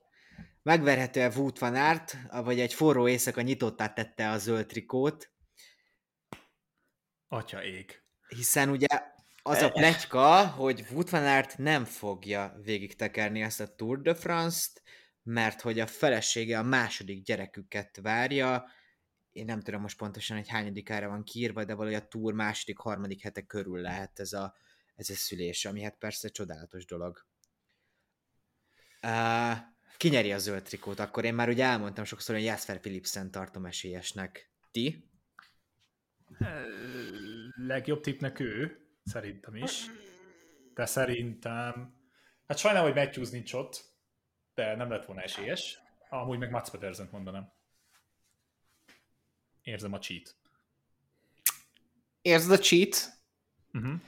megverhető-e 0.62 1.32
Wout 1.36 1.58
van 1.58 1.74
Aert, 1.74 2.16
vagy 2.30 2.60
egy 2.60 2.74
forró 2.74 3.08
éjszaka 3.08 3.40
nyitottá 3.40 3.92
tette 3.92 4.30
a 4.30 4.38
zöld 4.38 4.66
trikót, 4.66 5.36
Atya 7.28 7.64
ég. 7.64 8.02
hiszen 8.28 8.68
ugye 8.68 8.86
az 9.42 9.62
a 9.62 9.70
pletyka, 9.70 10.46
hogy 10.46 10.86
Wout 10.90 11.10
van 11.10 11.22
Aert 11.22 11.58
nem 11.58 11.84
fogja 11.84 12.60
végig 12.62 12.96
tekerni 12.96 13.42
ezt 13.42 13.60
a 13.60 13.74
Tour 13.74 14.00
de 14.00 14.14
France-t, 14.14 14.82
mert 15.22 15.60
hogy 15.60 15.80
a 15.80 15.86
felesége 15.86 16.58
a 16.58 16.62
második 16.62 17.22
gyereküket 17.22 17.98
várja, 18.02 18.70
én 19.32 19.44
nem 19.44 19.60
tudom 19.60 19.80
most 19.80 19.96
pontosan, 19.96 20.36
hogy 20.36 20.48
hányadikára 20.48 21.08
van 21.08 21.24
kiírva, 21.24 21.64
de 21.64 21.74
valahogy 21.74 21.98
a 21.98 22.08
Tour 22.08 22.32
második, 22.32 22.78
harmadik 22.78 23.22
hete 23.22 23.42
körül 23.42 23.80
lehet 23.80 24.20
ez 24.20 24.32
a, 24.32 24.56
ez 24.94 25.10
a 25.10 25.14
szülés, 25.14 25.64
ami 25.64 25.82
hát 25.82 25.98
persze 25.98 26.28
csodálatos 26.28 26.84
dolog. 26.84 27.26
Uh, 29.02 29.56
ki 29.96 30.08
nyeri 30.08 30.32
a 30.32 30.38
zöld 30.38 30.62
trikót? 30.62 30.98
Akkor 30.98 31.24
én 31.24 31.34
már 31.34 31.48
ugye 31.48 31.64
elmondtam 31.64 32.04
sokszor, 32.04 32.34
hogy 32.34 32.44
Jasper 32.44 32.80
Philipsen 32.80 33.30
tartom 33.30 33.66
esélyesnek. 33.66 34.50
Ti? 34.70 35.07
Legjobb 37.54 38.00
tippnek 38.00 38.40
ő, 38.40 38.86
szerintem 39.04 39.56
is. 39.56 39.86
De 40.74 40.86
szerintem... 40.86 41.96
Hát 42.46 42.58
sajnálom, 42.58 42.92
hogy 42.92 42.98
Matthews 42.98 43.30
nincs 43.30 43.52
ott, 43.52 43.84
de 44.54 44.76
nem 44.76 44.90
lett 44.90 45.04
volna 45.04 45.22
esélyes. 45.22 45.78
Amúgy 46.10 46.38
meg 46.38 46.50
Mats 46.50 46.70
Pedersent 46.70 47.12
mondanám. 47.12 47.52
Érzem 49.62 49.92
a 49.92 49.98
cheat. 49.98 50.36
Érzed 52.22 52.50
a 52.50 52.58
cheat? 52.58 53.12
Uh-huh. 53.72 54.00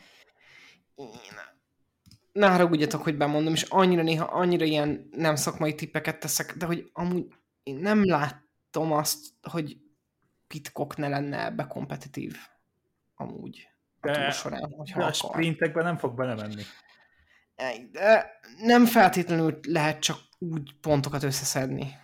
Ne 2.33 2.49
haragudjatok, 2.49 3.03
hogy 3.03 3.17
bemondom, 3.17 3.53
és 3.53 3.63
annyira 3.63 4.03
néha 4.03 4.25
annyira 4.25 4.65
ilyen 4.65 5.09
nem 5.11 5.37
szakmai 5.37 5.75
tippeket 5.75 6.21
teszek, 6.21 6.57
de 6.57 6.67
hogy 6.67 6.91
amúgy 6.93 7.35
én 7.63 7.77
nem 7.77 8.05
látom 8.05 8.93
azt, 8.93 9.35
hogy 9.43 9.81
Pitcock 10.51 10.97
ne 10.97 11.09
lenne 11.09 11.45
ebbe 11.45 11.67
kompetitív. 11.67 12.37
Amúgy. 13.15 13.69
A 14.01 14.11
túl 14.11 14.31
során, 14.31 14.73
hogyha 14.73 14.99
De 14.99 15.05
a 15.05 15.09
akar. 15.09 15.31
sprintekben 15.31 15.85
nem 15.85 15.97
fog 15.97 16.15
belemenni. 16.17 16.63
De 17.93 18.31
nem 18.59 18.87
feltétlenül 18.87 19.59
lehet 19.69 20.01
csak 20.01 20.19
úgy 20.39 20.75
pontokat 20.81 21.23
összeszedni. 21.23 21.97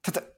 Tehát 0.00 0.32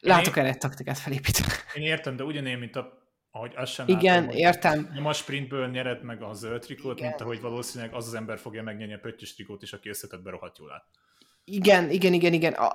látok 0.00 0.36
erre 0.36 0.48
egy 0.48 0.58
taktikát 0.58 0.98
felépítve. 0.98 1.52
Én 1.74 1.82
értem, 1.82 2.16
de 2.16 2.24
ugyanilyen, 2.24 2.58
mint 2.58 2.76
a, 2.76 2.92
ahogy 3.30 3.52
azt 3.56 3.72
sem 3.72 3.88
Igen, 3.88 4.22
látom, 4.22 4.36
értem. 4.36 4.90
nem 4.94 5.06
a 5.06 5.12
sprintből 5.12 5.68
nyered 5.68 6.02
meg 6.02 6.22
a 6.22 6.32
zöld 6.32 6.60
trikót, 6.60 6.96
Igen. 6.98 7.08
mint 7.08 7.20
ahogy 7.20 7.40
valószínűleg 7.40 7.94
az 7.94 8.06
az 8.06 8.14
ember 8.14 8.38
fogja 8.38 8.62
megnyerni 8.62 8.94
a 8.94 8.98
pöttyös 8.98 9.34
trikót 9.34 9.62
is, 9.62 9.72
aki 9.72 9.88
összetettbe 9.88 10.30
rohadt 10.30 10.58
jól 10.58 10.72
át. 10.72 10.84
Igen, 11.46 11.90
igen, 11.90 12.12
igen, 12.12 12.32
igen. 12.32 12.52
A, 12.52 12.72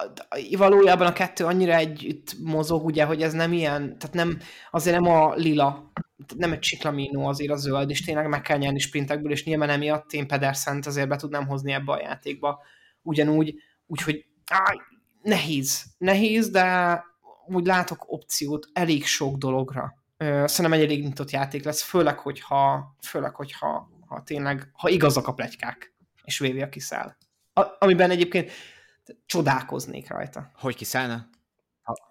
valójában 0.58 1.08
a 1.08 1.14
kettő 1.14 1.46
annyira 1.46 1.76
együtt 1.76 2.36
mozog, 2.44 2.86
ugye, 2.86 3.04
hogy 3.04 3.22
ez 3.22 3.34
nem 3.34 3.54
ilyen, 3.54 3.98
tehát 4.00 4.16
nem, 4.16 4.40
azért 4.72 5.00
nem 5.00 5.14
a 5.14 5.36
lila, 5.36 5.92
nem 6.36 6.52
egy 6.52 6.60
csiklamino 6.60 7.28
azért 7.28 7.52
a 7.52 7.56
zöld, 7.56 7.90
és 7.90 8.02
tényleg 8.02 8.28
meg 8.28 8.42
kell 8.42 8.58
nyerni 8.58 8.80
sprintekből, 8.80 9.32
és 9.32 9.46
nyilván 9.46 9.70
emiatt 9.70 10.14
én 10.14 10.28
Pedersent 10.28 10.86
azért 10.86 11.08
be 11.08 11.16
tudnám 11.16 11.48
hozni 11.48 11.72
ebbe 11.72 11.92
a 11.92 12.02
játékba. 12.02 12.64
Ugyanúgy, 13.02 13.56
úgyhogy 13.88 14.26
áj, 14.46 14.76
nehéz, 15.22 15.86
nehéz, 15.98 16.50
de 16.50 17.04
úgy 17.48 17.66
látok 17.66 18.04
opciót 18.08 18.68
elég 18.74 19.06
sok 19.06 19.38
dologra. 19.38 19.94
Szerintem 20.18 20.74
egy 20.74 20.84
elég 20.84 21.04
nyitott 21.04 21.32
játék 21.32 21.64
lesz, 21.64 21.82
főleg, 21.82 22.20
hogyha, 22.20 22.96
főleg, 23.02 23.36
hogyha 23.36 23.90
ha 24.08 24.24
tényleg, 24.24 24.70
ha 24.74 24.90
igazak 24.90 25.28
a 25.28 25.34
plegykák, 25.34 25.94
és 26.24 26.40
vévi 26.40 26.62
a 26.62 26.70
kiszáll. 26.70 27.16
A, 27.54 27.66
amiben 27.80 28.10
egyébként 28.10 28.52
csodálkoznék 29.26 30.10
rajta. 30.10 30.52
Hogy 30.54 30.76
kiszállna? 30.76 31.30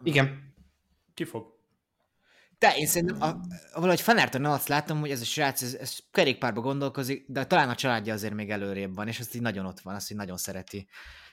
Igen. 0.02 0.54
Ki 1.14 1.24
fog? 1.24 1.56
De 2.58 2.76
én 2.76 2.86
szerintem 2.86 3.22
a, 3.22 3.40
valahogy 3.74 4.00
Fanárton 4.00 4.44
azt 4.44 4.68
látom, 4.68 5.00
hogy 5.00 5.10
ez 5.10 5.20
a 5.20 5.24
srác, 5.24 5.62
ez, 5.62 5.74
ez 5.74 5.98
kerékpárba 6.10 6.60
gondolkozik, 6.60 7.24
de 7.28 7.44
talán 7.44 7.68
a 7.68 7.74
családja 7.74 8.12
azért 8.12 8.34
még 8.34 8.50
előrébb 8.50 8.94
van, 8.94 9.08
és 9.08 9.18
azt 9.18 9.34
így 9.34 9.42
nagyon 9.42 9.66
ott 9.66 9.80
van, 9.80 9.94
azt 9.94 10.10
így 10.10 10.16
nagyon 10.16 10.36
szereti. 10.36 10.88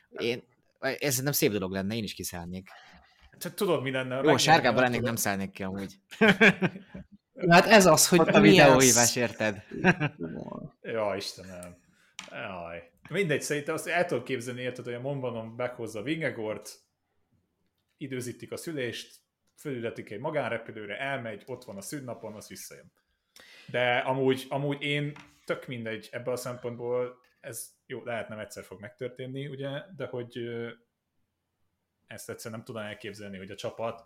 Én, 0.10 0.43
ez 0.80 1.10
szerintem 1.10 1.34
szép 1.34 1.51
dolog 1.51 1.72
lenne, 1.72 1.95
én 1.95 2.03
is 2.03 2.14
kiszállnék. 2.14 2.70
Csak 3.38 3.53
tudod, 3.53 3.82
mi 3.82 3.91
lenne? 3.91 4.22
Jó, 4.24 4.38
sárgában 4.38 4.84
lennék, 4.84 5.01
nem 5.01 5.16
szállnék 5.16 5.51
ki 5.51 5.64
amúgy. 5.64 5.99
Hát 7.49 7.66
ez 7.66 7.86
az, 7.86 8.08
hogy 8.08 8.20
a 8.20 8.39
videóhívás, 8.39 9.16
érted? 9.16 9.64
Ja, 10.82 11.14
Istenem. 11.16 11.78
Jaj. 12.32 12.91
Mindegy, 13.10 13.41
szerintem 13.41 13.74
azt 13.74 13.88
el 13.88 14.06
tudod 14.06 14.24
képzelni, 14.24 14.62
érted, 14.62 14.86
hogy 14.86 14.93
a 14.93 14.99
Monbanon 14.99 15.47
meghozza 15.47 16.01
Vingegort, 16.01 16.80
időzítik 17.97 18.51
a 18.51 18.58
szülést, 18.58 19.20
fölületik 19.56 20.10
egy 20.10 20.20
magánrepülőre, 20.20 20.99
elmegy, 20.99 21.43
ott 21.45 21.64
van 21.64 21.78
a 21.78 21.82
szünnapon, 21.82 22.34
az 22.34 22.47
visszajön. 22.47 22.91
De 23.68 23.97
amúgy, 23.97 24.45
amúgy 24.49 24.82
én 24.82 25.14
tök 25.45 25.68
mindegy 25.68 26.10
ebből 26.12 26.34
a 26.34 26.38
szempontból, 26.38 27.20
ez 27.39 27.74
jó, 27.86 28.03
lehet 28.03 28.30
nem 28.30 28.39
egyszer 28.39 28.64
fog 28.64 28.80
megtörténni, 28.80 29.47
ugye, 29.47 29.82
de 29.95 30.06
hogy 30.06 30.38
ezt 32.08 32.30
egyszerűen 32.30 32.56
nem 32.56 32.64
tudom 32.66 32.82
elképzelni, 32.82 33.38
hogy 33.38 33.51
a 33.51 33.56
csapat 33.56 34.06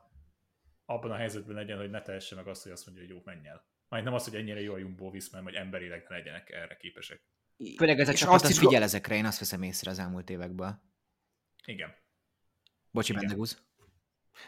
abban 0.85 1.11
a 1.11 1.15
helyzetben 1.15 1.55
legyen, 1.55 1.77
hogy 1.77 1.89
ne 1.89 2.01
tehesse 2.01 2.35
meg 2.35 2.47
azt, 2.47 2.63
hogy 2.63 2.71
azt 2.71 2.85
mondja, 2.85 3.05
hogy 3.05 3.13
jó, 3.13 3.21
menj 3.25 3.47
el. 3.47 3.63
Majd 3.87 4.03
nem 4.03 4.13
az, 4.13 4.23
hogy 4.23 4.35
ennyire 4.35 4.61
jó 4.61 4.73
a 4.73 4.77
Jumbo 4.77 5.09
Viszmen, 5.09 5.43
vagy 5.43 5.53
emberileg 5.53 6.05
ne 6.09 6.15
legyenek 6.15 6.49
erre 6.49 6.77
képesek. 6.77 7.21
Főleg 7.77 7.99
ez 7.99 8.09
a 8.09 8.13
csapat, 8.13 8.35
azt 8.35 8.43
az 8.43 8.49
is 8.49 8.59
figyel 8.59 8.83
ezekre, 8.83 9.15
én 9.15 9.25
azt 9.25 9.39
veszem 9.39 9.63
észre 9.63 9.91
az 9.91 9.99
elmúlt 9.99 10.29
években. 10.29 10.81
Igen. 11.65 11.89
Bocsi. 12.91 13.13
Bendegúz. 13.13 13.61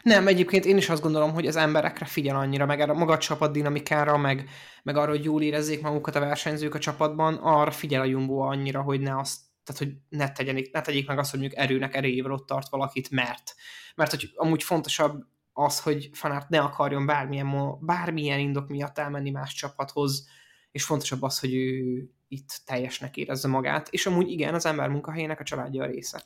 Nem, 0.02 0.26
egyébként 0.26 0.64
én 0.64 0.76
is 0.76 0.88
azt 0.88 1.02
gondolom, 1.02 1.32
hogy 1.32 1.46
az 1.46 1.56
emberekre 1.56 2.04
figyel 2.04 2.36
annyira, 2.36 2.66
meg 2.66 2.80
a 2.80 2.94
maga 2.94 3.12
a 3.12 3.18
csapat 3.18 3.52
dinamikára, 3.52 4.16
meg, 4.16 4.48
meg 4.82 4.96
arra, 4.96 5.10
hogy 5.10 5.24
jól 5.24 5.42
érezzék 5.42 5.80
magukat 5.80 6.14
a 6.14 6.20
versenyzők 6.20 6.74
a 6.74 6.78
csapatban, 6.78 7.34
arra 7.34 7.70
figyel 7.70 8.00
a 8.00 8.04
Jumbo 8.04 8.38
annyira, 8.38 8.82
hogy 8.82 9.00
ne 9.00 9.18
azt, 9.18 9.40
tehát 9.64 9.82
hogy 9.82 10.18
ne, 10.18 10.32
tegyenik, 10.32 10.72
ne 10.72 10.80
tegyék 10.80 11.06
meg 11.06 11.18
azt, 11.18 11.30
hogy 11.30 11.40
mondjuk 11.40 11.60
erőnek 11.60 11.94
erejével 11.94 12.32
ott 12.32 12.46
tart 12.46 12.68
valakit, 12.68 13.10
mert. 13.10 13.54
Mert 13.94 14.10
hogy 14.10 14.30
amúgy 14.34 14.62
fontosabb 14.62 15.26
az, 15.52 15.80
hogy 15.80 16.10
Fanart 16.12 16.48
ne 16.48 16.60
akarjon 16.60 17.06
bármilyen, 17.06 17.78
bármilyen 17.80 18.38
indok 18.38 18.68
miatt 18.68 18.98
elmenni 18.98 19.30
más 19.30 19.54
csapathoz, 19.54 20.28
és 20.70 20.84
fontosabb 20.84 21.22
az, 21.22 21.38
hogy 21.38 21.54
ő 21.54 22.10
itt 22.32 22.60
teljesnek 22.64 23.16
érezze 23.16 23.48
magát, 23.48 23.88
és 23.88 24.06
amúgy 24.06 24.30
igen, 24.30 24.54
az 24.54 24.66
ember 24.66 24.88
munkahelyének 24.88 25.40
a 25.40 25.44
családja 25.44 25.82
a 25.82 25.86
része. 25.86 26.22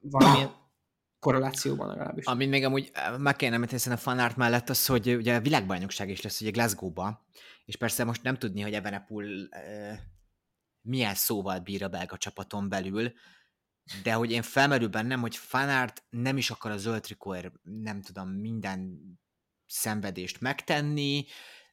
Valamilyen 0.00 0.50
korrelációban 1.18 1.88
legalábbis. 1.88 2.24
Amit 2.24 2.50
még 2.50 2.64
amúgy 2.64 2.90
eh, 2.92 3.18
meg 3.18 3.36
kéne 3.36 3.54
említeni 3.54 3.94
a 3.94 3.96
fanart 3.96 4.36
mellett 4.36 4.68
az, 4.68 4.86
hogy 4.86 5.14
ugye 5.14 5.34
a 5.34 5.40
világbajnokság 5.40 6.08
is 6.08 6.20
lesz 6.20 6.40
ugye 6.40 6.50
Glasgow-ba, 6.50 7.26
és 7.64 7.76
persze 7.76 8.04
most 8.04 8.22
nem 8.22 8.36
tudni, 8.36 8.60
hogy 8.60 8.72
Ebenepul 8.72 9.24
uh, 9.24 9.98
milyen 10.80 11.14
szóval 11.14 11.58
bír 11.58 11.84
a 11.84 11.88
belga 11.88 12.16
csapaton 12.16 12.68
belül, 12.68 13.12
de 14.02 14.12
hogy 14.12 14.30
én 14.30 14.42
felmerül 14.42 14.88
bennem, 14.88 15.20
hogy 15.20 15.36
Fanart 15.36 16.04
nem 16.10 16.36
is 16.36 16.50
akar 16.50 16.70
a 16.70 16.76
zöld 16.76 17.02
trikóért, 17.02 17.52
nem 17.62 18.02
tudom, 18.02 18.28
minden 18.28 19.00
szenvedést 19.66 20.40
megtenni, 20.40 21.26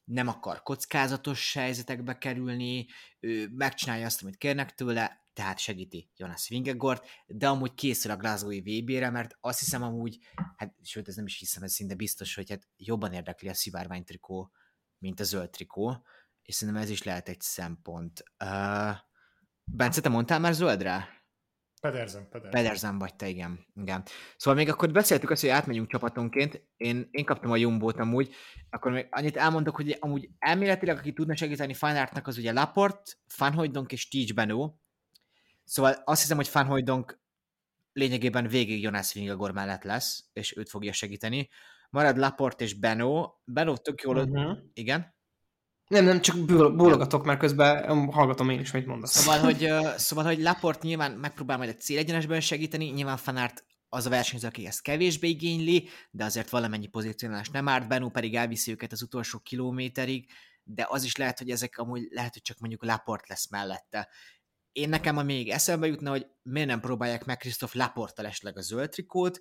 nem 0.10 0.28
akar 0.28 0.62
kockázatos 0.64 1.54
helyzetekbe 1.54 2.18
kerülni, 2.18 2.88
ő 3.20 3.50
megcsinálja 3.52 4.06
azt, 4.06 4.22
amit 4.22 4.38
kérnek 4.38 4.74
tőle, 4.76 5.28
tehát 5.34 5.60
segíti 5.60 6.12
Jonas 6.16 6.48
Vingegort, 6.48 7.06
de 7.28 7.48
amúgy 7.48 7.74
készül 7.74 8.12
a 8.12 8.18
Glasgow-i 8.18 8.62
VB-re, 8.62 9.10
mert 9.10 9.38
azt 9.40 9.60
hiszem 9.60 9.84
amúgy, 9.84 10.18
hát 10.56 10.76
sőt, 10.84 11.08
ez 11.08 11.16
nem 11.16 11.26
is 11.26 11.40
hiszem, 11.40 11.64
ez 11.64 11.74
szinte 11.74 11.96
biztos, 11.96 12.36
hogy 12.36 12.50
hát 12.50 12.68
jobban 12.78 13.14
érdekli 13.14 13.50
a 13.50 13.54
szivárvány 13.54 14.04
trikó, 14.04 14.52
mint 14.98 15.20
a 15.20 15.24
zöld 15.24 15.50
trikó, 15.50 16.06
és 16.42 16.56
szerintem 16.56 16.84
ez 16.84 16.90
is 16.90 17.04
lehet 17.04 17.30
egy 17.30 17.42
szempont. 17.42 18.24
Uh, 18.44 18.98
Bence, 19.64 20.02
te 20.02 20.10
mondtál 20.10 20.40
már 20.40 20.54
zöldre? 20.54 21.19
Pedersen, 21.80 22.30
Pedersen. 22.30 22.52
Pedersen 22.64 22.98
vagy 22.98 23.16
te, 23.16 23.28
igen. 23.28 23.66
igen. 23.76 24.04
Szóval 24.38 24.60
még 24.60 24.70
akkor 24.70 24.92
beszéltük 24.92 25.30
azt, 25.30 25.42
hogy 25.42 25.50
átmegyünk 25.50 25.90
csapatonként. 25.90 26.68
Én, 26.78 27.08
én 27.12 27.26
kaptam 27.26 27.52
a 27.52 27.56
Jumbót 27.56 28.00
amúgy. 28.00 28.36
Akkor 28.70 28.92
még 28.92 29.08
annyit 29.12 29.38
elmondok, 29.38 29.76
hogy 29.76 29.98
amúgy 30.00 30.30
elméletileg, 30.40 30.98
aki 30.98 31.14
tudna 31.14 31.36
segíteni 31.36 31.74
Fanartnak, 31.74 32.28
az 32.28 32.38
ugye 32.38 32.52
Laport, 32.52 33.20
Fanhojdonk 33.28 33.92
és 33.92 34.08
Teach 34.08 34.34
Benó. 34.34 34.80
Szóval 35.64 36.02
azt 36.06 36.22
hiszem, 36.22 36.38
hogy 36.38 36.48
Fanhojdonk 36.48 37.20
lényegében 37.94 38.48
végig 38.48 38.82
Jonas 38.82 39.14
Vingagor 39.14 39.52
mellett 39.52 39.84
lesz, 39.84 40.30
és 40.34 40.58
őt 40.58 40.70
fogja 40.70 40.94
segíteni. 40.94 41.50
Marad 41.90 42.18
Laport 42.18 42.62
és 42.62 42.74
Benó. 42.74 43.42
Benó 43.46 43.78
tök 43.78 44.02
jól... 44.02 44.18
Uh-huh. 44.18 44.58
Igen? 44.74 45.18
Nem, 45.90 46.06
nem, 46.06 46.22
csak 46.22 46.46
ból- 46.46 46.76
bólogatok, 46.76 47.24
mert 47.26 47.40
közben 47.40 47.92
um, 47.92 48.08
hallgatom 48.08 48.50
én 48.50 48.60
is, 48.60 48.72
mit 48.72 48.86
mondasz. 48.86 49.12
Szóval, 49.12 49.40
hogy, 49.40 49.70
szóval, 49.98 50.26
hogy 50.26 50.40
Laport 50.40 50.82
nyilván 50.82 51.12
megpróbál 51.12 51.58
majd 51.58 51.70
a 51.70 51.74
célegyenesben 51.74 52.42
segíteni, 52.42 52.86
nyilván 52.86 53.18
Fanart 53.18 53.64
az 53.90 54.06
a 54.06 54.10
versenyző, 54.10 54.48
aki 54.48 54.66
ezt 54.66 54.82
kevésbé 54.82 55.28
igényli, 55.28 55.88
de 56.12 56.24
azért 56.24 56.50
valamennyi 56.50 56.88
pozícionálás 56.88 57.50
nem 57.50 57.68
árt, 57.68 57.88
Benú 57.88 58.10
pedig 58.10 58.36
elviszi 58.36 58.72
őket 58.72 58.92
az 58.92 59.02
utolsó 59.02 59.40
kilométerig, 59.40 60.30
de 60.64 60.86
az 60.90 61.04
is 61.04 61.16
lehet, 61.16 61.38
hogy 61.38 61.50
ezek 61.50 61.78
amúgy 61.78 62.08
lehet, 62.10 62.34
hogy 62.34 62.42
csak 62.42 62.60
mondjuk 62.60 62.86
Laport 62.86 63.30
lesz 63.30 63.50
mellette. 63.50 64.10
Én 64.72 64.90
nekem 64.90 65.18
a 65.18 65.24
még 65.24 65.50
eszembe 65.50 65.88
jutna, 65.88 66.10
hogy 66.10 66.28
miért 66.42 66.68
nem 66.68 66.80
próbálják 66.80 67.26
meg 67.26 67.38
Krisztof 67.38 67.74
Laporttal 67.74 68.26
esetleg 68.26 68.58
a 68.58 68.62
zöld 68.62 68.90
trikót, 68.90 69.40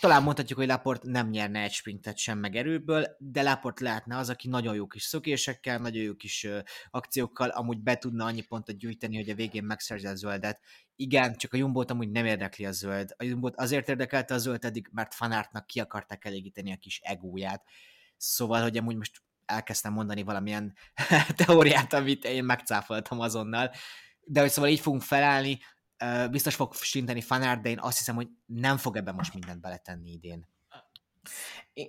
talán 0.00 0.22
mondhatjuk, 0.22 0.58
hogy 0.58 0.68
Laport 0.68 1.02
nem 1.02 1.28
nyerne 1.28 1.60
egy 1.62 1.72
sprintet 1.72 2.18
sem 2.18 2.38
meg 2.38 2.56
erőből, 2.56 3.16
de 3.18 3.42
Laport 3.42 3.80
lehetne 3.80 4.16
az, 4.16 4.28
aki 4.28 4.48
nagyon 4.48 4.74
jó 4.74 4.86
kis 4.86 5.02
szökésekkel, 5.02 5.78
nagyon 5.78 6.02
jó 6.02 6.14
kis 6.14 6.44
ö, 6.44 6.58
akciókkal 6.90 7.48
amúgy 7.48 7.78
be 7.78 7.96
tudna 7.96 8.24
annyi 8.24 8.40
pontot 8.40 8.76
gyűjteni, 8.76 9.16
hogy 9.16 9.28
a 9.28 9.34
végén 9.34 9.64
megszerzi 9.64 10.06
a 10.06 10.14
zöldet. 10.14 10.60
Igen, 10.96 11.36
csak 11.36 11.52
a 11.52 11.56
Jumbót 11.56 11.90
amúgy 11.90 12.10
nem 12.10 12.26
érdekli 12.26 12.66
a 12.66 12.72
zöld. 12.72 13.14
A 13.16 13.24
Jumbót 13.24 13.56
azért 13.56 13.88
érdekelte 13.88 14.34
a 14.34 14.38
zöld 14.38 14.64
eddig, 14.64 14.88
mert 14.92 15.14
fanártnak 15.14 15.66
ki 15.66 15.80
akarták 15.80 16.24
elégíteni 16.24 16.72
a 16.72 16.76
kis 16.76 17.00
egóját. 17.02 17.64
Szóval, 18.16 18.62
hogy 18.62 18.76
amúgy 18.76 18.96
most 18.96 19.22
elkezdtem 19.44 19.92
mondani 19.92 20.22
valamilyen 20.22 20.74
teóriát, 21.44 21.92
amit 21.92 22.24
én 22.24 22.44
megcáfoltam 22.44 23.20
azonnal, 23.20 23.70
de 24.20 24.40
hogy 24.40 24.50
szóval 24.50 24.70
így 24.70 24.80
fogunk 24.80 25.02
felállni, 25.02 25.58
biztos 26.30 26.54
fog 26.54 26.74
sinteni 26.74 27.20
fanár, 27.20 27.60
de 27.60 27.68
én 27.68 27.78
azt 27.80 27.98
hiszem, 27.98 28.14
hogy 28.14 28.28
nem 28.46 28.76
fog 28.76 28.96
ebben 28.96 29.14
most 29.14 29.34
mindent 29.34 29.60
beletenni 29.60 30.10
idén. 30.10 30.48
Én, 31.72 31.88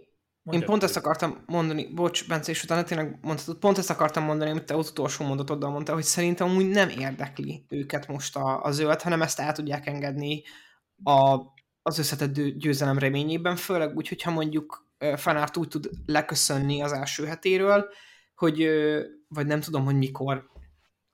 én 0.52 0.66
pont 0.66 0.84
ezt 0.84 0.98
akartam 0.98 1.44
mondani, 1.46 1.94
bocs, 1.94 2.28
Bence, 2.28 2.52
és 2.52 2.64
utána 2.64 2.84
tényleg 2.84 3.18
mondhatod, 3.22 3.58
pont 3.58 3.78
ezt 3.78 3.90
akartam 3.90 4.24
mondani, 4.24 4.50
amit 4.50 4.64
te 4.64 4.76
az 4.76 4.90
utolsó 4.90 5.26
mondatoddal 5.26 5.72
mondta, 5.72 5.94
hogy 5.94 6.04
szerintem 6.04 6.56
úgy 6.56 6.68
nem 6.68 6.90
érdekli 6.90 7.66
őket 7.70 8.08
most 8.08 8.36
a, 8.36 8.64
a 8.64 8.72
zöld, 8.72 9.02
hanem 9.02 9.22
ezt 9.22 9.40
el 9.40 9.54
tudják 9.54 9.88
engedni 9.88 10.44
a, 11.04 11.40
az 11.82 11.98
összetett 11.98 12.34
győzelem 12.42 12.98
reményében, 12.98 13.56
főleg 13.56 13.96
úgy, 13.96 14.08
hogyha 14.08 14.32
mondjuk 14.32 14.90
Fanárt 15.16 15.58
úgy 15.58 15.68
tud 15.68 15.90
leköszönni 16.06 16.82
az 16.82 16.92
első 16.92 17.26
hetéről, 17.26 17.86
hogy, 18.36 18.68
vagy 19.28 19.46
nem 19.46 19.60
tudom, 19.60 19.86
hogy 19.86 19.96
mikor 19.96 20.50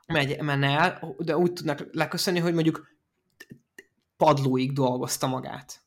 megy, 0.07 0.41
menne 0.41 0.67
el, 0.67 1.15
de 1.17 1.37
úgy 1.37 1.53
tudnak 1.53 1.87
leköszönni, 1.91 2.39
hogy 2.39 2.53
mondjuk 2.53 2.95
padlóig 4.17 4.73
dolgozta 4.73 5.27
magát. 5.27 5.81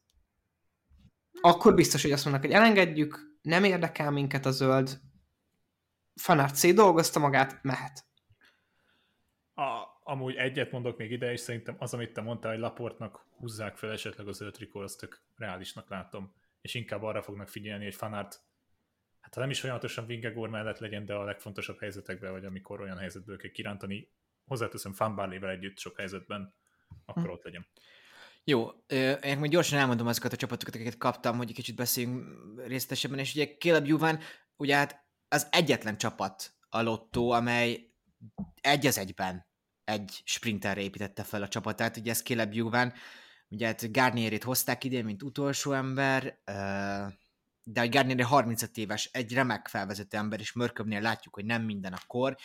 Akkor 1.40 1.74
biztos, 1.74 2.02
hogy 2.02 2.12
azt 2.12 2.24
mondnak, 2.24 2.44
hogy 2.44 2.54
elengedjük, 2.54 3.38
nem 3.42 3.64
érdekel 3.64 4.10
minket 4.10 4.46
a 4.46 4.50
zöld, 4.50 5.00
Fanart 6.14 6.56
C 6.56 6.74
dolgozta 6.74 7.18
magát, 7.18 7.62
mehet. 7.62 8.04
A, 9.54 9.84
amúgy 10.02 10.34
egyet 10.34 10.70
mondok 10.70 10.96
még 10.96 11.10
ide, 11.10 11.32
és 11.32 11.40
szerintem 11.40 11.76
az, 11.78 11.94
amit 11.94 12.12
te 12.12 12.20
mondtál, 12.20 12.50
hogy 12.50 12.60
Laportnak 12.60 13.26
húzzák 13.36 13.76
fel 13.76 13.90
esetleg 13.90 14.28
az 14.28 14.36
zöld 14.36 14.52
trikó, 14.52 14.80
azt 14.80 14.98
tök 14.98 15.20
reálisnak 15.36 15.88
látom, 15.88 16.32
és 16.60 16.74
inkább 16.74 17.02
arra 17.02 17.22
fognak 17.22 17.48
figyelni, 17.48 17.84
hogy 17.84 17.94
Fanart 17.94 18.42
hát 19.30 19.38
ha 19.38 19.40
nem 19.40 19.50
is 19.50 19.60
folyamatosan 19.60 20.06
Vingegor 20.06 20.48
mellett 20.48 20.78
legyen, 20.78 21.04
de 21.04 21.14
a 21.14 21.24
legfontosabb 21.24 21.78
helyzetekben, 21.78 22.32
vagy 22.32 22.44
amikor 22.44 22.80
olyan 22.80 22.98
helyzetből 22.98 23.36
kell 23.36 23.50
kirántani, 23.50 24.10
hozzáteszem 24.44 24.92
Fanbarlével 24.92 25.50
együtt 25.50 25.78
sok 25.78 25.96
helyzetben, 25.96 26.54
akkor 27.04 27.22
hm. 27.22 27.30
ott 27.30 27.44
legyen. 27.44 27.66
Jó, 28.44 28.70
én 29.22 29.38
még 29.38 29.50
gyorsan 29.50 29.78
elmondom 29.78 30.06
azokat 30.06 30.32
a 30.32 30.36
csapatokat, 30.36 30.74
akiket 30.74 30.96
kaptam, 30.96 31.36
hogy 31.36 31.48
egy 31.48 31.54
kicsit 31.54 31.76
beszéljünk 31.76 32.26
részletesebben, 32.66 33.18
és 33.18 33.34
ugye 33.34 33.56
Caleb 33.58 33.86
Juvan, 33.86 34.18
ugye 34.56 34.76
hát 34.76 35.04
az 35.28 35.48
egyetlen 35.50 35.98
csapat 35.98 36.52
a 36.68 36.82
lottó, 36.82 37.30
amely 37.30 37.92
egy 38.60 38.86
az 38.86 38.98
egyben 38.98 39.46
egy 39.84 40.20
sprinterre 40.24 40.80
építette 40.80 41.22
fel 41.22 41.42
a 41.42 41.48
csapatát, 41.48 41.96
ugye 41.96 42.10
ez 42.10 42.22
Caleb 42.22 42.52
Juvan, 42.52 42.92
ugye 43.48 43.66
hát 43.66 43.92
Garnierit 43.92 44.44
hozták 44.44 44.84
ide, 44.84 45.02
mint 45.02 45.22
utolsó 45.22 45.72
ember, 45.72 46.38
de 47.64 47.80
a 47.80 47.88
Garnier 47.88 48.26
35 48.26 48.76
éves, 48.76 49.10
egy 49.12 49.32
remek 49.32 49.68
felvezető 49.68 50.16
ember, 50.16 50.40
és 50.40 50.52
Mörköbnél 50.52 51.00
látjuk, 51.00 51.34
hogy 51.34 51.44
nem 51.44 51.62
minden 51.62 51.92
a 51.92 52.00
kor, 52.06 52.36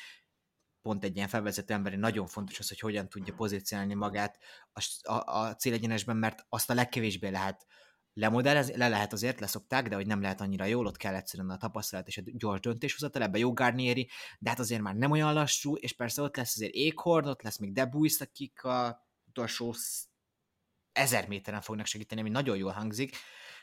pont 0.82 1.04
egy 1.04 1.16
ilyen 1.16 1.28
felvezető 1.28 1.74
emberi 1.74 1.96
nagyon 1.96 2.28
fontos 2.28 2.60
az, 2.60 2.68
hogy 2.68 2.80
hogyan 2.80 3.10
tudja 3.10 3.34
pozícionálni 3.34 3.94
magát 3.94 4.38
a, 4.74 5.12
a, 5.12 5.40
a 5.40 5.56
célegyenesben, 5.56 6.18
mert 6.18 6.46
azt 6.50 6.70
a 6.70 6.74
legkevésbé 6.74 7.30
lehet 7.30 7.66
lemodellezni, 8.14 8.78
le 8.78 8.88
lehet 8.88 9.14
azért, 9.14 9.40
leszokták, 9.40 9.88
de 9.88 9.96
hogy 9.96 10.08
nem 10.08 10.22
lehet 10.22 10.42
annyira 10.42 10.66
jól, 10.66 10.86
ott 10.86 10.98
kell 10.98 11.16
egyszerűen 11.16 11.50
a 11.50 11.58
tapasztalat 11.58 12.08
és 12.08 12.18
a 12.18 12.22
gyors 12.26 12.60
döntéshozatal, 12.60 13.22
ebbe 13.22 13.38
jó 13.38 13.54
Garnieri, 13.54 14.10
de 14.40 14.50
hát 14.50 14.60
azért 14.60 14.82
már 14.82 14.96
nem 14.96 15.12
olyan 15.12 15.34
lassú, 15.34 15.76
és 15.76 15.94
persze 15.94 16.22
ott 16.22 16.36
lesz 16.36 16.56
azért 16.56 16.74
Ékhorn, 16.74 17.28
ott 17.28 17.42
lesz 17.42 17.58
még 17.58 17.74
Debuis, 17.74 18.20
akik 18.20 18.64
a 18.64 19.08
utolsó 19.28 19.76
ezer 20.92 21.28
méteren 21.28 21.62
fognak 21.62 21.86
segíteni, 21.86 22.22
ami 22.22 22.30
nagyon 22.30 22.58
jól 22.58 22.72
hangzik, 22.72 23.16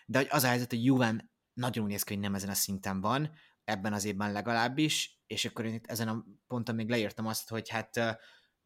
de 0.06 0.18
hogy 0.18 0.28
az 0.30 0.44
a 0.44 0.48
helyzet, 0.48 0.70
hogy 0.70 0.84
Juven 0.84 1.31
nagyon 1.52 1.84
úgy 1.84 1.90
néz 1.90 2.02
ki, 2.02 2.12
hogy 2.12 2.22
nem 2.22 2.34
ezen 2.34 2.48
a 2.48 2.54
szinten 2.54 3.00
van, 3.00 3.30
ebben 3.64 3.92
az 3.92 4.04
évben 4.04 4.32
legalábbis, 4.32 5.22
és 5.26 5.44
akkor 5.44 5.64
én 5.64 5.74
itt 5.74 5.86
ezen 5.86 6.08
a 6.08 6.24
ponton 6.46 6.74
még 6.74 6.88
leírtam 6.88 7.26
azt, 7.26 7.48
hogy 7.48 7.68
hát 7.68 8.18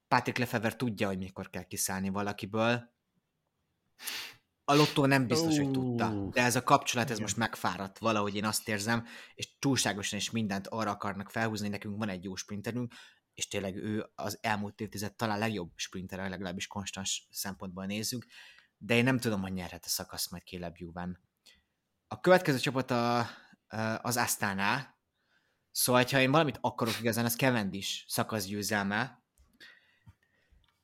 Patrick 0.09 0.39
Lefever 0.39 0.76
tudja, 0.76 1.07
hogy 1.07 1.18
mikor 1.18 1.51
kell 1.51 1.64
kiszállni 1.64 2.09
valakiből. 2.09 2.95
A 4.64 4.74
lottó 4.74 5.07
nem 5.07 5.26
biztos, 5.26 5.57
hogy 5.57 5.70
tudta, 5.70 6.28
de 6.30 6.43
ez 6.43 6.57
a 6.57 6.62
kapcsolat, 6.62 7.11
ez 7.11 7.18
most 7.18 7.37
megfáradt 7.37 7.99
valahogy, 7.99 8.34
én 8.34 8.45
azt 8.45 8.68
érzem, 8.68 9.07
és 9.34 9.59
túlságosan 9.59 10.18
is 10.18 10.30
mindent 10.30 10.66
arra 10.66 10.91
akarnak 10.91 11.30
felhúzni, 11.30 11.68
nekünk 11.68 11.99
van 11.99 12.09
egy 12.09 12.24
jó 12.24 12.34
sprinterünk, 12.34 12.95
és 13.34 13.49
tényleg 13.49 13.76
ő 13.76 14.11
az 14.14 14.39
elmúlt 14.41 14.80
évtized 14.80 15.14
talán 15.14 15.39
legjobb 15.39 15.72
sprinter, 15.74 16.28
legalábbis 16.30 16.66
konstans 16.66 17.26
szempontból 17.30 17.87
nézzük, 17.87 18.26
de 18.78 18.95
én 18.95 19.05
nem 19.05 19.18
tudom, 19.18 19.41
hogy 19.41 19.53
nyerhet 19.53 19.84
a 19.84 19.89
szakasz 19.89 20.30
majd 20.30 20.43
Caleb 20.43 20.76
Juven. 20.76 21.25
A 22.09 22.20
következő 22.20 22.59
csapat 22.59 22.90
a, 22.90 23.28
az 24.02 24.16
Astana, 24.16 24.94
Szóval, 25.70 26.04
ha 26.11 26.20
én 26.20 26.30
valamit 26.30 26.59
akarok 26.61 27.00
igazán, 27.00 27.24
az 27.24 27.36
Cavendish 27.36 28.04
szakaszgyőzelme, 28.07 29.22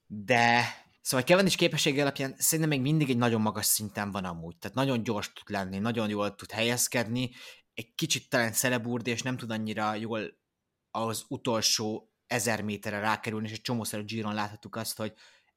de 0.07 0.65
Szóval 1.03 1.27
Cavendish 1.27 1.57
képessége 1.57 2.03
alapján 2.03 2.35
szerintem 2.39 2.69
még 2.69 2.81
mindig 2.81 3.11
egy 3.11 3.17
nagyon 3.17 3.41
magas 3.41 3.67
szinten 3.67 4.11
van 4.11 4.25
amúgy. 4.25 4.57
Tehát 4.57 4.77
nagyon 4.77 5.03
gyors 5.03 5.33
tud 5.33 5.51
lenni, 5.51 5.79
nagyon 5.79 6.09
jól 6.09 6.35
tud 6.35 6.51
helyezkedni, 6.51 7.31
egy 7.75 7.95
kicsit 7.95 8.29
talán 8.29 8.53
szeleburd, 8.53 9.07
és 9.07 9.23
nem 9.23 9.37
tud 9.37 9.51
annyira 9.51 9.95
jól 9.95 10.39
az 10.91 11.25
utolsó 11.29 12.13
ezer 12.27 12.63
méterre 12.63 12.99
rákerülni, 12.99 13.49
és 13.49 13.53
egy 13.53 13.61
csomószor 13.61 13.99
a 13.99 14.03
Giron 14.03 14.35
láthatjuk 14.35 14.77
azt, 14.77 14.97
hogy 14.97 15.13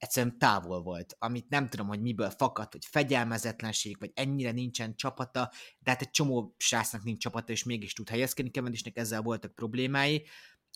egyszerűen 0.05 0.37
távol 0.37 0.81
volt, 0.81 1.15
amit 1.19 1.49
nem 1.49 1.69
tudom, 1.69 1.87
hogy 1.87 2.01
miből 2.01 2.29
fakadt, 2.29 2.71
hogy 2.71 2.85
fegyelmezetlenség, 2.85 3.99
vagy 3.99 4.11
ennyire 4.13 4.51
nincsen 4.51 4.95
csapata, 4.95 5.51
de 5.79 5.91
hát 5.91 6.01
egy 6.01 6.09
csomó 6.09 6.55
srácnak 6.57 7.03
nincs 7.03 7.21
csapata, 7.21 7.51
és 7.51 7.63
mégis 7.63 7.93
tud 7.93 8.09
helyezkedni, 8.09 8.51
Cavendishnek 8.51 8.97
ezzel 8.97 9.21
voltak 9.21 9.55
problémái. 9.55 10.27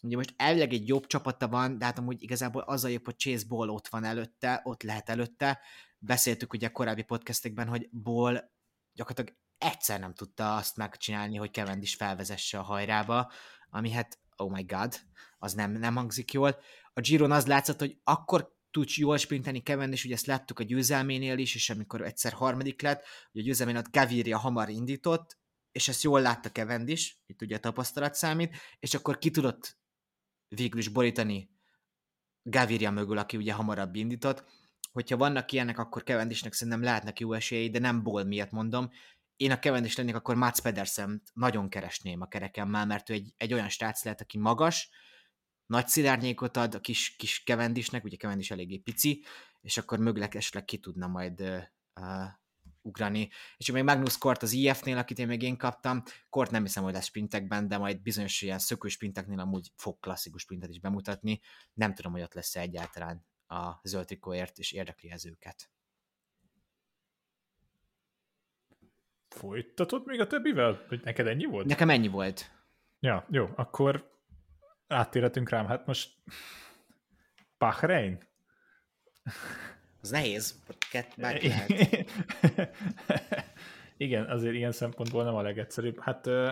Ugye 0.03 0.15
most 0.15 0.33
elvileg 0.37 0.73
egy 0.73 0.87
jobb 0.87 1.07
csapata 1.07 1.47
van, 1.47 1.77
de 1.77 1.85
hát 1.85 1.97
amúgy 1.97 2.21
igazából 2.21 2.61
az 2.61 2.83
a 2.83 2.87
jobb, 2.87 3.05
hogy 3.05 3.17
Chase 3.17 3.45
Ball 3.47 3.69
ott 3.69 3.87
van 3.87 4.03
előtte, 4.03 4.61
ott 4.63 4.83
lehet 4.83 5.09
előtte. 5.09 5.59
Beszéltük 5.97 6.53
ugye 6.53 6.67
a 6.67 6.71
korábbi 6.71 7.03
podcastekben, 7.03 7.67
hogy 7.67 7.89
Ball 7.91 8.51
gyakorlatilag 8.93 9.39
egyszer 9.57 9.99
nem 9.99 10.13
tudta 10.13 10.55
azt 10.55 10.77
megcsinálni, 10.77 11.35
hogy 11.35 11.53
Cavendish 11.53 11.97
felvezesse 11.97 12.59
a 12.59 12.63
hajrába, 12.63 13.31
ami 13.69 13.91
hát, 13.91 14.19
oh 14.35 14.51
my 14.51 14.63
god, 14.63 14.99
az 15.37 15.53
nem, 15.53 15.71
nem 15.71 15.95
hangzik 15.95 16.33
jól. 16.33 16.57
A 16.93 16.99
Giron 16.99 17.31
az 17.31 17.47
látszott, 17.47 17.79
hogy 17.79 17.99
akkor 18.03 18.57
tud 18.71 18.89
jól 18.95 19.17
sprinteni 19.17 19.63
Kevin, 19.63 19.91
és 19.91 20.05
ugye 20.05 20.13
ezt 20.13 20.25
láttuk 20.25 20.59
a 20.59 20.63
győzelménél 20.63 21.37
is, 21.37 21.55
és 21.55 21.69
amikor 21.69 22.01
egyszer 22.01 22.31
harmadik 22.31 22.81
lett, 22.81 23.05
hogy 23.31 23.41
a 23.41 23.43
győzelménél 23.43 23.81
ott 23.81 23.91
Gaviria 23.91 24.37
hamar 24.37 24.69
indított, 24.69 25.37
és 25.71 25.87
ezt 25.87 26.03
jól 26.03 26.21
látta 26.21 26.51
Kevin 26.51 26.87
is, 26.87 27.21
itt 27.25 27.41
ugye 27.41 27.55
a 27.55 27.59
tapasztalat 27.59 28.15
számít, 28.15 28.55
és 28.79 28.93
akkor 28.93 29.17
ki 29.17 29.31
tudott 29.31 29.77
végül 30.47 30.79
is 30.79 30.87
borítani 30.87 31.49
Gaviria 32.43 32.91
mögül, 32.91 33.17
aki 33.17 33.37
ugye 33.37 33.53
hamarabb 33.53 33.95
indított. 33.95 34.43
Hogyha 34.91 35.17
vannak 35.17 35.51
ilyenek, 35.51 35.77
akkor 35.77 36.03
Cavendishnek 36.03 36.53
szerintem 36.53 36.83
lehetnek 36.83 37.19
jó 37.19 37.33
esélyei, 37.33 37.69
de 37.69 37.79
nem 37.79 38.03
ból 38.03 38.23
miatt 38.23 38.51
mondom. 38.51 38.89
Én 39.35 39.51
a 39.51 39.59
Cavendish 39.59 39.97
lennék, 39.97 40.15
akkor 40.15 40.35
Mats 40.35 40.59
pedersen 40.59 41.21
nagyon 41.33 41.69
keresném 41.69 42.21
a 42.21 42.27
kerekemmel, 42.27 42.85
mert 42.85 43.09
ő 43.09 43.13
egy, 43.13 43.33
egy 43.37 43.53
olyan 43.53 43.69
stác 43.69 44.03
lehet, 44.03 44.21
aki 44.21 44.37
magas, 44.37 44.89
nagy 45.69 45.87
szilárnyékot 45.87 46.57
ad 46.57 46.75
a 46.75 46.79
kis, 46.79 47.15
kis 47.15 47.43
kevendisnek, 47.43 48.03
ugye 48.03 48.17
kevendis 48.17 48.51
eléggé 48.51 48.77
pici, 48.77 49.23
és 49.61 49.77
akkor 49.77 49.99
mögleg 49.99 50.35
esetleg 50.35 50.65
ki 50.65 50.77
tudna 50.77 51.07
majd 51.07 51.41
uh, 51.41 52.25
ugrani. 52.81 53.29
És 53.57 53.71
még 53.71 53.83
Magnus 53.83 54.17
Kort 54.17 54.43
az 54.43 54.51
IF-nél, 54.51 54.97
akit 54.97 55.19
én 55.19 55.27
még 55.27 55.41
én 55.41 55.57
kaptam, 55.57 56.03
Kort 56.29 56.51
nem 56.51 56.63
hiszem, 56.63 56.83
hogy 56.83 56.93
lesz 56.93 57.05
sprintekben, 57.05 57.67
de 57.67 57.77
majd 57.77 58.01
bizonyos 58.01 58.41
ilyen 58.41 58.59
szökős 58.59 58.93
sprinteknél 58.93 59.39
amúgy 59.39 59.71
fog 59.75 59.99
klasszikus 59.99 60.41
sprintet 60.41 60.69
is 60.69 60.79
bemutatni. 60.79 61.39
Nem 61.73 61.93
tudom, 61.93 62.11
hogy 62.11 62.21
ott 62.21 62.33
lesz 62.33 62.55
egyáltalán 62.55 63.25
a 63.47 63.79
zöld 63.83 64.05
trikóért, 64.05 64.57
és 64.57 64.71
érdekli 64.71 65.11
ez 65.11 65.25
őket. 65.25 65.69
Folytatod 69.27 70.05
még 70.05 70.19
a 70.19 70.27
többivel? 70.27 70.85
Hogy 70.87 71.01
neked 71.03 71.27
ennyi 71.27 71.45
volt? 71.45 71.65
Nekem 71.65 71.89
ennyi 71.89 72.07
volt. 72.07 72.51
Ja, 72.99 73.25
jó, 73.29 73.49
akkor 73.55 74.18
áttérhetünk 74.89 75.49
rám. 75.49 75.65
Hát 75.65 75.85
most 75.85 76.09
Bahrein? 77.57 78.27
Az 80.01 80.09
nehéz, 80.09 80.59
kett. 80.91 81.15
Igen, 83.97 84.29
azért 84.29 84.53
ilyen 84.55 84.71
szempontból 84.71 85.23
nem 85.23 85.35
a 85.35 85.41
legegyszerűbb. 85.41 85.99
Hát 85.99 86.25
uh, 86.27 86.49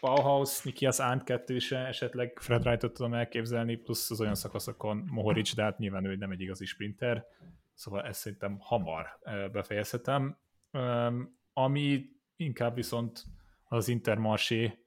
Bauhaus, 0.00 0.62
Nikias 0.62 0.98
Ant 0.98 1.24
kettőse, 1.24 1.78
esetleg 1.78 2.38
Fred 2.40 2.66
Wright-ot 2.66 2.92
tudom 2.92 3.14
elképzelni, 3.14 3.76
plusz 3.76 4.10
az 4.10 4.20
olyan 4.20 4.34
szakaszokon 4.34 5.04
Mohoric, 5.10 5.54
de 5.54 5.62
hát 5.62 5.78
nyilván 5.78 6.04
ő 6.04 6.16
nem 6.16 6.30
egy 6.30 6.40
igazi 6.40 6.64
sprinter, 6.64 7.26
szóval 7.74 8.02
ezt 8.02 8.20
szerintem 8.20 8.58
hamar 8.58 9.18
befejezhetem. 9.52 10.38
Um, 10.72 11.38
ami 11.52 12.04
inkább 12.36 12.74
viszont 12.74 13.24
az 13.68 13.88
Intermarsé 13.88 14.79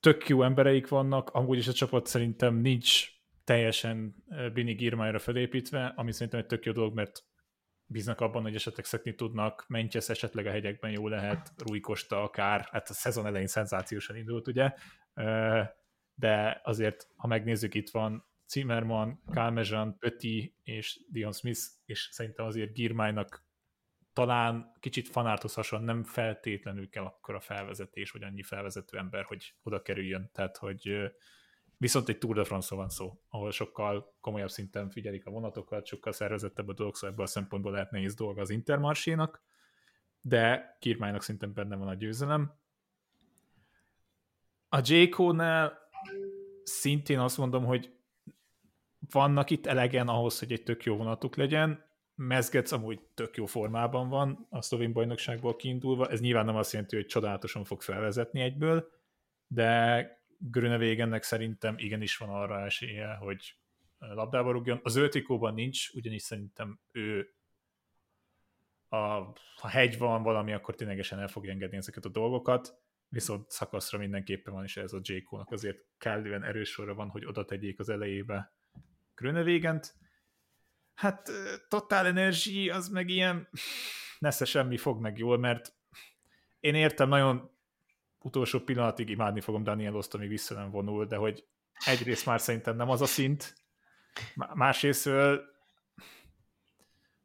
tök 0.00 0.28
jó 0.28 0.42
embereik 0.42 0.88
vannak, 0.88 1.30
amúgy 1.30 1.58
is 1.58 1.68
a 1.68 1.72
csapat 1.72 2.06
szerintem 2.06 2.54
nincs 2.54 3.08
teljesen 3.44 4.24
Bini 4.52 4.74
Girmájra 4.74 5.18
felépítve, 5.18 5.92
ami 5.96 6.12
szerintem 6.12 6.40
egy 6.40 6.46
tök 6.46 6.64
jó 6.64 6.72
dolog, 6.72 6.94
mert 6.94 7.24
bíznak 7.86 8.20
abban, 8.20 8.42
hogy 8.42 8.54
esetleg 8.54 8.84
szekni 8.84 9.14
tudnak, 9.14 9.64
Mentyesz 9.68 10.08
esetleg 10.08 10.46
a 10.46 10.50
hegyekben 10.50 10.90
jó 10.90 11.08
lehet, 11.08 11.52
Rui 11.56 11.80
Costa 11.80 12.22
akár, 12.22 12.68
hát 12.70 12.88
a 12.88 12.92
szezon 12.92 13.26
elején 13.26 13.46
szenzációsan 13.46 14.16
indult, 14.16 14.46
ugye, 14.46 14.72
de 16.14 16.60
azért, 16.64 17.08
ha 17.16 17.26
megnézzük, 17.26 17.74
itt 17.74 17.90
van 17.90 18.24
Zimmerman, 18.48 19.22
Kálmezsan, 19.30 19.98
Pötti 19.98 20.56
és 20.62 21.00
Dion 21.08 21.32
Smith, 21.32 21.60
és 21.84 22.08
szerintem 22.10 22.46
azért 22.46 22.72
Girmájnak 22.72 23.44
talán 24.12 24.72
kicsit 24.80 25.08
fanárthoz 25.08 25.54
hasonlóan 25.54 25.94
nem 25.94 26.04
feltétlenül 26.04 26.88
kell 26.88 27.04
akkor 27.04 27.34
a 27.34 27.40
felvezetés, 27.40 28.10
vagy 28.10 28.22
annyi 28.22 28.42
felvezető 28.42 28.98
ember, 28.98 29.24
hogy 29.24 29.54
oda 29.62 29.82
kerüljön. 29.82 30.30
Tehát, 30.32 30.56
hogy 30.56 31.12
viszont 31.76 32.08
egy 32.08 32.18
Tour 32.18 32.34
de 32.34 32.44
france 32.44 32.74
van 32.74 32.88
szó, 32.88 33.20
ahol 33.28 33.50
sokkal 33.50 34.16
komolyabb 34.20 34.50
szinten 34.50 34.90
figyelik 34.90 35.26
a 35.26 35.30
vonatokat, 35.30 35.86
sokkal 35.86 36.12
szervezettebb 36.12 36.68
a 36.68 36.72
dolog, 36.72 36.94
szóval 36.94 37.10
ebből 37.10 37.24
a 37.24 37.28
szempontból 37.28 37.72
lehet 37.72 37.90
nehéz 37.90 38.14
dolga 38.14 38.40
az 38.40 38.50
Intermarsénak, 38.50 39.42
de 40.20 40.76
Kirmájnak 40.80 41.22
szintén 41.22 41.52
benne 41.52 41.76
van 41.76 41.88
a 41.88 41.94
győzelem. 41.94 42.60
A 44.68 44.80
j 44.82 45.08
nál 45.16 45.78
szintén 46.62 47.18
azt 47.18 47.38
mondom, 47.38 47.64
hogy 47.64 47.94
vannak 49.10 49.50
itt 49.50 49.66
elegen 49.66 50.08
ahhoz, 50.08 50.38
hogy 50.38 50.52
egy 50.52 50.62
tök 50.62 50.84
jó 50.84 50.96
vonatuk 50.96 51.36
legyen, 51.36 51.84
Mezgec 52.14 52.72
amúgy 52.72 53.00
tök 53.14 53.36
jó 53.36 53.46
formában 53.46 54.08
van 54.08 54.46
a 54.50 54.62
szlovén 54.62 54.92
bajnokságból 54.92 55.56
kiindulva. 55.56 56.08
Ez 56.08 56.20
nyilván 56.20 56.44
nem 56.44 56.56
azt 56.56 56.72
jelenti, 56.72 56.96
hogy 56.96 57.06
csodálatosan 57.06 57.64
fog 57.64 57.82
felvezetni 57.82 58.40
egyből, 58.40 58.90
de 59.46 60.20
Grünewegennek 60.38 61.22
szerintem 61.22 61.74
igenis 61.78 62.16
van 62.16 62.28
arra 62.28 62.64
esélye, 62.64 63.14
hogy 63.14 63.56
labdába 63.98 64.50
rúgjon. 64.50 64.80
Az 64.82 64.96
öltikóban 64.96 65.54
nincs, 65.54 65.90
ugyanis 65.90 66.22
szerintem 66.22 66.80
ő 66.92 67.34
a, 68.88 68.96
ha 69.60 69.68
hegy 69.68 69.98
van 69.98 70.22
valami, 70.22 70.52
akkor 70.52 70.74
ténylegesen 70.74 71.18
el 71.18 71.28
fogja 71.28 71.50
engedni 71.52 71.76
ezeket 71.76 72.04
a 72.04 72.08
dolgokat, 72.08 72.80
viszont 73.08 73.50
szakaszra 73.50 73.98
mindenképpen 73.98 74.52
van, 74.52 74.64
és 74.64 74.76
ez 74.76 74.92
a 74.92 75.00
j 75.02 75.26
nak 75.30 75.50
azért 75.50 75.84
kellően 75.98 76.42
erős 76.42 76.68
sorra 76.68 76.94
van, 76.94 77.08
hogy 77.08 77.26
oda 77.26 77.44
tegyék 77.44 77.78
az 77.78 77.88
elejébe 77.88 78.52
Grönewegent, 79.14 79.94
Hát 80.94 81.30
Total 81.68 82.06
Energy 82.06 82.68
az 82.68 82.88
meg 82.88 83.08
ilyen 83.08 83.48
nesze 84.18 84.44
semmi 84.44 84.76
fog 84.76 85.00
meg 85.00 85.18
jól, 85.18 85.38
mert 85.38 85.74
én 86.60 86.74
értem, 86.74 87.08
nagyon 87.08 87.50
utolsó 88.18 88.60
pillanatig 88.60 89.08
imádni 89.08 89.40
fogom 89.40 89.62
Daniel 89.62 89.96
Oszt, 89.96 90.14
amíg 90.14 90.28
vissza 90.28 90.54
nem 90.54 90.70
vonul, 90.70 91.06
de 91.06 91.16
hogy 91.16 91.44
egyrészt 91.86 92.26
már 92.26 92.40
szerintem 92.40 92.76
nem 92.76 92.90
az 92.90 93.00
a 93.00 93.06
szint, 93.06 93.54
másrészt 94.54 95.10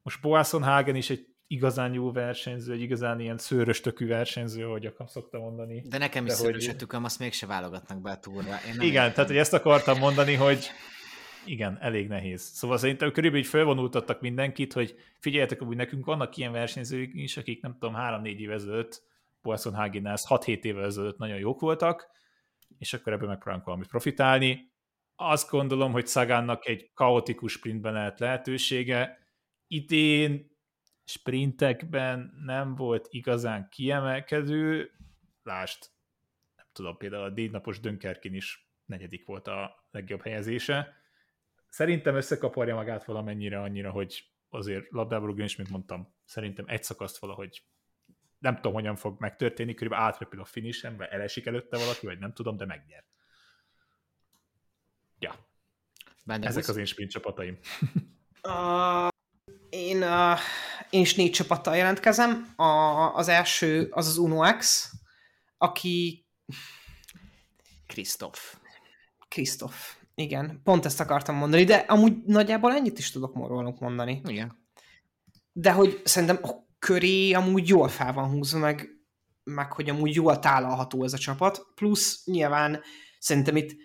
most 0.01 0.22
Boasson 0.22 0.63
Hagen 0.63 0.95
is 0.95 1.09
egy 1.09 1.28
igazán 1.47 1.93
jó 1.93 2.11
versenyző, 2.11 2.74
egy 2.74 2.82
igazán 2.82 3.20
ilyen 3.20 3.38
szőrös 3.38 3.82
tökű 3.82 4.07
versenyző, 4.07 4.65
ahogy 4.65 4.86
akar 4.86 5.09
szokta 5.09 5.39
mondani. 5.39 5.82
De 5.82 5.97
nekem 5.97 6.26
is 6.26 6.34
szőrös 6.34 6.65
hogy... 6.65 6.76
tököm, 6.76 7.03
azt 7.03 7.20
mégse 7.20 7.45
válogatnak 7.45 8.01
be 8.01 8.11
a 8.11 8.20
túlra. 8.20 8.55
Én 8.68 8.74
Igen, 8.74 8.84
értem. 8.84 9.11
tehát 9.11 9.30
hogy 9.30 9.38
ezt 9.38 9.53
akartam 9.53 9.97
mondani, 9.97 10.34
hogy 10.34 10.70
igen, 11.46 11.78
elég 11.82 12.08
nehéz. 12.08 12.42
Szóval 12.42 12.78
szerintem 12.78 13.12
körülbelül 13.12 13.46
így 13.46 13.52
felvonultattak 13.52 14.22
mindenkit, 14.22 14.74
hogy 14.74 14.96
figyeljetek, 15.20 15.60
hogy 15.60 15.76
nekünk 15.76 16.06
vannak 16.06 16.38
ilyen 16.38 16.52
versenyzők 16.52 17.14
is, 17.14 17.38
akik 17.38 17.62
nem 17.62 17.72
tudom, 17.72 17.94
három-négy 17.94 18.40
év 18.40 18.52
ezelőtt, 18.52 19.04
Boasson 19.42 19.76
Haginás 19.76 20.24
6-7 20.28 20.64
éve 20.64 20.84
ezelőtt 20.84 21.18
nagyon 21.18 21.38
jók 21.38 21.60
voltak, 21.60 22.08
és 22.78 22.94
akkor 22.94 23.14
ebből 23.14 23.28
megpróbálunk 23.28 23.66
valamit 23.66 23.88
profitálni. 23.88 24.72
Azt 25.16 25.50
gondolom, 25.50 25.92
hogy 25.92 26.08
Szagánnak 26.08 26.68
egy 26.68 26.92
kaotikus 26.94 27.52
sprintben 27.52 27.94
lehet 27.94 28.20
lehetősége. 28.20 29.18
Idén 29.68 30.52
sprintekben 31.06 32.34
nem 32.46 32.76
volt 32.76 33.08
igazán 33.10 33.70
kiemelkedő, 33.70 34.92
lást, 35.44 35.92
nem 36.56 36.66
tudom, 36.74 36.98
például 36.98 37.24
a 37.24 37.30
négy 37.30 37.52
napos 37.52 37.80
Dönkerkin 37.80 38.34
is 38.34 38.70
negyedik 38.86 39.26
volt 39.26 39.48
a 39.48 39.86
legjobb 39.92 40.22
helyezése, 40.22 40.97
Szerintem 41.78 42.16
összekaparja 42.16 42.76
magát 42.76 43.06
valamennyire 43.06 43.62
annyira, 43.62 43.92
hogy 43.92 44.32
azért 44.50 44.92
labdába 44.92 45.26
rúgjon, 45.26 45.46
és 45.46 45.56
mint 45.56 45.70
mondtam, 45.70 46.14
szerintem 46.26 46.66
egy 46.68 46.84
szakaszt 46.84 47.18
valahogy 47.18 47.64
nem 48.40 48.56
tudom, 48.56 48.74
hogyan 48.74 48.96
fog 48.96 49.20
megtörténni, 49.20 49.74
körülbelül 49.74 50.06
átrepül 50.06 50.42
a 50.42 50.46
finishen, 50.46 50.98
vagy 50.98 51.08
elesik 51.10 51.46
előtte 51.46 51.78
valaki, 51.78 52.06
vagy 52.06 52.20
nem 52.20 52.34
tudom, 52.34 52.58
de 52.58 52.66
megnyer. 52.66 53.06
Ja. 55.20 55.36
Benne 56.24 56.48
Ezek 56.48 56.68
az 56.68 56.78
én 56.78 56.86
sprint 56.86 57.12
csapataim. 57.12 57.58
Uh, 58.44 59.08
én, 59.70 60.04
uh, 60.04 60.40
én 60.90 61.02
is 61.02 61.16
négy 61.16 61.32
csapattal 61.32 61.76
jelentkezem. 61.76 62.54
A, 62.56 62.64
az 63.16 63.28
első 63.28 63.88
az 63.92 64.08
az 64.08 64.18
Uno 64.18 64.58
X, 64.58 64.92
aki... 65.58 66.26
Krisztof. 67.88 68.56
Krisztof. 69.28 69.97
Igen, 70.20 70.61
pont 70.63 70.86
ezt 70.86 70.99
akartam 70.99 71.36
mondani, 71.36 71.63
de 71.63 71.76
amúgy 71.76 72.18
nagyjából 72.26 72.74
ennyit 72.74 72.97
is 72.97 73.11
tudok 73.11 73.36
rólunk 73.36 73.80
mondani. 73.80 74.22
Igen. 74.26 74.57
De 75.51 75.72
hogy 75.72 76.01
szerintem 76.03 76.39
a 76.41 76.49
köré 76.80 77.32
amúgy 77.32 77.68
jól 77.68 77.88
fel 77.88 78.13
van 78.13 78.30
húzva, 78.30 78.59
meg, 78.59 78.89
meg 79.43 79.72
hogy 79.72 79.89
amúgy 79.89 80.15
jól 80.15 80.39
tálalható 80.39 81.03
ez 81.03 81.13
a 81.13 81.18
csapat, 81.18 81.68
plusz 81.76 82.26
nyilván 82.26 82.82
szerintem 83.20 83.55
itt 83.55 83.76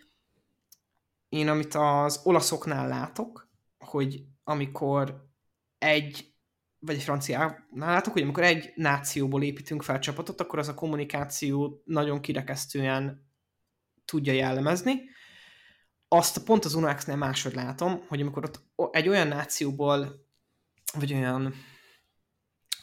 én 1.28 1.48
amit 1.48 1.74
az 1.74 2.20
olaszoknál 2.24 2.88
látok, 2.88 3.50
hogy 3.78 4.24
amikor 4.44 5.26
egy, 5.78 6.34
vagy 6.78 6.94
egy 6.94 7.02
franciánál 7.02 7.66
látok, 7.70 8.12
hogy 8.12 8.22
amikor 8.22 8.42
egy 8.42 8.72
nációból 8.74 9.42
építünk 9.42 9.82
fel 9.82 9.98
csapatot, 9.98 10.40
akkor 10.40 10.58
az 10.58 10.68
a 10.68 10.74
kommunikáció 10.74 11.82
nagyon 11.84 12.20
kirekesztően 12.20 13.30
tudja 14.04 14.32
jellemezni, 14.32 15.10
azt 16.12 16.44
pont 16.44 16.64
az 16.64 16.74
UNOX-nél 16.74 17.16
máshogy 17.16 17.54
látom, 17.54 18.02
hogy 18.08 18.20
amikor 18.20 18.44
ott 18.44 18.60
egy 18.90 19.08
olyan 19.08 19.28
nációból, 19.28 20.26
vagy 20.94 21.12
olyan 21.12 21.54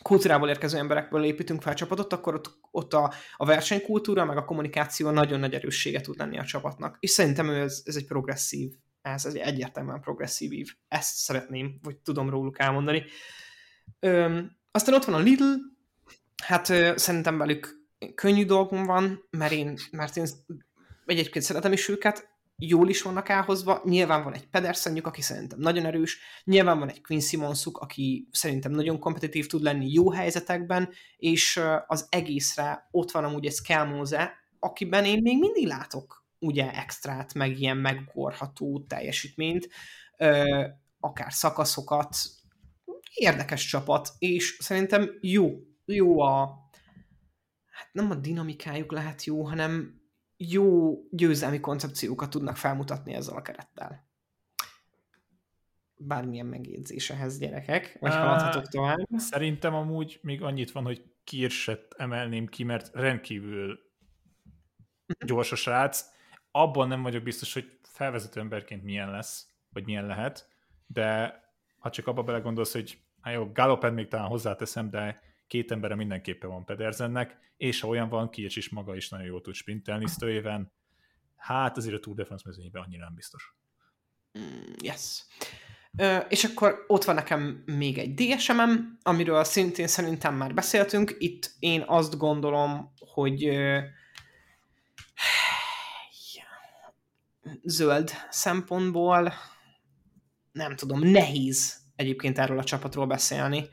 kultúrából 0.02 0.50
érkező 0.50 0.78
emberekből 0.78 1.24
építünk 1.24 1.62
fel 1.62 1.74
csapatot, 1.74 2.14
akkor 2.14 2.34
ott, 2.34 2.60
ott 2.72 2.94
a, 2.94 3.14
a 3.36 3.46
versenykultúra, 3.46 4.26
meg 4.26 4.38
a 4.38 4.46
kommunikáció 4.46 5.10
nagyon 5.10 5.40
nagy 5.40 5.54
erőssége 5.54 6.02
tud 6.02 6.18
lenni 6.18 6.40
a 6.40 6.46
csapatnak. 6.46 6.98
És 7.00 7.10
szerintem 7.10 7.50
ez, 7.50 7.82
ez 7.86 7.96
egy 7.96 8.06
progresszív, 8.06 8.74
ez, 9.02 9.26
ez 9.26 9.34
egy 9.34 9.42
egyértelműen 9.42 10.02
progresszív 10.02 10.52
ív. 10.52 10.74
Ezt 10.88 11.16
szeretném, 11.16 11.80
vagy 11.82 11.98
tudom 11.98 12.30
róluk 12.30 12.60
elmondani. 12.60 13.04
Öm, 14.00 14.58
aztán 14.72 14.96
ott 14.96 15.06
van 15.06 15.16
a 15.16 15.24
Lidl, 15.24 15.54
hát 16.44 16.70
ö, 16.70 16.94
szerintem 16.96 17.38
velük 17.38 17.88
könnyű 18.16 18.46
dolgom 18.46 18.84
van, 18.84 19.28
mert 19.30 19.52
én, 19.52 19.78
mert 19.92 20.18
én 20.18 20.26
egyébként 21.06 21.46
szeretem 21.46 21.72
is 21.72 21.90
őket, 21.90 22.29
jól 22.60 22.90
is 22.90 23.02
vannak 23.02 23.30
elhozva. 23.30 23.82
Nyilván 23.86 24.24
van 24.24 24.34
egy 24.34 24.48
Pedersenjük, 24.48 25.08
aki 25.08 25.22
szerintem 25.22 25.60
nagyon 25.60 25.86
erős, 25.86 26.20
nyilván 26.44 26.80
van 26.80 26.90
egy 26.90 27.02
Quinn 27.02 27.20
Simonsuk, 27.20 27.78
aki 27.78 28.28
szerintem 28.32 28.72
nagyon 28.72 29.00
kompetitív 29.00 29.48
tud 29.48 29.62
lenni 29.62 29.92
jó 29.92 30.12
helyzetekben, 30.12 30.90
és 31.18 31.62
az 31.88 32.08
egészre 32.10 32.88
ott 32.92 33.12
van 33.12 33.24
amúgy 33.24 33.46
egy 33.46 33.54
Skelmose, 33.54 34.34
akiben 34.60 35.06
én 35.06 35.22
még 35.22 35.40
mindig 35.40 35.68
látok 35.68 36.26
ugye 36.40 36.72
extrát, 36.72 37.34
meg 37.34 37.60
ilyen 37.60 37.78
megugorható 37.78 38.86
teljesítményt, 38.88 39.70
akár 41.00 41.34
szakaszokat, 41.34 42.16
érdekes 43.14 43.66
csapat, 43.66 44.10
és 44.18 44.58
szerintem 44.60 45.18
jó, 45.22 45.50
jó 45.86 46.20
a 46.20 46.68
hát 47.72 47.90
nem 47.92 48.12
a 48.12 48.16
dinamikájuk 48.16 48.92
lehet 48.92 49.24
jó, 49.24 49.44
hanem 49.44 49.99
jó 50.42 50.96
győzelmi 51.12 51.60
koncepciókat 51.60 52.30
tudnak 52.30 52.58
felmutatni 52.58 53.14
ezzel 53.14 53.36
a 53.36 53.42
kerettel. 53.42 54.08
Bármilyen 55.96 56.46
megjegyzés 56.46 57.10
ehhez 57.10 57.38
gyerekek, 57.38 57.98
vagy 58.00 58.12
haladhatok 58.12 58.68
tovább. 58.68 59.08
Szerintem 59.18 59.74
amúgy 59.74 60.20
még 60.22 60.42
annyit 60.42 60.72
van, 60.72 60.84
hogy 60.84 61.04
Kirset 61.24 61.96
emelném 61.98 62.48
ki, 62.48 62.64
mert 62.64 62.90
rendkívül 62.94 63.80
mhm. 65.06 65.26
gyors 65.26 65.52
a 65.52 65.56
srác. 65.56 66.06
Abban 66.52 66.88
nem 66.88 67.02
vagyok 67.02 67.24
biztos, 67.24 67.54
hogy 67.54 67.80
felvezető 67.84 68.40
emberként 68.40 68.84
milyen 68.84 69.12
lesz, 69.12 69.48
vagy 69.74 69.86
milyen 69.86 70.06
lehet. 70.06 70.48
de 70.88 71.40
ha 71.78 71.90
csak 71.90 72.08
abba 72.08 72.24
belegondolsz, 72.24 72.74
hogy 72.74 73.02
hát 73.22 73.34
jó, 73.34 73.52
Galopet 73.52 73.94
még 73.94 74.08
talán 74.08 74.28
hozzáteszem, 74.28 74.90
de 74.90 75.22
két 75.50 75.72
embere 75.72 75.96
mindenképpen 75.96 76.50
van 76.50 76.66
Pedersennek, 76.66 77.38
és 77.58 77.80
ha 77.80 77.88
olyan 77.88 78.10
van, 78.10 78.30
Kies 78.30 78.56
is 78.56 78.70
maga 78.70 78.96
is 78.96 79.10
nagyon 79.10 79.26
jól 79.26 79.42
tud 79.42 79.54
sprintelni 79.54 80.08
sztőjében, 80.08 80.72
hát 81.36 81.78
azért 81.78 81.96
a 81.96 82.00
Tour 82.00 82.16
de 82.16 82.26
France 82.26 82.44
mezőnyében 82.48 82.82
annyira 82.82 83.04
nem 83.04 83.16
biztos. 83.16 83.56
Mm, 84.40 84.74
yes. 84.84 85.26
Ö, 85.98 86.18
és 86.18 86.44
akkor 86.44 86.86
ott 86.88 87.04
van 87.04 87.16
nekem 87.16 87.64
még 87.66 87.98
egy 87.98 88.14
DSM-em, 88.14 88.98
amiről 89.02 89.44
szintén 89.44 89.88
szerintem 89.88 90.36
már 90.36 90.54
beszéltünk. 90.54 91.16
Itt 91.18 91.52
én 91.60 91.84
azt 91.88 92.18
gondolom, 92.18 92.94
hogy 93.00 93.46
ö, 93.46 93.80
zöld 97.64 98.12
szempontból 98.30 99.34
nem 100.52 100.76
tudom, 100.76 101.00
nehéz 101.00 101.78
egyébként 101.96 102.38
erről 102.38 102.60
a 102.60 102.64
csapatról 102.64 103.08
beszélni. 103.08 103.70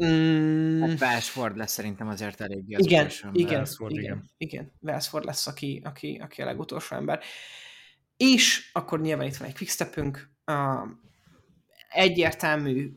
Mm. 0.00 0.80
Hát 0.80 1.00
Welsford 1.00 1.56
lesz 1.56 1.72
szerintem 1.72 2.08
azért 2.08 2.40
elég 2.40 2.76
az 2.76 2.86
igen, 2.86 3.10
igen, 3.32 3.54
Welsford, 3.54 3.92
igen, 3.92 4.04
igen, 4.04 4.30
igen. 4.36 4.72
Welsford 4.80 5.24
lesz, 5.24 5.46
aki, 5.46 5.80
aki, 5.84 6.20
aki 6.22 6.42
a 6.42 6.44
legutolsó 6.44 6.96
ember. 6.96 7.22
És 8.16 8.70
akkor 8.72 9.00
nyilván 9.00 9.26
itt 9.26 9.36
van 9.36 9.48
egy 9.48 9.56
quickstepünk, 9.56 10.30
uh, 10.46 10.88
egyértelmű, 11.88 12.92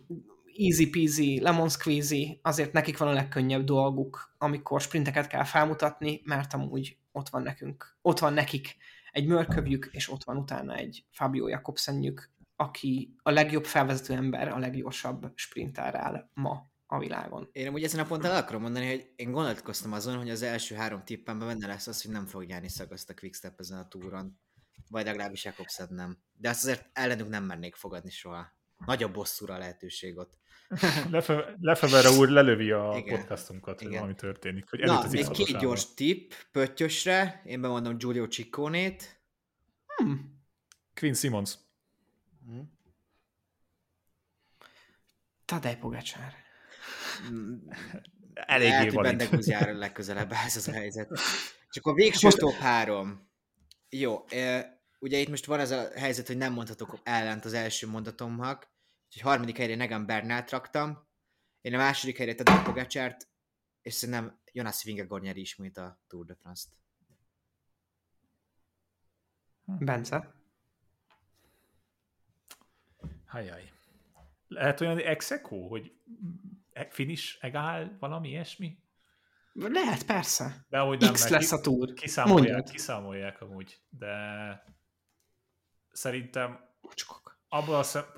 easy 0.57 0.89
peasy, 0.89 1.39
lemon 1.41 1.69
squeezy, 1.69 2.39
azért 2.41 2.71
nekik 2.71 2.97
van 2.97 3.07
a 3.07 3.13
legkönnyebb 3.13 3.63
dolguk, 3.63 4.35
amikor 4.37 4.81
sprinteket 4.81 5.27
kell 5.27 5.43
felmutatni, 5.43 6.21
mert 6.23 6.53
amúgy 6.53 6.97
ott 7.11 7.29
van 7.29 7.41
nekünk, 7.41 7.97
ott 8.01 8.19
van 8.19 8.33
nekik 8.33 8.75
egy 9.11 9.25
mörkövjük, 9.25 9.89
és 9.91 10.09
ott 10.09 10.23
van 10.23 10.37
utána 10.37 10.75
egy 10.75 11.05
Fabio 11.09 11.47
Jakobsenjük, 11.47 12.31
aki 12.55 13.15
a 13.23 13.29
legjobb 13.29 13.65
felvezető 13.65 14.13
ember, 14.13 14.47
a 14.47 14.57
leggyorsabb 14.57 15.31
sprinter 15.35 15.95
áll 15.95 16.29
ma 16.33 16.75
a 16.87 16.99
világon. 16.99 17.49
Én 17.51 17.67
amúgy 17.67 17.83
ezen 17.83 17.99
a 17.99 18.05
ponton 18.05 18.31
el 18.31 18.37
akarom 18.37 18.61
mondani, 18.61 18.89
hogy 18.89 19.11
én 19.15 19.31
gondolkoztam 19.31 19.93
azon, 19.93 20.17
hogy 20.17 20.29
az 20.29 20.41
első 20.41 20.75
három 20.75 21.03
tippemben 21.03 21.47
benne 21.47 21.67
lesz 21.67 21.87
az, 21.87 22.01
hogy 22.01 22.11
nem 22.11 22.25
fog 22.25 22.43
nyerni 22.43 22.69
szagaszt 22.69 23.09
a 23.09 23.13
Quickstep 23.13 23.59
ezen 23.59 23.77
a 23.77 23.87
túron. 23.87 24.39
Vagy 24.89 25.05
legalábbis 25.05 25.45
Jakobsen 25.45 25.87
nem. 25.89 26.17
De 26.33 26.49
azt 26.49 26.63
azért 26.63 26.89
ellenük 26.93 27.29
nem 27.29 27.43
mernék 27.43 27.75
fogadni 27.75 28.09
soha. 28.09 28.55
Nagyobb 28.85 29.13
bosszúra 29.13 29.53
a 29.53 29.57
lehetőség 29.57 30.17
ott. 30.17 30.37
Lefevere 31.59 32.09
úr 32.09 32.29
lelövi 32.29 32.71
a 32.71 32.93
Igen. 32.97 33.17
podcastunkat, 33.17 33.81
hogy 33.81 33.91
valami 33.91 34.15
történik. 34.15 34.69
Hogy 34.69 34.79
Na, 34.79 35.07
még 35.11 35.27
két 35.27 35.57
gyors 35.59 35.93
tipp 35.93 36.31
Pöttyösre. 36.51 37.41
Én 37.45 37.61
bemondom 37.61 37.97
Giulio 37.97 38.27
Ciccone-t. 38.27 39.21
Hmm. 39.95 40.41
Quinn 40.93 41.13
Simons. 41.13 41.53
Hmm. 42.45 42.71
Tadej 45.45 45.77
Pogacsár. 45.77 46.46
Eléggé 48.33 48.69
Lehet, 48.69 48.93
hogy 48.93 49.03
Bendegúzjára 49.03 49.77
legközelebb 49.77 50.31
ez 50.31 50.55
az 50.55 50.67
a 50.67 50.71
helyzet. 50.71 51.19
Csak 51.69 51.85
a 51.85 51.93
végső 51.93 52.29
top 52.29 52.53
három. 52.53 53.29
Jó, 53.89 54.25
ugye 54.99 55.17
itt 55.17 55.29
most 55.29 55.45
van 55.45 55.59
ez 55.59 55.71
a 55.71 55.89
helyzet, 55.95 56.27
hogy 56.27 56.37
nem 56.37 56.53
mondhatok 56.53 56.99
ellent 57.03 57.45
az 57.45 57.53
első 57.53 57.87
mondatomnak, 57.87 58.69
úgyhogy 59.05 59.21
harmadik 59.21 59.57
helyre 59.57 59.75
Negan 59.75 60.05
Bernát 60.05 60.49
raktam, 60.49 61.07
én 61.61 61.73
a 61.73 61.77
második 61.77 62.17
helyre 62.17 62.35
Tadej 62.35 62.63
Pogácsárt, 62.63 63.27
és 63.81 63.93
szerintem 63.93 64.39
Jonas 64.51 64.83
Vingegaard 64.83 65.23
nyeri 65.23 65.41
ismét 65.41 65.77
a 65.77 65.99
Tour 66.07 66.25
de 66.25 66.35
France-t. 66.35 66.69
Bence? 69.65 70.35
Hajjaj. 73.25 73.71
Lehet 74.47 74.81
olyan 74.81 74.97
exekó, 74.97 75.67
hogy 75.69 75.95
finish 76.89 77.37
egál, 77.39 77.97
valami 77.99 78.29
ilyesmi? 78.29 78.77
Lehet, 79.53 80.05
persze. 80.05 80.65
De 80.69 80.79
ahogy 80.79 80.99
nem, 80.99 81.13
X 81.13 81.29
lesz 81.29 81.51
a 81.51 81.61
túr. 81.61 81.93
Kiszámolják, 81.93 82.63
kiszámolják 82.63 83.41
amúgy, 83.41 83.81
de 83.89 84.15
szerintem 85.91 86.59
Ocskok. 86.81 87.39
abban 87.49 87.75
a 87.75 87.83
szem... 87.83 88.03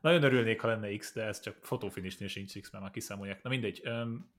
Nagyon 0.00 0.22
örülnék, 0.22 0.60
ha 0.60 0.68
lenne 0.68 0.96
X, 0.96 1.12
de 1.12 1.24
ez 1.24 1.40
csak 1.40 1.56
fotófinishnél 1.60 2.28
sincs 2.28 2.60
X, 2.60 2.70
mert 2.70 2.84
már 2.84 2.92
kiszámolják. 2.92 3.42
Na 3.42 3.50
mindegy. 3.50 3.80
Öm, 3.84 4.32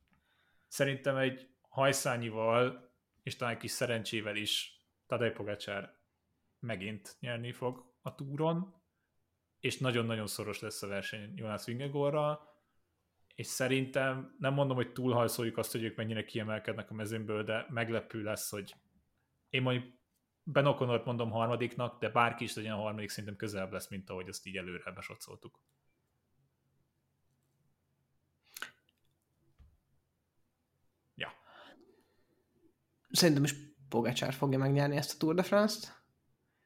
szerintem 0.67 1.17
egy 1.17 1.49
hajszányival, 1.69 2.91
és 3.23 3.35
talán 3.35 3.57
kis 3.57 3.71
szerencsével 3.71 4.35
is 4.35 4.81
Tadej 5.07 5.31
Pogacsár 5.31 5.95
megint 6.59 7.15
nyerni 7.19 7.51
fog 7.51 7.93
a 8.01 8.15
túron, 8.15 8.82
és 9.63 9.77
nagyon-nagyon 9.77 10.27
szoros 10.27 10.59
lesz 10.59 10.81
a 10.81 10.87
verseny 10.87 11.33
Jonas 11.35 11.65
Vingegorral, 11.65 12.53
és 13.35 13.47
szerintem 13.47 14.35
nem 14.39 14.53
mondom, 14.53 14.75
hogy 14.75 14.91
túlhajszoljuk 14.91 15.57
azt, 15.57 15.71
hogy 15.71 15.83
ők 15.83 15.95
mennyire 15.95 16.25
kiemelkednek 16.25 16.91
a 16.91 16.93
mezőnből, 16.93 17.43
de 17.43 17.65
meglepő 17.69 18.21
lesz, 18.21 18.49
hogy 18.49 18.75
én 19.49 19.61
mondjuk 19.61 19.93
Ben 20.43 20.65
O'Connort 20.67 21.05
mondom 21.05 21.31
harmadiknak, 21.31 21.99
de 21.99 22.09
bárki 22.09 22.43
is 22.43 22.53
legyen 22.53 22.71
a 22.71 22.81
harmadik, 22.81 23.09
szerintem 23.09 23.35
közelebb 23.35 23.71
lesz, 23.71 23.89
mint 23.89 24.09
ahogy 24.09 24.27
azt 24.27 24.45
így 24.45 24.57
előre 24.57 24.91
besotszoltuk. 24.91 25.59
Ja. 31.15 31.33
Szerintem 33.09 33.43
is 33.43 33.53
Pogacsár 33.89 34.33
fogja 34.33 34.57
megnyerni 34.57 34.95
ezt 34.95 35.13
a 35.13 35.17
Tour 35.17 35.35
de 35.35 35.43
France-t. 35.43 36.03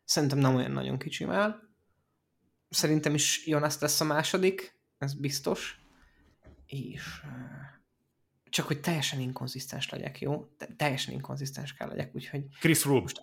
Szerintem 0.04 0.38
nem 0.38 0.56
olyan 0.56 0.72
nagyon 0.72 0.98
kicsimel. 0.98 1.67
Szerintem 2.70 3.14
is 3.14 3.48
Jonas 3.48 3.80
lesz 3.80 4.02
a 4.02 4.04
második, 4.04 4.80
ez 4.98 5.14
biztos 5.14 5.86
és 6.68 7.22
csak 8.50 8.68
hogy 8.68 8.80
teljesen 8.80 9.20
inkonzisztens 9.20 9.90
legyek, 9.90 10.22
jó? 10.22 10.46
Te- 10.58 10.68
teljesen 10.78 11.14
inkonzisztens 11.14 11.74
kell 11.74 11.88
legyek, 11.88 12.16
úgyhogy... 12.16 12.46
Chris 12.60 12.82
Froome. 12.82 13.02
Most 13.02 13.20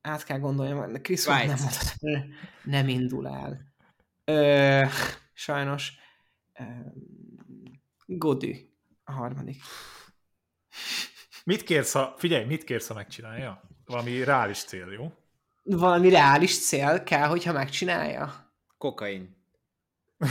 át 0.00 0.24
kell 0.24 0.38
gondoljam, 0.38 0.92
de 0.92 1.00
Chris 1.00 1.22
Froome 1.22 1.46
nem 1.46 1.58
mondhat, 1.60 1.94
nem 2.64 2.88
indul 2.88 3.28
el. 3.28 3.74
Ö, 4.24 4.84
sajnos. 5.32 5.92
Ö, 6.58 6.64
Godű 8.06 8.54
a 9.04 9.12
harmadik. 9.12 9.62
Mit 11.44 11.62
kérsz, 11.62 11.92
ha, 11.92 12.14
figyelj, 12.18 12.44
mit 12.44 12.64
kérsz, 12.64 12.86
ha 12.86 12.94
megcsinálja? 12.94 13.62
Valami 13.84 14.24
reális 14.24 14.64
cél, 14.64 14.92
jó? 14.92 15.12
Valami 15.62 16.08
reális 16.08 16.66
cél 16.66 17.02
kell, 17.02 17.28
hogyha 17.28 17.52
megcsinálja? 17.52 18.45
Kokain. 18.78 19.36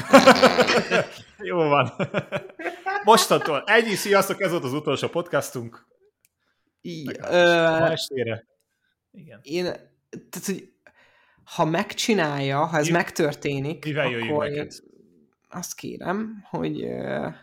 Jó 1.38 1.58
van. 1.58 1.92
Mostantól 3.04 3.64
ennyi, 3.66 3.96
sziasztok, 3.96 4.42
ez 4.42 4.52
volt 4.52 4.64
az 4.64 4.74
utolsó 4.74 5.08
podcastunk. 5.08 5.88
Ö, 7.30 7.38
estére. 7.92 8.46
Igen. 9.12 9.40
Én, 9.42 9.64
tehát, 10.10 10.46
hogy 10.46 10.74
ha 11.44 11.66
megcsinálja, 11.66 12.66
ha 12.66 12.78
ez 12.78 12.86
Mi, 12.86 12.92
megtörténik, 12.92 13.86
mivel 13.86 14.08
akkor 14.08 14.48
én 14.48 14.68
azt 15.50 15.76
kérem, 15.76 16.46
hogy 16.50 16.84
uh, 16.84 17.34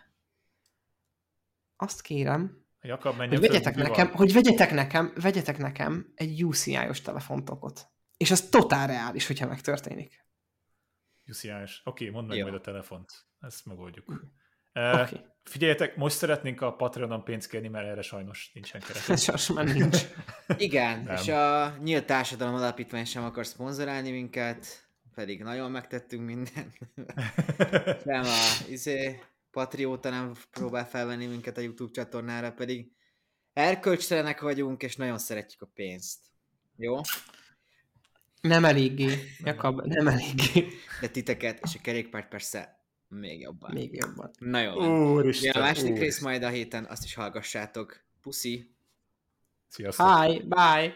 azt 1.75 2.01
kérem, 2.01 2.63
Jakab, 2.85 3.15
hogy 3.15 3.39
vegyetek 3.39 3.75
nekem, 3.75 4.11
hogy 4.11 4.33
vegyetek 4.33 4.71
nekem, 4.71 5.13
vegyetek 5.21 5.57
nekem 5.57 6.11
egy 6.15 6.43
UCI-os 6.43 7.01
telefontokot. 7.01 7.87
És 8.17 8.31
ez 8.31 8.49
totál 8.49 8.87
reális, 8.87 9.27
hogyha 9.27 9.47
megtörténik. 9.47 10.22
UCI-s. 11.27 11.81
Oké, 11.83 12.03
okay, 12.03 12.09
mondd 12.09 12.27
meg 12.27 12.37
Jó. 12.37 12.43
majd 12.43 12.55
a 12.55 12.61
telefont. 12.61 13.11
Ezt 13.39 13.65
megoldjuk. 13.65 14.09
Uh, 14.09 15.01
okay. 15.01 15.25
Figyeljetek, 15.43 15.95
most 15.95 16.15
szeretnénk 16.15 16.61
a 16.61 16.75
Patreonon 16.75 17.23
pénzt 17.23 17.49
kérni, 17.49 17.67
mert 17.67 17.87
erre 17.87 18.01
sajnos 18.01 18.51
nincsen 18.53 18.81
kereslet. 18.81 19.19
sajnos 19.23 19.51
már 19.51 19.65
nincs. 19.65 19.97
Igen, 20.57 21.03
Nem. 21.03 21.15
és 21.15 21.27
a 21.27 21.75
Nyílt 21.83 22.05
Társadalom 22.05 22.55
Alapítvány 22.55 23.05
sem 23.05 23.23
akar 23.23 23.45
szponzorálni 23.45 24.11
minket, 24.11 24.87
pedig 25.15 25.43
nagyon 25.43 25.71
megtettünk 25.71 26.25
mindent. 26.25 26.77
Nem 28.05 28.23
a 28.23 28.67
izé, 28.69 29.19
Patrióta 29.51 30.09
nem 30.09 30.33
próbál 30.51 30.87
felvenni 30.87 31.25
minket 31.25 31.57
a 31.57 31.61
YouTube 31.61 31.91
csatornára, 31.91 32.51
pedig 32.51 32.91
erkölcstelenek 33.53 34.41
vagyunk, 34.41 34.83
és 34.83 34.95
nagyon 34.95 35.17
szeretjük 35.17 35.61
a 35.61 35.71
pénzt. 35.73 36.19
Jó? 36.75 36.99
Nem 38.47 38.65
eléggé, 38.65 39.13
Jakab, 39.45 39.81
nem 39.85 40.07
eléggé. 40.07 40.67
De 41.01 41.07
titeket 41.07 41.59
és 41.63 41.75
a 41.75 41.79
kerékpárt 41.81 42.29
persze 42.29 42.85
még 43.07 43.39
jobban. 43.39 43.71
Még 43.73 43.93
jobban. 43.93 44.31
Na 44.39 44.59
jó. 44.59 45.13
Úristen, 45.13 45.51
a 45.51 45.59
második 45.59 45.97
rész 45.97 46.19
majd 46.19 46.43
a 46.43 46.49
héten, 46.49 46.85
azt 46.85 47.03
is 47.03 47.13
hallgassátok. 47.13 48.03
Puszi! 48.21 48.75
Sziasztok! 49.67 50.07
Hi, 50.07 50.39
bye! 50.39 50.93